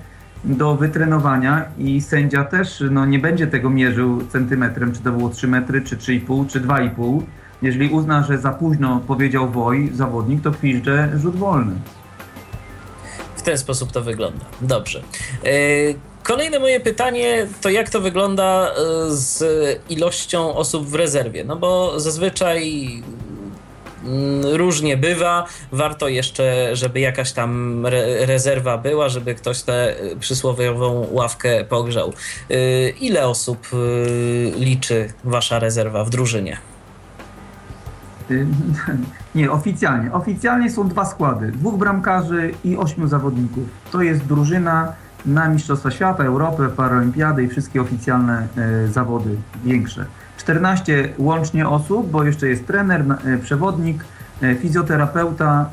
do 0.45 0.77
wytrenowania 0.77 1.65
i 1.79 2.01
sędzia 2.01 2.45
też 2.45 2.85
no, 2.91 3.07
nie 3.07 3.19
będzie 3.19 3.47
tego 3.47 3.71
mierzył 3.71 4.27
centymetrem, 4.27 4.93
czy 4.93 5.01
to 5.01 5.13
było 5.13 5.29
3 5.29 5.49
metry, 5.49 5.83
czy 5.83 5.97
3,5, 5.97 6.47
czy 6.47 6.61
2,5. 6.61 7.23
Jeżeli 7.63 7.91
uzna, 7.91 8.23
że 8.23 8.39
za 8.39 8.53
późno 8.53 9.01
powiedział 9.07 9.51
woj 9.51 9.91
zawodnik, 9.95 10.43
to 10.43 10.51
gwizdże 10.51 11.11
rzut 11.19 11.37
wolny. 11.37 11.75
W 13.43 13.45
ten 13.45 13.59
sposób 13.59 13.93
to 13.93 14.03
wygląda. 14.03 14.45
Dobrze. 14.61 15.03
E, 15.45 15.51
Kolejne 16.23 16.59
moje 16.59 16.81
pytanie 16.81 17.47
to 17.61 17.71
jak 17.71 17.91
to 17.91 18.01
wygląda 18.01 18.71
e, 18.71 18.75
z 19.11 19.45
ilością 19.91 20.55
osób 20.55 20.89
w 20.89 20.95
rezerwie? 20.95 21.45
No 21.45 21.57
bo 21.57 22.01
zazwyczaj 22.01 22.87
mm, 24.05 24.57
różnie 24.57 24.97
bywa. 24.97 25.47
Warto 25.73 26.09
jeszcze, 26.09 26.77
żeby 26.77 27.01
jakaś 27.01 27.33
tam 27.33 27.87
re 27.87 28.27
rezerwa 28.27 28.79
była, 28.79 29.09
żeby 29.09 29.35
ktoś 29.35 29.63
tę 29.63 29.97
e, 30.01 30.17
przysłowiową 30.17 31.07
ławkę 31.11 31.65
pogrzał. 31.65 32.13
Ile 33.01 33.29
osób 33.29 33.69
liczy 34.59 35.13
wasza 35.25 35.59
rezerwa 35.59 36.05
w 36.05 36.11
drużynie? 36.11 36.72
Y, 38.31 38.47
Nie, 39.35 39.53
oficjalnie. 39.53 40.13
Oficjalnie 40.13 40.71
są 40.71 40.89
dwa 40.89 41.05
składy. 41.05 41.53
Dwóch 41.53 41.79
bramkarzy 41.79 42.55
i 42.65 42.77
ośmiu 42.77 43.09
zawodników. 43.09 43.65
To 43.91 44.03
jest 44.03 44.25
drużyna 44.25 44.93
na 45.27 45.49
Mistrzostwa 45.49 45.91
Świata, 45.91 46.25
Europę, 46.25 46.69
Paralimpiady 46.69 47.45
i 47.45 47.49
wszystkie 47.49 47.81
oficjalne 47.81 48.47
e, 48.57 48.89
zawody 48.89 49.37
większe. 49.65 50.07
14 50.37 51.09
łącznie 51.19 51.69
osób, 51.69 52.11
bo 52.11 52.25
jeszcze 52.25 52.49
jest 52.49 52.67
trener, 52.67 53.05
e, 53.25 53.39
przewodnik, 53.39 54.05
e, 54.43 54.55
fizjoterapeuta 54.55 55.71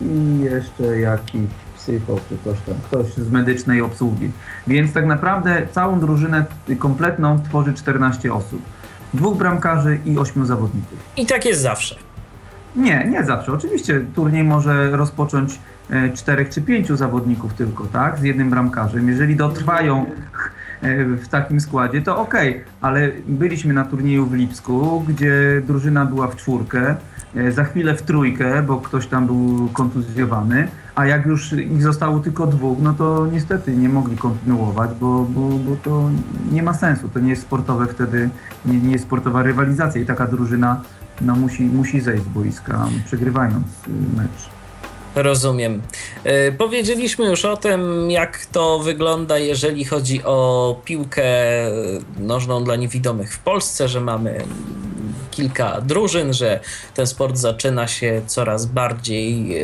i 0.00 0.38
jeszcze 0.38 1.00
jakiś 1.00 1.50
psycho 1.76 2.16
czy 2.28 2.36
ktoś 2.36 2.60
tam, 2.60 2.74
ktoś 2.84 3.14
z 3.14 3.30
medycznej 3.30 3.82
obsługi. 3.82 4.30
Więc 4.66 4.92
tak 4.92 5.06
naprawdę 5.06 5.66
całą 5.72 6.00
drużynę 6.00 6.44
kompletną 6.78 7.42
tworzy 7.42 7.74
14 7.74 8.34
osób. 8.34 8.62
Dwóch 9.14 9.36
bramkarzy 9.36 9.98
i 10.04 10.18
ośmiu 10.18 10.44
zawodników. 10.44 10.98
I 11.16 11.26
tak 11.26 11.44
jest 11.44 11.60
zawsze. 11.60 11.96
Nie, 12.76 13.04
nie 13.10 13.24
zawsze. 13.24 13.52
Oczywiście 13.52 14.00
turniej 14.14 14.44
może 14.44 14.96
rozpocząć 14.96 15.58
e, 15.90 16.10
czterech 16.10 16.48
czy 16.48 16.62
pięciu 16.62 16.96
zawodników 16.96 17.54
tylko, 17.54 17.84
tak? 17.84 18.18
Z 18.18 18.22
jednym 18.22 18.50
bramkarzem. 18.50 19.08
Jeżeli 19.08 19.36
dotrwają 19.36 20.06
e, 20.82 21.04
w 21.04 21.28
takim 21.28 21.60
składzie, 21.60 22.02
to 22.02 22.18
okej, 22.18 22.50
okay. 22.50 22.64
ale 22.80 23.10
byliśmy 23.26 23.74
na 23.74 23.84
turnieju 23.84 24.26
w 24.26 24.34
Lipsku, 24.34 25.04
gdzie 25.08 25.62
drużyna 25.66 26.04
była 26.04 26.28
w 26.28 26.36
czwórkę, 26.36 26.96
e, 27.36 27.52
za 27.52 27.64
chwilę 27.64 27.94
w 27.94 28.02
trójkę, 28.02 28.62
bo 28.62 28.76
ktoś 28.76 29.06
tam 29.06 29.26
był 29.26 29.68
kontuzjowany, 29.72 30.68
a 30.96 31.06
jak 31.06 31.26
już 31.26 31.52
ich 31.52 31.82
zostało 31.82 32.20
tylko 32.20 32.46
dwóch, 32.46 32.78
no 32.80 32.94
to 32.94 33.26
niestety 33.26 33.76
nie 33.76 33.88
mogli 33.88 34.16
kontynuować, 34.16 34.90
bo, 35.00 35.26
bo, 35.28 35.40
bo 35.40 35.76
to 35.84 36.10
nie 36.52 36.62
ma 36.62 36.74
sensu, 36.74 37.08
to 37.08 37.20
nie 37.20 37.30
jest 37.30 37.42
sportowe 37.42 37.86
wtedy, 37.86 38.30
nie, 38.66 38.78
nie 38.78 38.92
jest 38.92 39.04
sportowa 39.04 39.42
rywalizacja 39.42 40.00
i 40.00 40.06
taka 40.06 40.26
drużyna 40.26 40.82
no, 41.20 41.36
musi, 41.36 41.62
musi 41.62 42.00
zejść 42.00 42.24
z 42.24 42.28
boiska, 42.28 42.86
przegrywając 43.06 43.66
mecz. 44.16 44.50
Rozumiem. 45.14 45.82
E, 46.24 46.52
powiedzieliśmy 46.52 47.26
już 47.26 47.44
o 47.44 47.56
tym, 47.56 48.10
jak 48.10 48.46
to 48.46 48.78
wygląda, 48.78 49.38
jeżeli 49.38 49.84
chodzi 49.84 50.24
o 50.24 50.80
piłkę 50.84 51.24
nożną 52.18 52.64
dla 52.64 52.76
niewidomych 52.76 53.34
w 53.34 53.38
Polsce, 53.38 53.88
że 53.88 54.00
mamy 54.00 54.44
kilka 55.36 55.80
drużyn, 55.80 56.32
że 56.32 56.60
ten 56.94 57.06
sport 57.06 57.36
zaczyna 57.36 57.86
się 57.88 58.22
coraz 58.26 58.66
bardziej 58.66 59.58
e, 59.58 59.62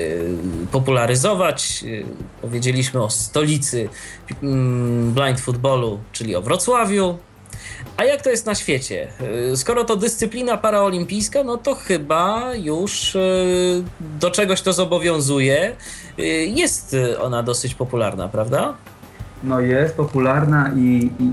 popularyzować. 0.72 1.84
E, 1.84 2.40
powiedzieliśmy 2.40 3.02
o 3.02 3.10
stolicy 3.10 3.88
mm, 4.42 5.12
blind 5.12 5.40
footballu, 5.40 6.00
czyli 6.12 6.36
o 6.36 6.42
Wrocławiu. 6.42 7.18
A 7.96 8.04
jak 8.04 8.22
to 8.22 8.30
jest 8.30 8.46
na 8.46 8.54
świecie? 8.54 9.08
Y, 9.52 9.56
skoro 9.56 9.84
to 9.84 9.96
dyscyplina 9.96 10.56
paraolimpijska, 10.56 11.44
no 11.44 11.56
to 11.56 11.74
chyba 11.74 12.54
już 12.54 13.16
do 14.00 14.30
czegoś 14.30 14.62
to 14.62 14.72
zobowiązuje. 14.72 15.76
Jest 16.46 16.96
ona 17.20 17.42
dosyć 17.42 17.74
popularna, 17.74 18.28
prawda? 18.28 18.74
No 19.45 19.61
jest 19.61 19.97
popularna 19.97 20.70
i, 20.76 21.11
i 21.20 21.32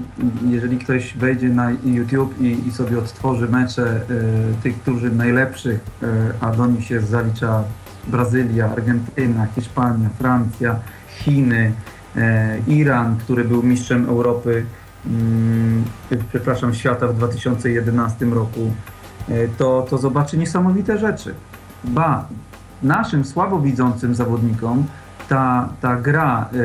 jeżeli 0.51 0.78
ktoś 0.78 1.14
wejdzie 1.18 1.49
na 1.49 1.72
YouTube 1.72 2.41
i, 2.41 2.68
i 2.68 2.72
sobie 2.72 2.99
odtworzy 2.99 3.49
mecze 3.49 4.01
y, 4.10 4.64
tych 4.64 4.82
którzy 4.82 5.12
najlepszych, 5.12 5.80
y, 6.03 6.07
a 6.41 6.51
do 6.51 6.68
nich 6.68 6.86
się 6.86 7.01
zalicza 7.01 7.64
Brazylia, 8.07 8.72
Argentyna, 8.72 9.47
Hiszpania, 9.55 10.10
Francja, 10.18 10.80
Chiny, 11.07 11.72
y, 12.16 12.22
Iran, 12.68 13.18
który 13.18 13.45
był 13.45 13.64
mistrzem 13.64 14.05
Europy 14.10 14.66
Mm, 15.05 15.84
przepraszam, 16.30 16.74
świata 16.74 17.07
w 17.07 17.14
2011 17.14 18.26
roku, 18.26 18.72
e, 19.30 19.47
to, 19.47 19.86
to 19.89 19.97
zobaczy 19.97 20.38
niesamowite 20.38 20.97
rzeczy. 20.97 21.34
Ba, 21.84 22.28
naszym 22.84 23.26
słabowidzącym 23.26 24.16
zawodnikom 24.16 24.86
ta, 25.30 25.69
ta 25.82 25.95
gra 25.95 26.41
e, 26.41 26.57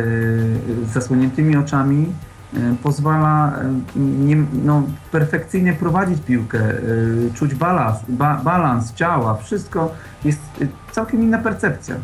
z 0.87 0.93
zasłoniętymi 0.93 1.57
oczami 1.57 2.13
e, 2.55 2.59
pozwala 2.83 3.53
nie, 3.97 4.37
no, 4.65 4.83
perfekcyjnie 5.13 5.73
prowadzić 5.73 6.21
piłkę, 6.21 6.61
czuć 7.35 7.55
balans, 7.55 7.99
ba, 8.09 8.41
balans 8.45 8.95
ciała, 8.95 9.35
wszystko 9.35 9.93
jest 10.25 10.41
całkiem 10.93 11.23
inna 11.23 11.39
percepcja. 11.39 11.95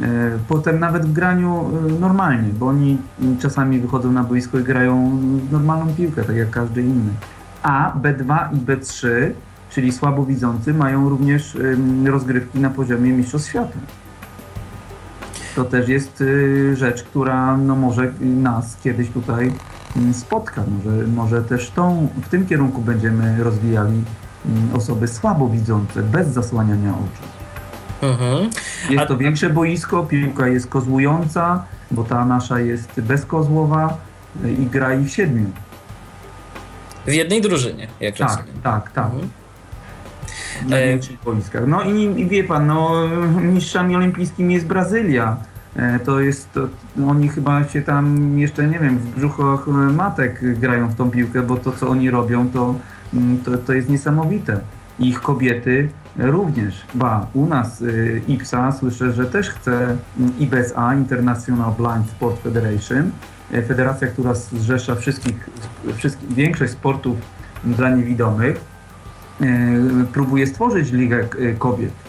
E, 0.00 0.38
potem 0.48 0.80
nawet 0.80 1.06
w 1.06 1.12
graniu 1.12 1.70
e, 1.88 2.00
normalnie, 2.00 2.52
bo 2.52 2.66
oni 2.66 2.98
czasami 3.40 3.80
wychodzą 3.80 4.12
na 4.12 4.24
boisko 4.24 4.58
i 4.58 4.64
grają 4.64 5.20
normalną 5.50 5.94
piłkę, 5.94 6.24
tak 6.24 6.36
jak 6.36 6.50
każdy 6.50 6.82
inny. 6.82 7.12
A 7.62 7.92
B2 8.02 8.54
i 8.54 8.56
B3, 8.56 9.08
czyli 9.70 9.92
słabowidzący, 9.92 10.74
mają 10.74 11.08
również 11.08 11.56
rozgrywki 12.04 12.60
na 12.60 12.70
poziomie 12.70 13.12
Mistrzostw 13.12 13.48
Świata. 13.48 13.78
To 15.58 15.64
też 15.64 15.88
jest 15.88 16.20
e, 16.72 16.76
rzecz, 16.76 17.02
która 17.02 17.56
no, 17.56 17.76
może 17.76 18.12
nas 18.20 18.76
kiedyś 18.84 19.08
tutaj 19.10 19.52
spotka. 20.12 20.64
Może, 20.68 21.06
może 21.06 21.42
też 21.42 21.70
tą, 21.70 22.08
w 22.22 22.28
tym 22.28 22.46
kierunku 22.46 22.82
będziemy 22.82 23.44
rozwijali 23.44 24.04
osoby 24.74 25.08
słabowidzące, 25.08 26.02
bez 26.02 26.28
zasłaniania 26.28 26.90
oczu. 26.90 27.22
Mhm. 28.02 28.50
Jest 28.90 29.08
to 29.08 29.16
większe 29.16 29.50
boisko, 29.50 30.02
piłka 30.02 30.48
jest 30.48 30.66
kozłująca, 30.66 31.64
bo 31.90 32.04
ta 32.04 32.24
nasza 32.24 32.60
jest 32.60 33.00
bezkozłowa 33.00 33.96
i 34.58 34.66
gra 34.66 34.94
ich 34.94 35.12
siedmiu. 35.12 35.50
W 37.06 37.12
jednej 37.12 37.40
drużynie, 37.40 37.88
jak 38.00 38.16
tak, 38.16 38.28
rozumiem. 38.28 38.62
Tak, 38.62 38.92
tak, 38.92 39.04
mhm. 39.04 39.28
Na 40.66 40.76
e... 40.76 40.88
większych 40.88 41.22
boiskach. 41.24 41.66
No 41.66 41.82
i, 41.82 42.20
i, 42.20 42.26
wie 42.26 42.44
pan, 42.44 42.66
no, 42.66 43.08
mistrzami 43.42 43.96
olimpijskimi 43.96 44.54
jest 44.54 44.66
Brazylia. 44.66 45.36
E, 45.76 45.98
to 45.98 46.20
jest, 46.20 46.52
to, 46.52 46.68
oni 47.08 47.28
chyba 47.28 47.64
się 47.64 47.82
tam 47.82 48.38
jeszcze, 48.38 48.66
nie 48.66 48.78
wiem, 48.78 48.98
w 48.98 49.14
brzuchach 49.16 49.66
matek 49.92 50.58
grają 50.60 50.88
w 50.88 50.94
tą 50.94 51.10
piłkę, 51.10 51.42
bo 51.42 51.56
to, 51.56 51.72
co 51.72 51.88
oni 51.88 52.10
robią, 52.10 52.48
to, 52.48 52.74
mm, 53.14 53.38
to, 53.38 53.58
to 53.58 53.72
jest 53.72 53.88
niesamowite. 53.88 54.60
Ich 54.98 55.20
kobiety 55.20 55.88
Również, 56.18 56.82
ba, 56.94 57.26
u 57.34 57.46
nas 57.46 57.82
y, 57.82 58.22
IPSA 58.28 58.72
słyszę, 58.72 59.12
że 59.12 59.26
też 59.26 59.50
chce 59.50 59.96
IBSA, 60.38 60.94
International 60.94 61.72
Blind 61.74 62.10
Sport 62.10 62.42
Federation, 62.42 63.10
federacja, 63.68 64.08
która 64.08 64.34
zrzesza 64.34 64.94
wszystkich, 64.94 65.50
wszystkich, 65.96 66.32
większość 66.32 66.72
sportów 66.72 67.16
dla 67.64 67.90
niewidomych, 67.90 68.60
próbuje 70.12 70.46
stworzyć 70.46 70.92
Ligę 70.92 71.28
Kobiet. 71.58 72.07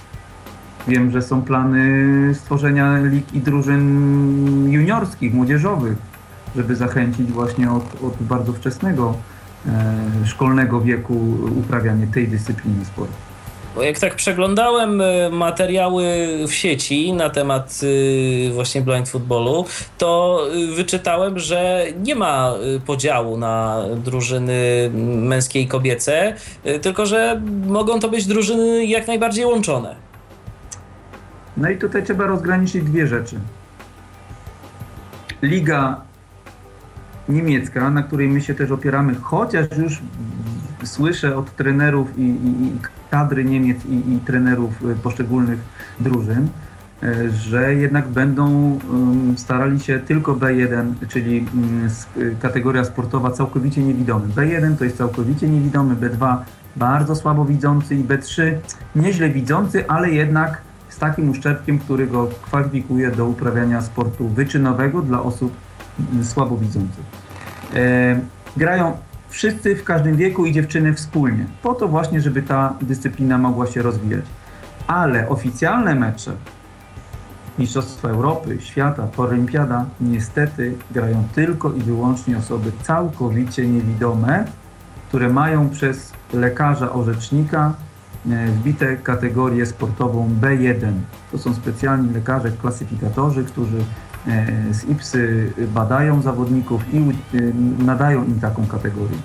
Wiem, 0.88 1.12
że 1.12 1.22
są 1.22 1.42
plany 1.42 2.36
stworzenia 2.36 2.98
lig 2.98 3.34
i 3.34 3.40
drużyn 3.40 4.72
juniorskich, 4.72 5.34
młodzieżowych, 5.34 5.98
żeby 6.56 6.76
zachęcić 6.76 7.32
właśnie 7.32 7.72
od, 7.72 8.04
od 8.04 8.24
bardzo 8.24 8.54
wczesnego 8.54 9.16
szkolnego 10.26 10.82
wieku 10.82 11.38
uprawianie 11.60 12.08
tej 12.08 12.28
dyscypliny 12.28 12.86
sportu. 12.86 13.14
Bo 13.76 13.84
jak 13.84 14.00
tak 14.00 14.16
przeglądałem 14.16 15.02
e, 15.02 15.30
materiały 15.30 16.04
w 16.48 16.54
sieci 16.54 17.14
na 17.14 17.30
temat 17.30 17.80
e, 18.50 18.52
właśnie 18.52 18.82
blind 18.82 19.10
footballu, 19.10 19.66
to 19.98 20.42
e, 20.72 20.76
wyczytałem, 20.76 21.40
że 21.40 21.86
nie 22.04 22.16
ma 22.16 22.54
podziału 22.86 23.38
na 23.38 23.84
drużyny 23.96 24.90
męskie 25.16 25.62
i 25.62 25.68
kobiece, 25.68 26.34
tylko 26.82 27.06
że 27.06 27.42
mogą 27.68 28.00
to 28.00 28.10
być 28.10 28.26
drużyny 28.26 28.86
jak 28.86 29.08
najbardziej 29.08 29.46
łączone. 29.46 30.09
No 31.60 31.70
i 31.70 31.78
tutaj 31.78 32.04
trzeba 32.04 32.28
rozgraniczyć 32.28 32.84
dwie 32.84 33.08
rzeczy. 33.08 33.40
Liga 35.42 36.02
niemiecka, 37.30 37.90
na 37.90 38.04
której 38.04 38.30
my 38.30 38.42
się 38.42 38.54
też 38.54 38.72
opieramy, 38.72 39.16
chociaż 39.22 39.78
już 39.78 40.02
słyszę 40.84 41.36
od 41.38 41.56
trenerów 41.56 42.18
i, 42.18 42.22
i, 42.22 42.66
i 42.66 42.78
kadry 43.12 43.46
Niemiec 43.46 43.86
i, 43.86 44.14
i, 44.14 44.20
trenerów 44.20 44.84
y, 44.86 44.96
poszczególnych 44.96 45.60
drużyn, 46.00 46.48
y, 47.04 47.32
że 47.32 47.76
jednak 47.76 48.08
będą 48.08 48.80
starali 49.38 49.80
się 49.80 50.00
tylko 50.00 50.36
B1, 50.36 50.94
czyli 51.08 51.46
y, 52.18 52.36
kategoria 52.42 52.84
sportowa 52.84 53.32
całkowicie 53.32 53.84
niewidomy. 53.84 54.28
B1 54.28 54.76
to 54.78 54.84
jest 54.84 54.98
całkowicie 54.98 55.50
niewidomy, 55.50 55.96
B2 55.96 56.38
bardzo 56.76 57.16
słabo 57.16 57.46
widzący 57.46 57.96
i 57.96 58.04
B3 58.04 58.54
nieźle 58.96 59.30
widzący, 59.30 59.88
ale 59.88 60.10
jednak 60.10 60.69
z 60.90 60.98
takim 60.98 61.30
uszczerbkiem, 61.30 61.80
który 61.80 62.08
go 62.08 62.28
kwalifikuje 62.42 63.12
do 63.12 63.26
uprawiania 63.26 63.82
sportu 63.82 64.28
wyczynowego 64.28 65.02
dla 65.02 65.22
osób 65.22 65.54
słabowidzących. 66.24 67.04
E, 67.76 68.20
grają 68.58 68.98
wszyscy 69.30 69.76
w 69.76 69.84
każdym 69.84 70.16
wieku 70.16 70.46
i 70.46 70.52
dziewczyny 70.52 70.94
wspólnie, 70.94 71.46
po 71.64 71.74
to 71.74 71.88
właśnie, 71.88 72.22
żeby 72.22 72.42
ta 72.42 72.74
dyscyplina 72.82 73.38
mogła 73.38 73.68
się 73.68 73.82
rozwijać. 73.82 74.26
Ale 74.88 75.30
oficjalne 75.30 75.96
mecze 75.96 76.32
Mistrzostwa 77.60 78.10
Europy, 78.10 78.58
świata, 78.62 79.08
Olimpiada 79.18 79.86
niestety 80.02 80.74
grają 80.92 81.24
tylko 81.36 81.74
i 81.74 81.82
wyłącznie 81.82 82.38
osoby 82.38 82.72
całkowicie 82.84 83.68
niewidome, 83.68 84.46
które 85.08 85.30
mają 85.30 85.70
przez 85.70 86.14
lekarza 86.34 86.92
orzecznika 86.92 87.74
wbite 88.26 88.98
kategorię 88.98 89.66
sportową 89.66 90.30
B1. 90.42 90.92
To 91.32 91.38
są 91.38 91.54
specjalni 91.54 92.14
lekarze, 92.14 92.52
klasyfikatorzy, 92.52 93.44
którzy 93.44 93.78
E, 94.28 94.74
z 94.74 94.90
IPSy 94.90 95.54
badają 95.74 96.22
zawodników 96.22 96.82
i 96.94 96.98
e, 96.98 97.42
nadają 97.84 98.26
im 98.26 98.40
taką 98.40 98.68
kategorię. 98.68 99.18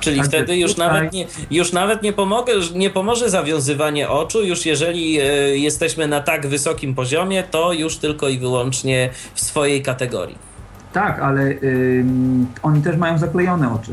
Czyli 0.00 0.22
wtedy 0.22 0.56
już 0.56 0.76
nawet, 0.76 1.12
nie, 1.12 1.26
już 1.50 1.72
nawet 1.72 2.02
nie, 2.02 2.12
pomogę, 2.12 2.52
nie 2.74 2.90
pomoże 2.90 3.30
zawiązywanie 3.30 4.08
oczu, 4.08 4.44
już 4.44 4.66
jeżeli 4.66 5.20
e, 5.20 5.24
jesteśmy 5.58 6.08
na 6.08 6.20
tak 6.20 6.46
wysokim 6.46 6.94
poziomie, 6.94 7.42
to 7.42 7.72
już 7.72 7.96
tylko 7.96 8.28
i 8.28 8.38
wyłącznie 8.38 9.10
w 9.34 9.40
swojej 9.40 9.82
kategorii. 9.82 10.38
Tak, 10.92 11.20
ale 11.20 11.42
y, 11.42 12.04
oni 12.62 12.82
też 12.82 12.96
mają 12.96 13.18
zaklejone 13.18 13.74
oczy. 13.74 13.92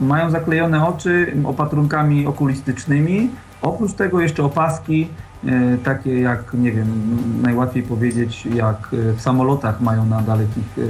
Mają 0.00 0.30
zaklejone 0.30 0.86
oczy 0.86 1.36
opatrunkami 1.44 2.26
okulistycznymi. 2.26 3.30
Oprócz 3.62 3.92
tego 3.92 4.20
jeszcze 4.20 4.44
opaski 4.44 5.08
E, 5.46 5.78
takie 5.78 6.20
jak, 6.20 6.54
nie 6.54 6.72
wiem, 6.72 7.16
najłatwiej 7.42 7.82
powiedzieć, 7.82 8.46
jak 8.46 8.90
e, 8.92 9.12
w 9.12 9.20
samolotach 9.20 9.80
mają 9.80 10.06
na 10.06 10.22
dalekich 10.22 10.78
e, 10.78 10.82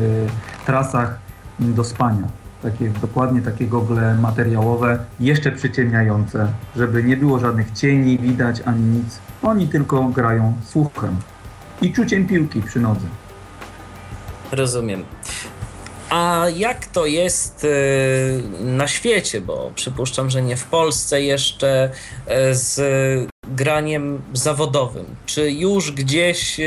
trasach 0.67 1.19
do 1.59 1.85
spania. 1.85 2.29
Takie, 2.63 2.91
dokładnie 3.01 3.43
takie 3.43 3.67
gogle 3.67 4.15
materiałowe, 4.15 4.99
jeszcze 5.21 5.53
przyciemniające, 5.53 6.49
żeby 6.77 7.05
nie 7.05 7.17
było 7.17 7.39
żadnych 7.39 7.73
cieni 7.73 8.19
widać 8.19 8.63
ani 8.65 8.81
nic. 8.81 9.19
Oni 9.43 9.69
tylko 9.69 10.05
grają 10.05 10.53
słuchem 10.65 11.17
i 11.83 11.93
czuciem 11.93 12.27
piłki 12.27 12.63
przy 12.63 12.81
nodze. 12.81 13.07
Rozumiem. 14.53 15.03
A 16.15 16.47
jak 16.57 16.87
to 16.87 17.07
jest 17.07 17.65
e, 17.65 18.65
na 18.65 18.89
świecie? 18.89 19.41
Bo 19.41 19.73
przypuszczam, 19.75 20.31
że 20.31 20.43
nie 20.43 20.57
w 20.57 20.65
Polsce 20.65 21.23
jeszcze 21.23 21.91
e, 22.27 22.55
z 22.55 22.81
graniem 23.49 24.23
zawodowym. 24.33 25.05
Czy 25.27 25.51
już 25.51 25.93
gdzieś 25.93 26.61
e, 26.61 26.65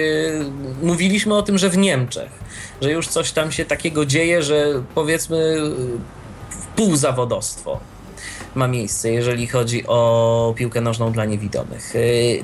mówiliśmy 0.82 1.36
o 1.36 1.42
tym, 1.42 1.58
że 1.58 1.70
w 1.70 1.78
Niemczech, 1.78 2.30
że 2.82 2.92
już 2.92 3.08
coś 3.08 3.32
tam 3.32 3.52
się 3.52 3.66
takiego 3.66 4.06
dzieje, 4.06 4.44
że 4.44 4.84
powiedzmy 4.96 5.56
półzawodostwo 6.76 7.80
ma 8.56 8.68
miejsce, 8.68 9.12
jeżeli 9.12 9.48
chodzi 9.48 9.88
o 9.88 10.54
piłkę 10.58 10.82
nożną 10.82 11.12
dla 11.12 11.26
niewidomych. 11.26 11.94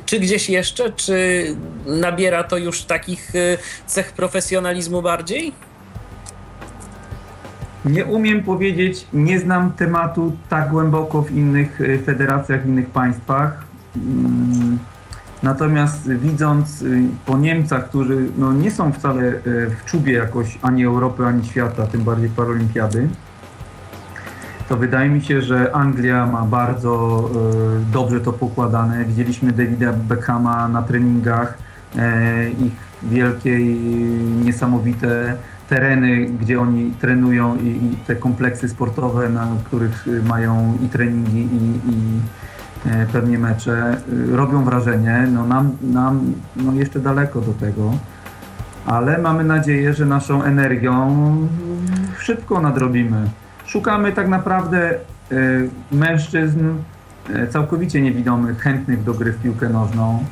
Czy 0.06 0.20
gdzieś 0.20 0.50
jeszcze, 0.50 0.92
czy 0.92 1.46
nabiera 1.86 2.44
to 2.44 2.58
już 2.58 2.82
takich 2.84 3.32
cech 3.88 4.12
profesjonalizmu 4.12 5.02
bardziej? 5.02 5.54
Nie 7.86 8.06
umiem 8.06 8.44
powiedzieć, 8.44 9.08
nie 9.14 9.40
znam 9.40 9.72
tematu 9.72 10.32
tak 10.50 10.70
głęboko 10.70 11.22
w 11.22 11.32
innych 11.32 11.82
y, 11.82 12.00
federacjach, 12.06 12.64
w 12.64 12.68
innych 12.68 12.90
państwach. 12.90 13.64
Mm, 13.96 14.80
natomiast 15.44 16.12
widząc 16.12 16.82
y, 16.82 17.04
po 17.26 17.38
Niemcach, 17.38 17.90
którzy 17.90 18.28
no 18.38 18.54
nie 18.54 18.72
są 18.72 18.92
wcale 18.92 19.24
y, 19.24 19.42
w 19.70 19.86
czubie 19.86 20.14
jakoś 20.14 20.60
ani 20.62 20.86
Europy, 20.86 21.26
ani 21.26 21.46
świata, 21.46 21.88
tym 21.88 22.04
bardziej 22.04 22.30
paralimpiady, 22.30 23.10
to 24.70 24.78
wydaje 24.78 25.10
mi 25.10 25.22
się, 25.22 25.42
że 25.42 25.76
Anglia 25.76 26.26
ma 26.26 26.42
bardzo 26.42 27.30
dobrze 27.92 28.22
to 28.22 28.34
pokładane. 28.34 29.06
Widzieliśmy 29.06 29.52
Davida 29.52 29.94
Beckhama 29.94 30.68
na 30.68 30.82
treningach, 30.82 31.58
ich 32.60 32.74
wielkie 33.04 33.60
i 33.60 33.76
niesamowite 34.46 35.38
tereny, 35.70 36.26
gdzie 36.26 36.62
oni 36.62 36.92
trenują 36.92 37.56
i, 37.56 37.68
i, 37.68 37.98
te 38.08 38.16
kompleksy 38.16 38.70
sportowe, 38.70 39.30
na 39.30 39.48
których 39.64 40.08
y, 40.08 40.24
mają 40.24 40.78
i 40.86 40.90
treningi, 40.90 41.40
i, 41.40 41.92
i 41.92 42.20
e, 42.90 43.06
pewnie 43.06 43.40
mecze, 43.40 43.98
y, 44.32 44.36
robią 44.36 44.64
wrażenie. 44.64 45.28
No 45.34 45.48
nam, 45.48 45.78
nam 45.82 46.34
no 46.56 46.74
jeszcze 46.74 47.00
daleko 47.00 47.42
do 47.42 47.54
tego, 47.54 47.92
ale 48.86 49.18
mamy 49.18 49.44
nadzieję, 49.44 49.94
że 49.94 50.06
naszą 50.06 50.44
energią 50.44 51.16
szybko 52.20 52.62
nadrobimy. 52.62 53.30
Szukamy 53.66 54.12
tak 54.12 54.28
naprawdę 54.30 54.92
e, 54.92 54.96
mężczyzn 55.92 56.60
e, 57.30 57.48
całkowicie 57.48 58.02
niewidomych, 58.02 58.60
chętnych 58.60 59.04
do 59.04 59.14
gry 59.14 59.32
w 59.32 59.42
piłkę 59.42 59.70
nożną, 59.70 60.26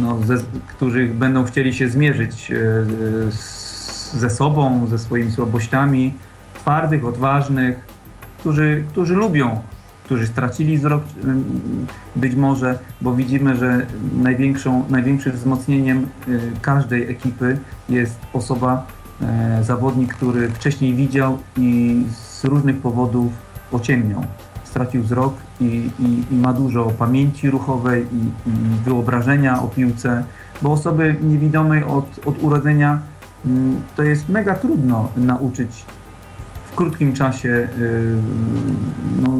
no, 0.00 0.18
ze, 0.24 0.36
którzy 0.68 1.06
będą 1.06 1.44
chcieli 1.44 1.74
się 1.74 1.88
zmierzyć 1.88 2.52
z 3.30 3.65
ze 4.12 4.30
sobą, 4.30 4.86
ze 4.86 4.98
swoimi 4.98 5.32
słabościami, 5.32 6.14
twardych, 6.54 7.04
odważnych, 7.04 7.76
którzy, 8.38 8.84
którzy 8.90 9.14
lubią, 9.14 9.60
którzy 10.04 10.26
stracili 10.26 10.78
wzrok 10.78 11.02
być 12.16 12.34
może, 12.34 12.78
bo 13.00 13.14
widzimy, 13.14 13.56
że 13.56 13.86
największą, 14.22 14.84
największym 14.90 15.32
wzmocnieniem 15.32 16.06
y, 16.28 16.40
każdej 16.62 17.10
ekipy 17.10 17.58
jest 17.88 18.18
osoba, 18.32 18.86
e, 19.22 19.64
zawodnik, 19.64 20.14
który 20.14 20.48
wcześniej 20.48 20.94
widział 20.94 21.38
i 21.56 22.02
z 22.12 22.44
różnych 22.44 22.78
powodów 22.78 23.32
ociemniał. 23.72 24.22
Stracił 24.64 25.02
wzrok 25.02 25.34
i, 25.60 25.90
i, 25.98 26.34
i 26.34 26.36
ma 26.36 26.52
dużo 26.52 26.84
pamięci 26.84 27.50
ruchowej 27.50 28.06
i, 28.12 28.50
i 28.50 28.52
wyobrażenia 28.84 29.62
o 29.62 29.68
piłce, 29.68 30.24
bo 30.62 30.72
osoby 30.72 31.16
niewidomej 31.22 31.84
od, 31.84 32.26
od 32.26 32.42
urodzenia 32.42 33.00
to 33.96 34.02
jest 34.02 34.28
mega 34.28 34.54
trudno 34.54 35.08
nauczyć 35.16 35.70
w 36.72 36.74
krótkim 36.74 37.12
czasie 37.12 37.48
y, 37.48 37.68
no, 39.22 39.38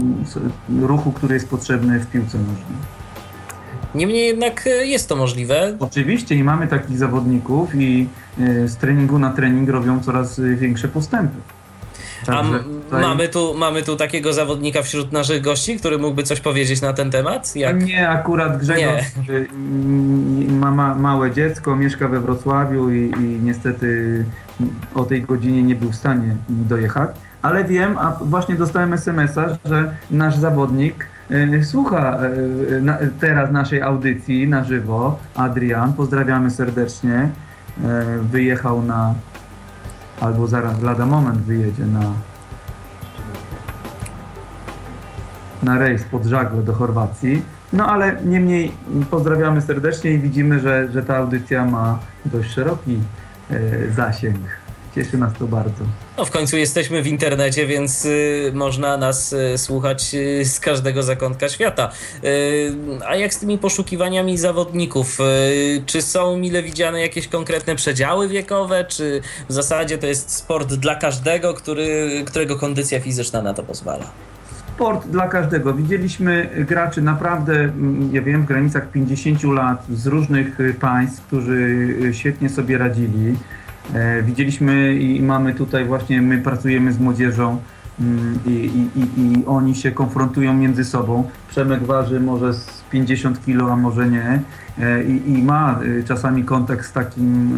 ruchu, 0.87 1.13
który 1.13 1.35
jest 1.35 1.49
potrzebny 1.49 2.01
w 2.01 2.07
piłce 2.07 2.39
nożnej. 2.39 2.79
Niemniej 3.95 4.27
jednak 4.27 4.67
y, 4.67 4.87
jest 4.87 5.09
to 5.09 5.17
możliwe. 5.17 5.77
Oczywiście 5.81 6.35
i 6.35 6.45
mamy 6.45 6.67
takich 6.67 6.99
zawodników 6.99 7.75
i 7.75 8.09
y, 8.41 8.69
z 8.69 8.77
treningu 8.77 9.19
na 9.19 9.31
trening 9.33 9.69
robią 9.69 10.01
coraz 10.01 10.41
większe 10.41 10.89
postępy. 10.89 11.37
A 12.27 12.43
tutaj... 12.43 13.03
mamy, 13.03 13.29
tu, 13.29 13.55
mamy 13.55 13.83
tu 13.83 13.97
takiego 13.97 14.33
zawodnika 14.33 14.83
wśród 14.83 15.13
naszych 15.13 15.43
gości, 15.43 15.77
który 15.79 15.99
mógłby 15.99 16.23
coś 16.23 16.41
powiedzieć 16.41 16.81
na 16.81 16.93
ten 16.93 17.11
temat? 17.11 17.57
Jak... 17.57 17.85
Nie, 17.85 18.09
akurat 18.09 18.59
Grzegorz 18.59 19.05
nie. 19.29 20.49
ma, 20.49 20.71
ma 20.71 20.95
małe 20.95 21.31
dziecko, 21.31 21.77
mieszka 21.77 22.09
we 22.09 22.21
Wrocławiu 22.21 22.91
i, 22.91 23.13
i 23.19 23.41
niestety 23.43 24.25
o 24.95 25.05
tej 25.05 25.23
godzinie 25.23 25.63
nie 25.63 25.75
był 25.75 25.91
w 25.93 25.97
stanie 25.97 26.37
dojechać. 26.49 27.11
Ale 27.43 27.65
wiem, 27.65 27.99
a 27.99 28.19
właśnie 28.21 28.55
dostałem 28.55 28.93
SMS-a, 28.93 29.59
że 29.65 29.95
nasz 30.11 30.37
zawodnik 30.37 31.07
e, 31.31 31.65
słucha 31.65 32.19
e, 32.19 32.81
na, 32.81 32.99
teraz 33.21 33.51
naszej 33.51 33.83
audycji 33.83 34.49
na 34.49 34.65
żywo. 34.65 35.19
Adrian, 35.35 35.93
pozdrawiamy 35.93 36.51
serdecznie. 36.51 37.29
E, 37.85 38.05
wyjechał 38.23 38.83
na 38.83 39.15
albo 40.21 40.47
zaraz 40.47 40.83
lada 40.83 41.07
moment 41.07 41.39
wyjedzie 41.39 41.87
na 41.87 42.13
na 45.63 45.79
rejs 45.79 46.05
pod 46.05 46.25
żagle 46.25 46.63
do 46.63 46.73
Chorwacji. 46.73 47.43
No 47.73 47.87
ale 47.87 48.17
niemniej 48.25 48.73
pozdrawiamy 49.11 49.61
serdecznie 49.61 50.11
i 50.13 50.19
widzimy, 50.19 50.61
że, 50.61 50.89
że 50.93 51.03
ta 51.03 51.17
audycja 51.17 51.65
ma 51.65 51.99
dość 52.25 52.51
szeroki 52.51 52.99
e, 53.51 53.91
zasięg. 53.91 54.66
Cieszy 54.97 55.19
nas 55.19 55.33
to 55.39 55.47
bardzo. 55.47 55.85
No 56.19 56.25
w 56.25 56.31
końcu 56.31 56.57
jesteśmy 56.57 57.03
w 57.03 57.07
internecie, 57.07 57.67
więc 57.67 58.05
y, 58.05 58.53
można 58.55 58.97
nas 58.97 59.33
y, 59.33 59.59
słuchać 59.59 60.15
y, 60.15 60.45
z 60.45 60.61
każdego 60.61 61.03
zakątka 61.03 61.49
świata. 61.49 61.91
Y, 62.25 62.73
a 63.09 63.17
jak 63.17 63.35
z 63.35 63.39
tymi 63.39 63.59
poszukiwaniami 63.59 64.39
zawodników? 64.39 65.19
Y, 65.21 65.83
czy 65.87 66.03
są 66.03 66.37
mile 66.37 66.63
widziane 66.63 67.01
jakieś 67.01 67.29
konkretne 67.29 67.77
przedziały 67.77 68.29
wiekowe, 68.29 68.85
czy 68.85 69.21
w 69.49 69.53
zasadzie 69.53 69.99
to 69.99 70.07
jest 70.07 70.31
sport 70.31 70.75
dla 70.75 70.95
każdego, 70.95 71.55
który, 71.55 72.23
którego 72.27 72.57
kondycja 72.57 73.01
fizyczna 73.01 73.43
na 73.43 73.55
to 73.55 73.63
pozwala? 73.63 74.05
Sport 74.75 75.07
dla 75.07 75.29
każdego. 75.29 75.75
Widzieliśmy 75.75 76.49
graczy 76.69 77.03
naprawdę, 77.03 77.55
mm, 77.55 78.11
ja 78.15 78.23
wiem, 78.23 78.43
w 78.43 78.47
granicach 78.47 78.91
50 78.91 79.45
lat 79.45 79.87
z 79.95 80.07
różnych 80.07 80.59
państw, 80.81 81.27
którzy 81.27 81.89
świetnie 82.13 82.49
sobie 82.49 82.79
radzili. 82.79 83.35
E, 83.95 84.23
widzieliśmy 84.23 84.95
i 84.95 85.23
mamy 85.23 85.55
tutaj 85.55 85.85
właśnie, 85.85 86.23
my 86.23 86.39
pracujemy 86.39 86.93
z 86.93 86.99
młodzieżą 86.99 87.59
mm, 88.01 88.39
i, 88.47 88.51
i, 88.51 89.01
i, 89.01 89.23
i 89.23 89.47
oni 89.47 89.75
się 89.75 89.91
konfrontują 89.91 90.55
między 90.55 90.85
sobą. 90.85 91.31
Przemek 91.49 91.83
waży 91.83 92.21
może 92.21 92.55
z 92.55 92.85
50 92.91 93.45
kg, 93.45 93.73
a 93.73 93.77
może 93.77 94.09
nie. 94.09 94.41
E, 94.79 95.05
I, 95.05 95.31
i, 95.31 95.43
ma 95.43 95.81
e, 96.01 96.03
czasami 96.03 96.45
kontakt 96.45 96.87
z 96.87 96.93
takim 96.93 97.53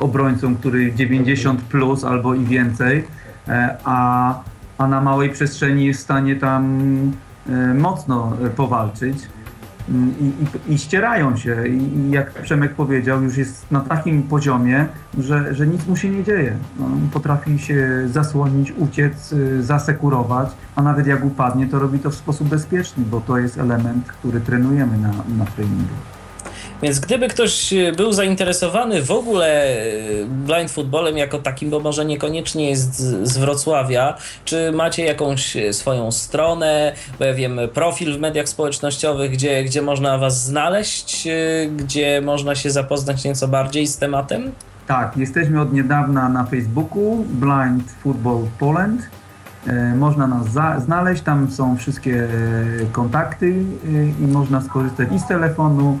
obrońcą, 0.00 0.56
który 0.56 0.92
90 0.94 1.60
plus 1.60 2.04
albo 2.04 2.34
i 2.34 2.44
więcej, 2.44 3.04
a, 3.84 4.34
a 4.78 4.86
na 4.86 5.00
małej 5.00 5.30
przestrzeni 5.30 5.86
jest 5.86 6.00
w 6.00 6.02
stanie 6.02 6.36
tam 6.36 6.80
mocno 7.74 8.36
powalczyć. 8.56 9.16
I, 9.88 10.24
i, 10.24 10.72
i, 10.74 10.78
ścierają 10.78 11.36
się. 11.36 11.68
I, 11.68 12.10
jak 12.10 12.30
Przemek 12.42 12.74
powiedział, 12.74 13.22
już 13.22 13.36
jest 13.36 13.70
na 13.70 13.80
takim 13.80 14.22
poziomie, 14.22 14.86
że, 15.18 15.54
że 15.54 15.66
nic 15.66 15.86
mu 15.86 15.96
się 15.96 16.10
nie 16.10 16.24
dzieje. 16.24 16.56
No, 16.78 16.86
potrafi 17.12 17.58
się 17.58 18.08
zasłonić, 18.08 18.72
uciec, 18.72 19.32
y, 19.32 19.62
zasekurować, 19.62 20.48
a 20.76 20.82
nawet 20.82 21.06
jak 21.06 21.24
upadnie, 21.24 21.66
to 21.66 21.78
robi 21.78 21.98
to 21.98 22.10
w 22.10 22.14
sposób 22.14 22.48
bezpieczny, 22.48 23.04
bo 23.10 23.20
to 23.20 23.38
jest 23.38 23.58
element, 23.58 24.06
który 24.06 24.40
trenujemy 24.40 24.98
na, 24.98 25.12
na 25.38 25.44
treningu. 25.44 25.94
Więc 26.84 27.00
gdyby 27.00 27.28
ktoś 27.28 27.72
e, 27.72 27.92
był 27.92 28.12
zainteresowany 28.12 29.02
w 29.02 29.10
ogóle 29.10 29.64
e, 29.64 30.24
blind 30.26 30.70
footballem 30.70 31.16
jako 31.16 31.38
takim, 31.38 31.70
bo 31.70 31.80
może 31.80 32.04
niekoniecznie 32.04 32.70
jest 32.70 32.96
z 33.26 33.38
Wrocławia, 33.38 34.16
czy 34.44 34.72
macie 34.72 35.04
jakąś 35.04 35.56
e, 35.56 35.72
swoją 35.72 36.12
stronę, 36.12 36.92
bo 37.18 37.24
ja 37.24 37.34
wiem, 37.34 37.60
profil 37.74 38.18
w 38.18 38.20
mediach 38.20 38.48
społecznościowych, 38.48 39.30
gdzie, 39.30 39.64
gdzie 39.64 39.82
można 39.82 40.18
was 40.18 40.44
znaleźć, 40.44 41.28
gdzie 41.76 42.20
można 42.20 42.54
się 42.54 42.70
zapoznać 42.70 43.24
nieco 43.24 43.48
bardziej 43.48 43.86
z 43.86 43.98
tematem? 43.98 44.52
Tak, 44.86 45.16
jesteśmy 45.16 45.60
od 45.60 45.72
niedawna 45.72 46.28
na 46.28 46.44
Facebooku 46.44 47.24
Blind 47.28 47.90
Football 48.02 48.46
Poland. 48.58 49.02
Można 49.96 50.26
nas 50.26 50.52
za, 50.52 50.80
znaleźć, 50.80 51.22
tam 51.22 51.50
są 51.50 51.76
wszystkie 51.76 52.28
kontakty 52.92 53.54
i 54.20 54.26
można 54.26 54.60
skorzystać 54.60 55.08
i 55.12 55.18
z 55.18 55.26
telefonu, 55.26 55.98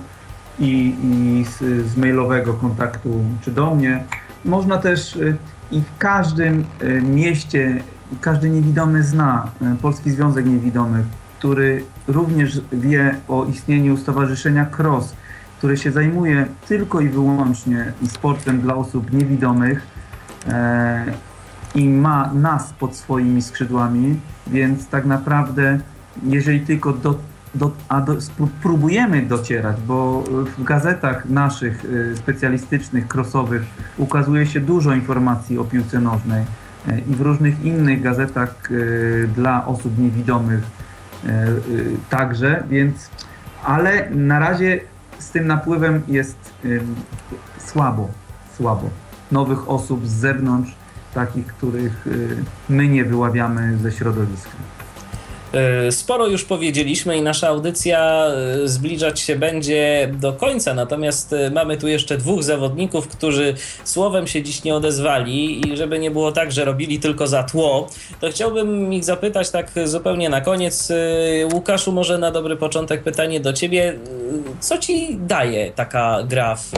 i, 0.58 0.96
i 1.02 1.44
z, 1.44 1.86
z, 1.86 1.96
mailowego 1.96 2.54
kontaktu 2.54 3.24
czy 3.42 3.50
do 3.50 3.74
mnie. 3.74 4.04
Można 4.44 4.78
też 4.78 5.16
y, 5.16 5.36
i 5.70 5.80
w 5.80 5.98
każdym 5.98 6.64
y, 6.82 7.02
mieście, 7.02 7.82
każdy 8.20 8.50
niewidomy 8.50 9.02
zna 9.02 9.50
y, 9.62 9.76
Polski 9.82 10.10
Związek 10.10 10.46
Niewidomych, 10.46 11.06
który 11.38 11.84
również 12.08 12.60
wie 12.72 13.16
o 13.28 13.44
istnieniu 13.44 13.96
Stowarzyszenia 13.96 14.66
CROSS, 14.66 15.14
które 15.58 15.76
się 15.76 15.92
zajmuje 15.92 16.46
tylko 16.68 17.00
i 17.00 17.08
wyłącznie 17.08 17.92
sportem 18.08 18.60
dla 18.60 18.74
osób 18.74 19.12
niewidomych 19.12 19.86
e, 20.48 21.04
i 21.74 21.88
ma 21.88 22.30
nas 22.34 22.72
pod 22.72 22.96
swoimi 22.96 23.42
skrzydłami, 23.42 24.20
więc 24.46 24.88
tak 24.88 25.04
naprawdę 25.04 25.78
jeżeli 26.22 26.60
tylko 26.60 26.92
do, 26.92 27.14
do, 27.54 27.70
a 27.88 28.00
do, 28.00 28.16
próbujemy 28.62 29.22
docierać, 29.22 29.76
bo 29.86 30.24
w 30.58 30.64
gazetach 30.64 31.24
naszych 31.24 31.84
y, 31.84 32.16
specjalistycznych, 32.16 33.08
crossowych 33.08 33.62
ukazuje 33.98 34.46
się 34.46 34.60
dużo 34.60 34.94
informacji 34.94 35.58
o 35.58 35.64
piłce 35.64 36.00
nożnej 36.00 36.42
y, 36.88 37.02
i 37.08 37.14
w 37.14 37.20
różnych 37.20 37.64
innych 37.64 38.02
gazetach 38.02 38.70
y, 38.70 39.28
dla 39.34 39.66
osób 39.66 39.98
niewidomych 39.98 40.84
także, 42.10 42.64
więc 42.70 43.10
ale 43.64 44.10
na 44.10 44.38
razie 44.38 44.80
z 45.18 45.30
tym 45.30 45.46
napływem 45.46 46.02
jest 46.08 46.52
słabo, 47.58 48.08
słabo. 48.56 48.90
Nowych 49.32 49.68
osób 49.68 50.06
z 50.06 50.10
zewnątrz, 50.10 50.74
takich, 51.14 51.46
których 51.46 52.06
my 52.68 52.88
nie 52.88 53.04
wyławiamy 53.04 53.78
ze 53.78 53.92
środowiska. 53.92 54.73
E, 55.54 55.92
sporo 55.92 56.26
już 56.26 56.44
powiedzieliśmy 56.44 57.16
i 57.16 57.22
nasza 57.22 57.48
audycja 57.48 58.26
e, 58.26 58.68
zbliżać 58.68 59.20
się 59.20 59.36
będzie 59.36 60.10
do 60.12 60.32
końca, 60.32 60.74
natomiast 60.74 61.32
e, 61.32 61.50
mamy 61.50 61.76
tu 61.76 61.88
jeszcze 61.88 62.18
dwóch 62.18 62.42
zawodników, 62.42 63.08
którzy 63.08 63.54
słowem 63.84 64.26
się 64.26 64.42
dziś 64.42 64.64
nie 64.64 64.74
odezwali 64.74 65.68
i 65.68 65.76
żeby 65.76 65.98
nie 65.98 66.10
było 66.10 66.32
tak, 66.32 66.52
że 66.52 66.64
robili 66.64 66.98
tylko 66.98 67.26
za 67.26 67.42
tło, 67.42 67.88
to 68.20 68.30
chciałbym 68.30 68.92
ich 68.92 69.04
zapytać 69.04 69.50
tak 69.50 69.70
zupełnie 69.84 70.28
na 70.28 70.40
koniec. 70.40 70.92
Łukaszu, 71.52 71.92
może 71.92 72.18
na 72.18 72.30
dobry 72.30 72.56
początek 72.56 73.02
pytanie 73.02 73.40
do 73.40 73.52
ciebie. 73.52 73.98
Co 74.60 74.78
ci 74.78 75.16
daje 75.16 75.72
taka 75.72 76.22
gra 76.28 76.56
w 76.56 76.70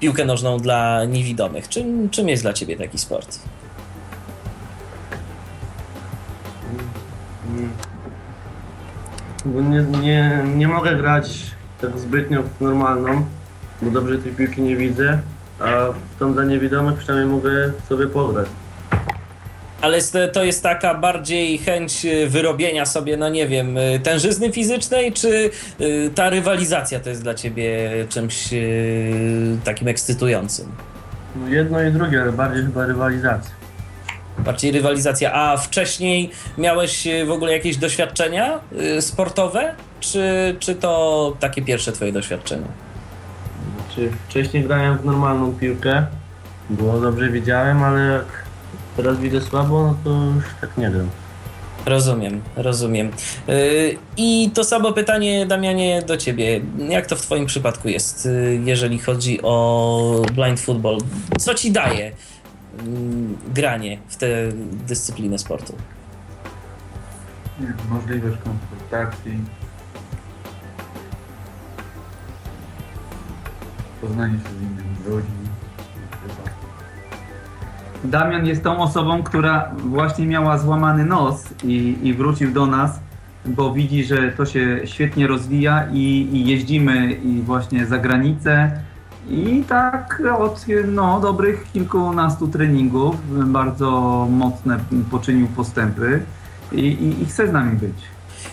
piłkę 0.00 0.24
nożną 0.24 0.58
dla 0.58 1.04
niewidomych? 1.04 1.68
Czym, 1.68 2.10
czym 2.10 2.28
jest 2.28 2.42
dla 2.42 2.52
ciebie 2.52 2.76
taki 2.76 2.98
sport? 2.98 3.38
Bo 9.44 9.60
nie, 9.60 9.82
nie, 9.82 10.44
nie 10.56 10.68
mogę 10.68 10.96
grać 10.96 11.40
tak 11.80 11.98
zbytnio 11.98 12.42
w 12.42 12.60
normalną, 12.60 13.26
bo 13.82 13.90
dobrze 13.90 14.18
tej 14.18 14.32
piłki 14.32 14.62
nie 14.62 14.76
widzę, 14.76 15.18
a 15.60 15.64
w 16.16 16.18
tą 16.18 16.32
dla 16.32 16.44
niewidomych 16.44 16.98
przynajmniej 16.98 17.36
mogę 17.36 17.72
sobie 17.88 18.06
pograć. 18.06 18.46
Ale 19.80 19.98
to 20.32 20.44
jest 20.44 20.62
taka 20.62 20.94
bardziej 20.94 21.58
chęć 21.58 22.04
y, 22.04 22.28
wyrobienia 22.28 22.86
sobie, 22.86 23.16
no 23.16 23.28
nie 23.28 23.48
wiem, 23.48 23.78
y, 23.78 24.00
tężyzny 24.02 24.52
fizycznej, 24.52 25.12
czy 25.12 25.50
y, 25.80 26.10
ta 26.14 26.30
rywalizacja 26.30 27.00
to 27.00 27.08
jest 27.08 27.22
dla 27.22 27.34
ciebie 27.34 27.90
czymś 28.08 28.48
takim 29.64 29.88
ekscytującym? 29.88 30.66
No 31.36 31.48
jedno 31.48 31.82
i 31.82 31.92
drugie, 31.92 32.22
ale 32.22 32.32
bardziej 32.32 32.62
chyba 32.62 32.86
rywalizacja 32.86 33.59
bardziej 34.38 34.72
rywalizacja. 34.72 35.32
A 35.32 35.56
wcześniej 35.56 36.30
miałeś 36.58 37.06
e, 37.06 37.24
w 37.26 37.30
ogóle 37.30 37.52
jakieś 37.52 37.76
doświadczenia 37.76 38.60
e, 38.96 39.02
sportowe, 39.02 39.74
czy, 40.00 40.56
czy 40.58 40.74
to 40.74 41.36
takie 41.40 41.62
pierwsze 41.62 41.92
twoje 41.92 42.12
doświadczenie? 42.12 42.66
Znaczy, 43.86 44.10
wcześniej 44.28 44.62
grałem 44.64 44.98
w 44.98 45.04
normalną 45.04 45.52
piłkę, 45.52 46.06
było 46.70 47.00
dobrze 47.00 47.28
widziałem, 47.28 47.82
ale 47.82 48.00
jak 48.12 48.44
teraz 48.96 49.18
widzę 49.18 49.40
słabo, 49.40 49.82
no 49.82 49.96
to 50.04 50.10
już 50.10 50.44
tak 50.60 50.78
nie 50.78 50.90
gram. 50.90 51.10
Rozumiem, 51.86 52.42
rozumiem. 52.56 53.10
E, 53.48 53.52
I 54.16 54.50
to 54.54 54.64
samo 54.64 54.92
pytanie, 54.92 55.46
Damianie, 55.46 56.02
do 56.06 56.16
ciebie. 56.16 56.60
Jak 56.88 57.06
to 57.06 57.16
w 57.16 57.22
Twoim 57.22 57.46
przypadku 57.46 57.88
jest, 57.88 58.28
jeżeli 58.64 58.98
chodzi 58.98 59.42
o 59.42 60.22
blind 60.34 60.60
football? 60.60 60.98
Co 61.38 61.54
ci 61.54 61.72
daje 61.72 62.12
granie 63.54 63.98
w 64.08 64.16
tę 64.16 64.26
dyscyplinę 64.86 65.38
sportu? 65.38 65.74
Możliwość 67.90 68.36
konsultacji, 68.44 69.38
poznanie 74.00 74.34
się 74.34 74.48
z 74.48 74.62
innymi 74.62 74.96
ludźmi. 75.06 75.50
Damian 78.04 78.46
jest 78.46 78.64
tą 78.64 78.78
osobą, 78.78 79.22
która 79.22 79.70
właśnie 79.76 80.26
miała 80.26 80.58
złamany 80.58 81.04
nos 81.04 81.54
i, 81.64 81.98
i 82.02 82.14
wrócił 82.14 82.52
do 82.52 82.66
nas, 82.66 83.00
bo 83.46 83.72
widzi, 83.72 84.04
że 84.04 84.32
to 84.32 84.46
się 84.46 84.80
świetnie 84.84 85.26
rozwija 85.26 85.88
i, 85.92 86.28
i 86.32 86.46
jeździmy 86.46 87.12
i 87.12 87.42
właśnie 87.42 87.86
za 87.86 87.98
granicę 87.98 88.80
i 89.30 89.64
tak 89.68 90.22
od 90.38 90.66
no, 90.86 91.20
dobrych 91.20 91.72
kilkunastu 91.72 92.48
treningów 92.48 93.16
bardzo 93.52 93.90
mocne 94.30 94.78
poczynił 95.10 95.46
postępy 95.46 96.22
i, 96.72 96.80
i, 96.80 97.22
i 97.22 97.26
chce 97.26 97.48
z 97.48 97.52
nami 97.52 97.76
być. 97.76 97.94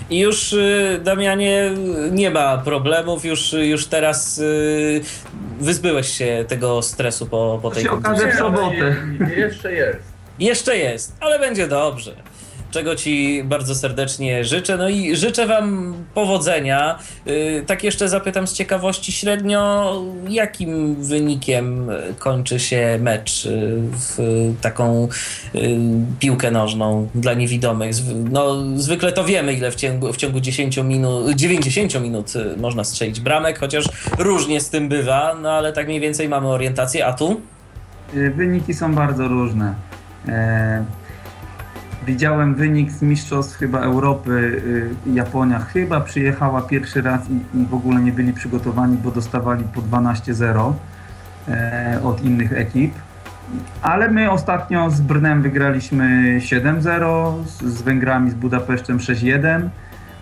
I 0.10 0.20
już 0.20 0.54
y, 0.54 1.02
Damianie 1.04 1.72
nie 2.12 2.32
ma 2.32 2.58
problemów, 2.58 3.26
już, 3.26 3.54
już 3.54 3.88
teraz 3.88 4.38
y, 4.38 5.02
wyzbyłeś 5.60 6.08
się 6.08 6.46
tego 6.48 6.82
stresu 6.82 7.26
po, 7.26 7.60
po 7.62 7.72
tej 7.72 7.84
się 7.84 7.92
okaże 7.92 8.32
w 8.32 8.36
sobotę. 8.36 8.96
Jeszcze 9.38 9.74
jest. 9.74 10.00
Jeszcze 10.40 10.78
jest, 10.78 11.16
ale 11.20 11.40
będzie 11.40 11.68
dobrze 11.68 12.12
czego 12.72 12.96
Ci 12.96 13.44
bardzo 13.44 13.76
serdecznie 13.76 14.46
życzę. 14.46 14.78
No 14.78 14.90
i 14.90 15.16
życzę 15.16 15.48
Wam 15.48 15.94
powodzenia. 16.14 17.00
Y, 17.28 17.64
tak 17.68 17.84
jeszcze 17.84 18.10
zapytam 18.10 18.48
z 18.48 18.54
ciekawości 18.54 19.12
średnio, 19.12 19.94
jakim 20.30 20.96
wynikiem 21.04 21.90
kończy 22.20 22.60
się 22.60 23.00
mecz 23.02 23.46
y, 23.46 23.82
w 23.92 24.18
taką 24.62 25.08
y, 25.56 25.78
piłkę 26.20 26.52
nożną 26.52 27.10
dla 27.16 27.34
niewidomych? 27.34 27.92
No, 28.32 28.56
zwykle 28.76 29.12
to 29.12 29.24
wiemy, 29.24 29.54
ile 29.54 29.72
w 29.72 29.76
ciągu, 29.76 30.14
w 30.14 30.18
ciągu 30.18 30.40
10 30.40 30.78
minut, 30.78 31.36
90 31.36 32.02
minut 32.02 32.34
można 32.58 32.84
strzelić 32.84 33.20
bramek, 33.20 33.60
chociaż 33.60 33.86
różnie 34.18 34.62
z 34.62 34.70
tym 34.70 34.90
bywa, 34.90 35.36
no 35.42 35.52
ale 35.52 35.74
tak 35.74 35.88
mniej 35.88 36.00
więcej 36.00 36.30
mamy 36.30 36.48
orientację, 36.48 37.06
a 37.06 37.14
tu? 37.14 37.42
Wyniki 38.14 38.74
są 38.74 38.96
bardzo 38.96 39.28
różne. 39.28 39.74
Widziałem 42.08 42.56
wynik 42.56 42.92
z 42.92 43.02
mistrzostw 43.02 43.58
chyba 43.58 43.80
Europy, 43.80 44.62
y, 45.08 45.14
Japonia 45.14 45.60
chyba 45.60 46.02
przyjechała 46.02 46.62
pierwszy 46.62 47.02
raz 47.02 47.22
i, 47.30 47.58
i 47.58 47.66
w 47.66 47.74
ogóle 47.74 48.02
nie 48.02 48.12
byli 48.12 48.34
przygotowani, 48.34 48.98
bo 48.98 49.12
dostawali 49.12 49.64
po 49.64 49.82
12-0 49.82 50.74
e, 51.48 52.00
od 52.04 52.24
innych 52.24 52.54
ekip. 52.54 52.94
Ale 53.82 54.12
my 54.12 54.32
ostatnio 54.32 54.90
z 54.90 55.02
Brnem 55.02 55.42
wygraliśmy 55.42 56.38
7-0, 56.40 57.46
z, 57.46 57.64
z 57.64 57.82
Węgrami 57.82 58.32
z 58.32 58.34
Budapesztem 58.34 58.98
6-1, 58.98 59.70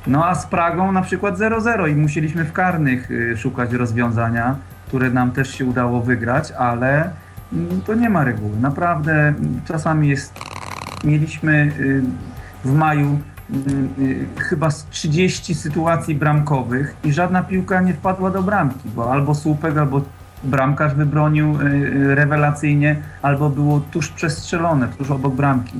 no 0.07 0.25
a 0.25 0.36
z 0.36 0.47
Pragą 0.47 0.91
na 0.91 1.01
przykład 1.01 1.38
0-0 1.38 1.91
i 1.91 1.95
musieliśmy 1.95 2.45
w 2.45 2.53
karnych 2.53 3.11
y, 3.11 3.38
szukać 3.38 3.73
rozwiązania, 3.73 4.55
które 4.88 5.09
nam 5.09 5.31
też 5.31 5.57
się 5.57 5.65
udało 5.65 6.01
wygrać, 6.01 6.51
ale 6.51 7.09
mm, 7.53 7.81
to 7.81 7.93
nie 7.93 8.09
ma 8.09 8.23
reguły. 8.23 8.57
Naprawdę 8.61 9.13
mm, 9.13 9.61
czasami 9.65 10.07
jest 10.07 10.55
mieliśmy 11.03 11.71
y, 11.79 12.03
w 12.65 12.73
maju 12.73 13.19
y, 13.49 14.01
y, 14.01 14.25
chyba 14.37 14.71
z 14.71 14.85
30 14.85 15.55
sytuacji 15.55 16.15
bramkowych 16.15 16.95
i 17.03 17.13
żadna 17.13 17.43
piłka 17.43 17.81
nie 17.81 17.93
wpadła 17.93 18.31
do 18.31 18.43
bramki, 18.43 18.89
bo 18.95 19.11
albo 19.11 19.35
słupek, 19.35 19.77
albo 19.77 20.01
bramkarz 20.43 20.93
wybronił 20.93 21.57
rewelacyjnie, 22.15 22.95
albo 23.21 23.49
było 23.49 23.79
tuż 23.91 24.09
przestrzelone, 24.09 24.87
tuż 24.87 25.11
obok 25.11 25.35
bramki. 25.35 25.79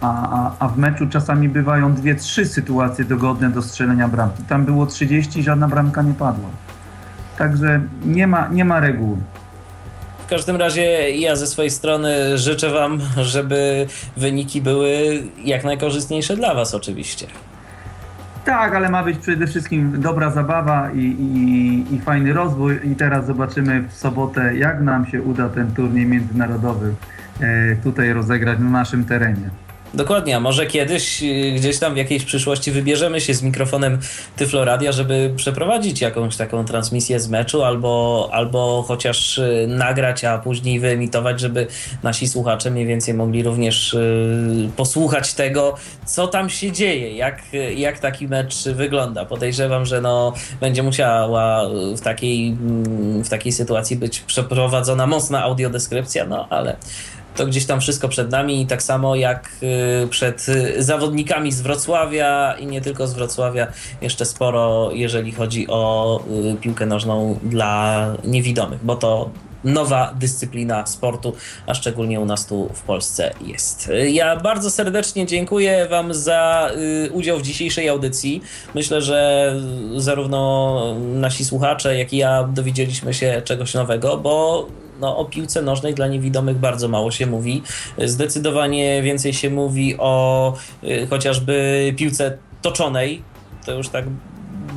A, 0.00 0.38
a, 0.38 0.52
a 0.58 0.68
w 0.68 0.78
meczu 0.78 1.08
czasami 1.08 1.48
bywają 1.48 1.94
dwie, 1.94 2.14
trzy 2.14 2.46
sytuacje 2.46 3.04
dogodne 3.04 3.50
do 3.50 3.62
strzelenia 3.62 4.08
bramki. 4.08 4.42
Tam 4.42 4.64
było 4.64 4.86
30 4.86 5.40
i 5.40 5.42
żadna 5.42 5.68
bramka 5.68 6.02
nie 6.02 6.14
padła. 6.14 6.48
Także 7.38 7.80
nie 8.04 8.26
ma, 8.26 8.48
nie 8.48 8.64
ma 8.64 8.80
reguły 8.80 9.16
każdym 10.30 10.56
razie 10.56 11.10
ja 11.10 11.36
ze 11.36 11.46
swojej 11.46 11.70
strony 11.70 12.38
życzę 12.38 12.70
Wam, 12.70 13.00
żeby 13.16 13.86
wyniki 14.16 14.62
były 14.62 15.22
jak 15.44 15.64
najkorzystniejsze 15.64 16.36
dla 16.36 16.54
Was 16.54 16.74
oczywiście. 16.74 17.26
Tak, 18.44 18.74
ale 18.74 18.88
ma 18.88 19.02
być 19.02 19.18
przede 19.18 19.46
wszystkim 19.46 20.00
dobra 20.00 20.30
zabawa 20.30 20.90
i, 20.92 20.98
i, 20.98 21.94
i, 21.94 22.00
fajny 22.00 22.32
rozwój. 22.32 22.80
I 22.84 22.96
teraz 22.96 23.26
zobaczymy 23.26 23.82
w 23.88 23.92
sobotę, 23.92 24.56
jak 24.56 24.80
nam 24.80 25.06
się 25.06 25.22
uda 25.22 25.48
ten 25.48 25.74
turniej 25.74 26.06
międzynarodowy 26.06 26.94
e, 27.40 27.76
tutaj 27.76 28.12
rozegrać 28.12 28.58
na 28.58 28.70
naszym 28.70 29.04
terenie. 29.04 29.50
Dokładnie, 29.94 30.36
a 30.36 30.40
może 30.40 30.66
kiedyś 30.66 31.22
y, 31.22 31.52
gdzieś 31.56 31.78
tam 31.78 31.94
w 31.94 31.96
jakiejś 31.96 32.24
przyszłości 32.24 32.70
wybierzemy 32.70 33.20
się 33.20 33.34
z 33.34 33.42
mikrofonem 33.42 33.98
Tyfloradia, 34.36 34.92
żeby 34.92 35.32
przeprowadzić 35.36 36.00
jakąś 36.00 36.36
taką 36.36 36.64
transmisję 36.64 37.20
z 37.20 37.28
meczu 37.28 37.64
albo, 37.64 38.28
albo 38.32 38.84
chociaż 38.88 39.38
y, 39.38 39.66
nagrać, 39.68 40.24
a 40.24 40.38
później 40.38 40.80
wyemitować, 40.80 41.40
żeby 41.40 41.66
nasi 42.02 42.28
słuchacze 42.28 42.70
mniej 42.70 42.86
więcej 42.86 43.14
mogli 43.14 43.42
również 43.42 43.94
y, 43.94 44.70
posłuchać 44.76 45.34
tego, 45.34 45.74
co 46.06 46.28
tam 46.28 46.50
się 46.50 46.72
dzieje, 46.72 47.16
jak, 47.16 47.42
jak 47.76 47.98
taki 47.98 48.28
mecz 48.28 48.68
wygląda. 48.68 49.24
Podejrzewam, 49.24 49.86
że 49.86 50.00
no, 50.00 50.32
będzie 50.60 50.82
musiała 50.82 51.68
w 51.96 52.00
takiej, 52.00 52.48
mm, 52.48 53.24
w 53.24 53.28
takiej 53.28 53.52
sytuacji 53.52 53.96
być 53.96 54.20
przeprowadzona 54.20 55.06
mocna 55.06 55.42
audiodeskrypcja, 55.42 56.26
no 56.26 56.46
ale 56.50 56.76
to 57.36 57.46
gdzieś 57.46 57.66
tam 57.66 57.80
wszystko 57.80 58.08
przed 58.08 58.30
nami, 58.30 58.66
tak 58.66 58.82
samo 58.82 59.16
jak 59.16 59.50
y, 60.04 60.08
przed 60.08 60.48
y, 60.48 60.82
zawodnikami 60.82 61.52
z 61.52 61.60
Wrocławia 61.60 62.54
i 62.58 62.66
nie 62.66 62.80
tylko 62.80 63.06
z 63.06 63.14
Wrocławia, 63.14 63.66
jeszcze 64.02 64.24
sporo, 64.24 64.90
jeżeli 64.92 65.32
chodzi 65.32 65.66
o 65.68 66.20
y, 66.54 66.56
piłkę 66.60 66.86
nożną 66.86 67.38
dla 67.42 68.06
niewidomych, 68.24 68.84
bo 68.84 68.96
to 68.96 69.30
nowa 69.64 70.14
dyscyplina 70.18 70.86
sportu, 70.86 71.32
a 71.66 71.74
szczególnie 71.74 72.20
u 72.20 72.24
nas 72.24 72.46
tu 72.46 72.70
w 72.74 72.82
Polsce 72.82 73.34
jest. 73.46 73.90
Ja 74.08 74.36
bardzo 74.36 74.70
serdecznie 74.70 75.26
dziękuję 75.26 75.86
Wam 75.90 76.14
za 76.14 76.70
udział 77.12 77.38
w 77.38 77.42
dzisiejszej 77.42 77.88
audycji. 77.88 78.42
Myślę, 78.74 79.02
że 79.02 79.52
zarówno 79.96 80.80
nasi 81.14 81.44
słuchacze, 81.44 81.98
jak 81.98 82.12
i 82.12 82.16
ja 82.16 82.44
dowiedzieliśmy 82.44 83.14
się 83.14 83.42
czegoś 83.44 83.74
nowego, 83.74 84.16
bo 84.16 84.66
no, 85.00 85.16
o 85.16 85.24
piłce 85.24 85.62
nożnej 85.62 85.94
dla 85.94 86.06
niewidomych 86.06 86.58
bardzo 86.58 86.88
mało 86.88 87.10
się 87.10 87.26
mówi. 87.26 87.62
Zdecydowanie 88.04 89.02
więcej 89.02 89.32
się 89.32 89.50
mówi 89.50 89.96
o 89.98 90.54
y, 90.84 91.06
chociażby 91.10 91.94
piłce 91.96 92.38
toczonej. 92.62 93.22
To 93.66 93.72
już 93.72 93.88
tak 93.88 94.04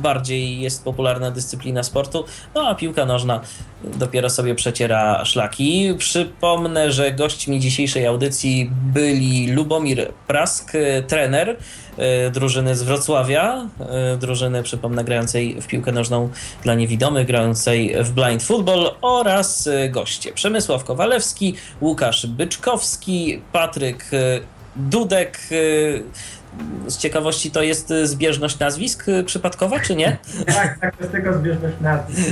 bardziej 0.04 0.60
jest 0.60 0.84
popularna 0.84 1.30
dyscyplina 1.30 1.82
sportu, 1.82 2.24
no 2.54 2.68
a 2.68 2.74
piłka 2.74 3.06
nożna 3.06 3.40
dopiero 3.84 4.30
sobie 4.30 4.54
przeciera 4.54 5.24
szlaki. 5.24 5.94
Przypomnę, 5.98 6.92
że 6.92 7.12
gośćmi 7.12 7.60
dzisiejszej 7.60 8.06
audycji 8.06 8.70
byli 8.72 9.52
Lubomir 9.52 10.12
Prask, 10.26 10.72
trener 11.06 11.56
e, 11.96 12.30
drużyny 12.30 12.76
z 12.76 12.82
Wrocławia, 12.82 13.68
e, 13.80 14.16
drużyny, 14.16 14.62
przypomnę, 14.62 15.04
grającej 15.04 15.60
w 15.60 15.66
piłkę 15.66 15.92
nożną 15.92 16.30
dla 16.62 16.74
niewidomych, 16.74 17.26
grającej 17.26 17.94
w 18.04 18.10
blind 18.10 18.42
football 18.42 18.90
oraz 19.00 19.68
goście 19.90 20.32
Przemysław 20.32 20.84
Kowalewski, 20.84 21.54
Łukasz 21.80 22.26
Byczkowski, 22.26 23.42
Patryk 23.52 24.10
Dudek, 24.76 25.38
z 26.86 26.98
ciekawości 26.98 27.50
to 27.50 27.62
jest 27.62 27.90
y, 27.90 28.06
zbieżność 28.06 28.58
nazwisk 28.58 29.08
y, 29.08 29.24
przypadkowa, 29.24 29.80
czy 29.80 29.96
nie? 29.96 30.16
tak, 30.46 30.78
tak, 30.80 30.96
to 30.96 31.02
jest 31.02 31.12
tylko 31.12 31.38
zbieżność 31.38 31.74
nazwisk. 31.80 32.28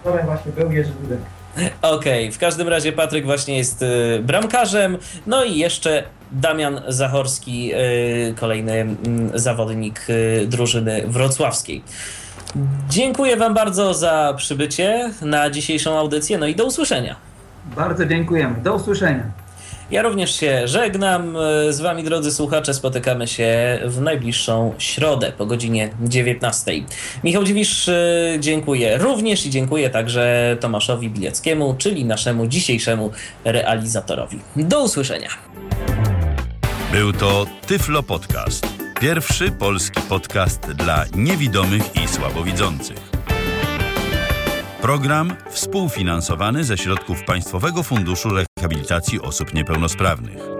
Wczoraj 0.00 0.24
właśnie 0.24 0.52
był 0.52 0.72
Jerzy 0.72 0.90
Dudek. 1.02 1.18
Okej, 1.82 2.24
okay. 2.24 2.32
w 2.32 2.38
każdym 2.38 2.68
razie 2.68 2.92
Patryk 2.92 3.24
właśnie 3.24 3.56
jest 3.56 3.82
y, 3.82 4.20
bramkarzem, 4.22 4.98
no 5.26 5.44
i 5.44 5.58
jeszcze 5.58 6.02
Damian 6.32 6.80
Zachorski, 6.88 7.72
kolejny 8.36 8.72
mm, 8.72 9.30
zawodnik 9.34 10.06
drużyny 10.46 11.02
wrocławskiej. 11.06 11.82
Dziękuję 12.88 13.36
Wam 13.36 13.54
bardzo 13.54 13.94
za 13.94 14.34
przybycie 14.36 15.10
na 15.22 15.50
dzisiejszą 15.50 15.98
audycję, 15.98 16.38
no 16.38 16.46
i 16.46 16.54
do 16.54 16.64
usłyszenia. 16.64 17.16
Bardzo 17.76 18.06
dziękujemy. 18.06 18.54
Do 18.62 18.74
usłyszenia. 18.74 19.22
Ja 19.90 20.02
również 20.02 20.34
się 20.40 20.68
żegnam. 20.68 21.36
Z 21.70 21.80
Wami, 21.80 22.02
drodzy 22.04 22.32
słuchacze, 22.32 22.74
spotykamy 22.74 23.26
się 23.26 23.78
w 23.84 24.00
najbliższą 24.00 24.74
środę 24.78 25.32
po 25.38 25.46
godzinie 25.46 25.90
19. 26.00 26.72
Michał 27.24 27.44
Dziwisz, 27.44 27.88
y, 27.88 28.36
dziękuję 28.40 28.98
również 28.98 29.46
i 29.46 29.50
dziękuję 29.50 29.90
także 29.90 30.56
Tomaszowi 30.60 31.10
Bileckiemu, 31.10 31.74
czyli 31.78 32.04
naszemu 32.04 32.46
dzisiejszemu 32.46 33.10
realizatorowi. 33.44 34.38
Do 34.56 34.84
usłyszenia. 34.84 35.28
Był 36.92 37.12
to 37.12 37.46
Tyflo 37.66 38.02
Podcast. 38.02 38.66
Pierwszy 39.00 39.52
polski 39.52 40.00
podcast 40.08 40.60
dla 40.60 41.04
niewidomych 41.14 41.82
i 42.04 42.08
słabowidzących. 42.08 42.98
Program 44.80 45.36
współfinansowany 45.50 46.64
ze 46.64 46.78
środków 46.78 47.24
Państwowego 47.24 47.82
Funduszu 47.82 48.28
Rehabilitacji 48.66 49.20
Osób 49.20 49.54
Niepełnosprawnych. 49.54 50.55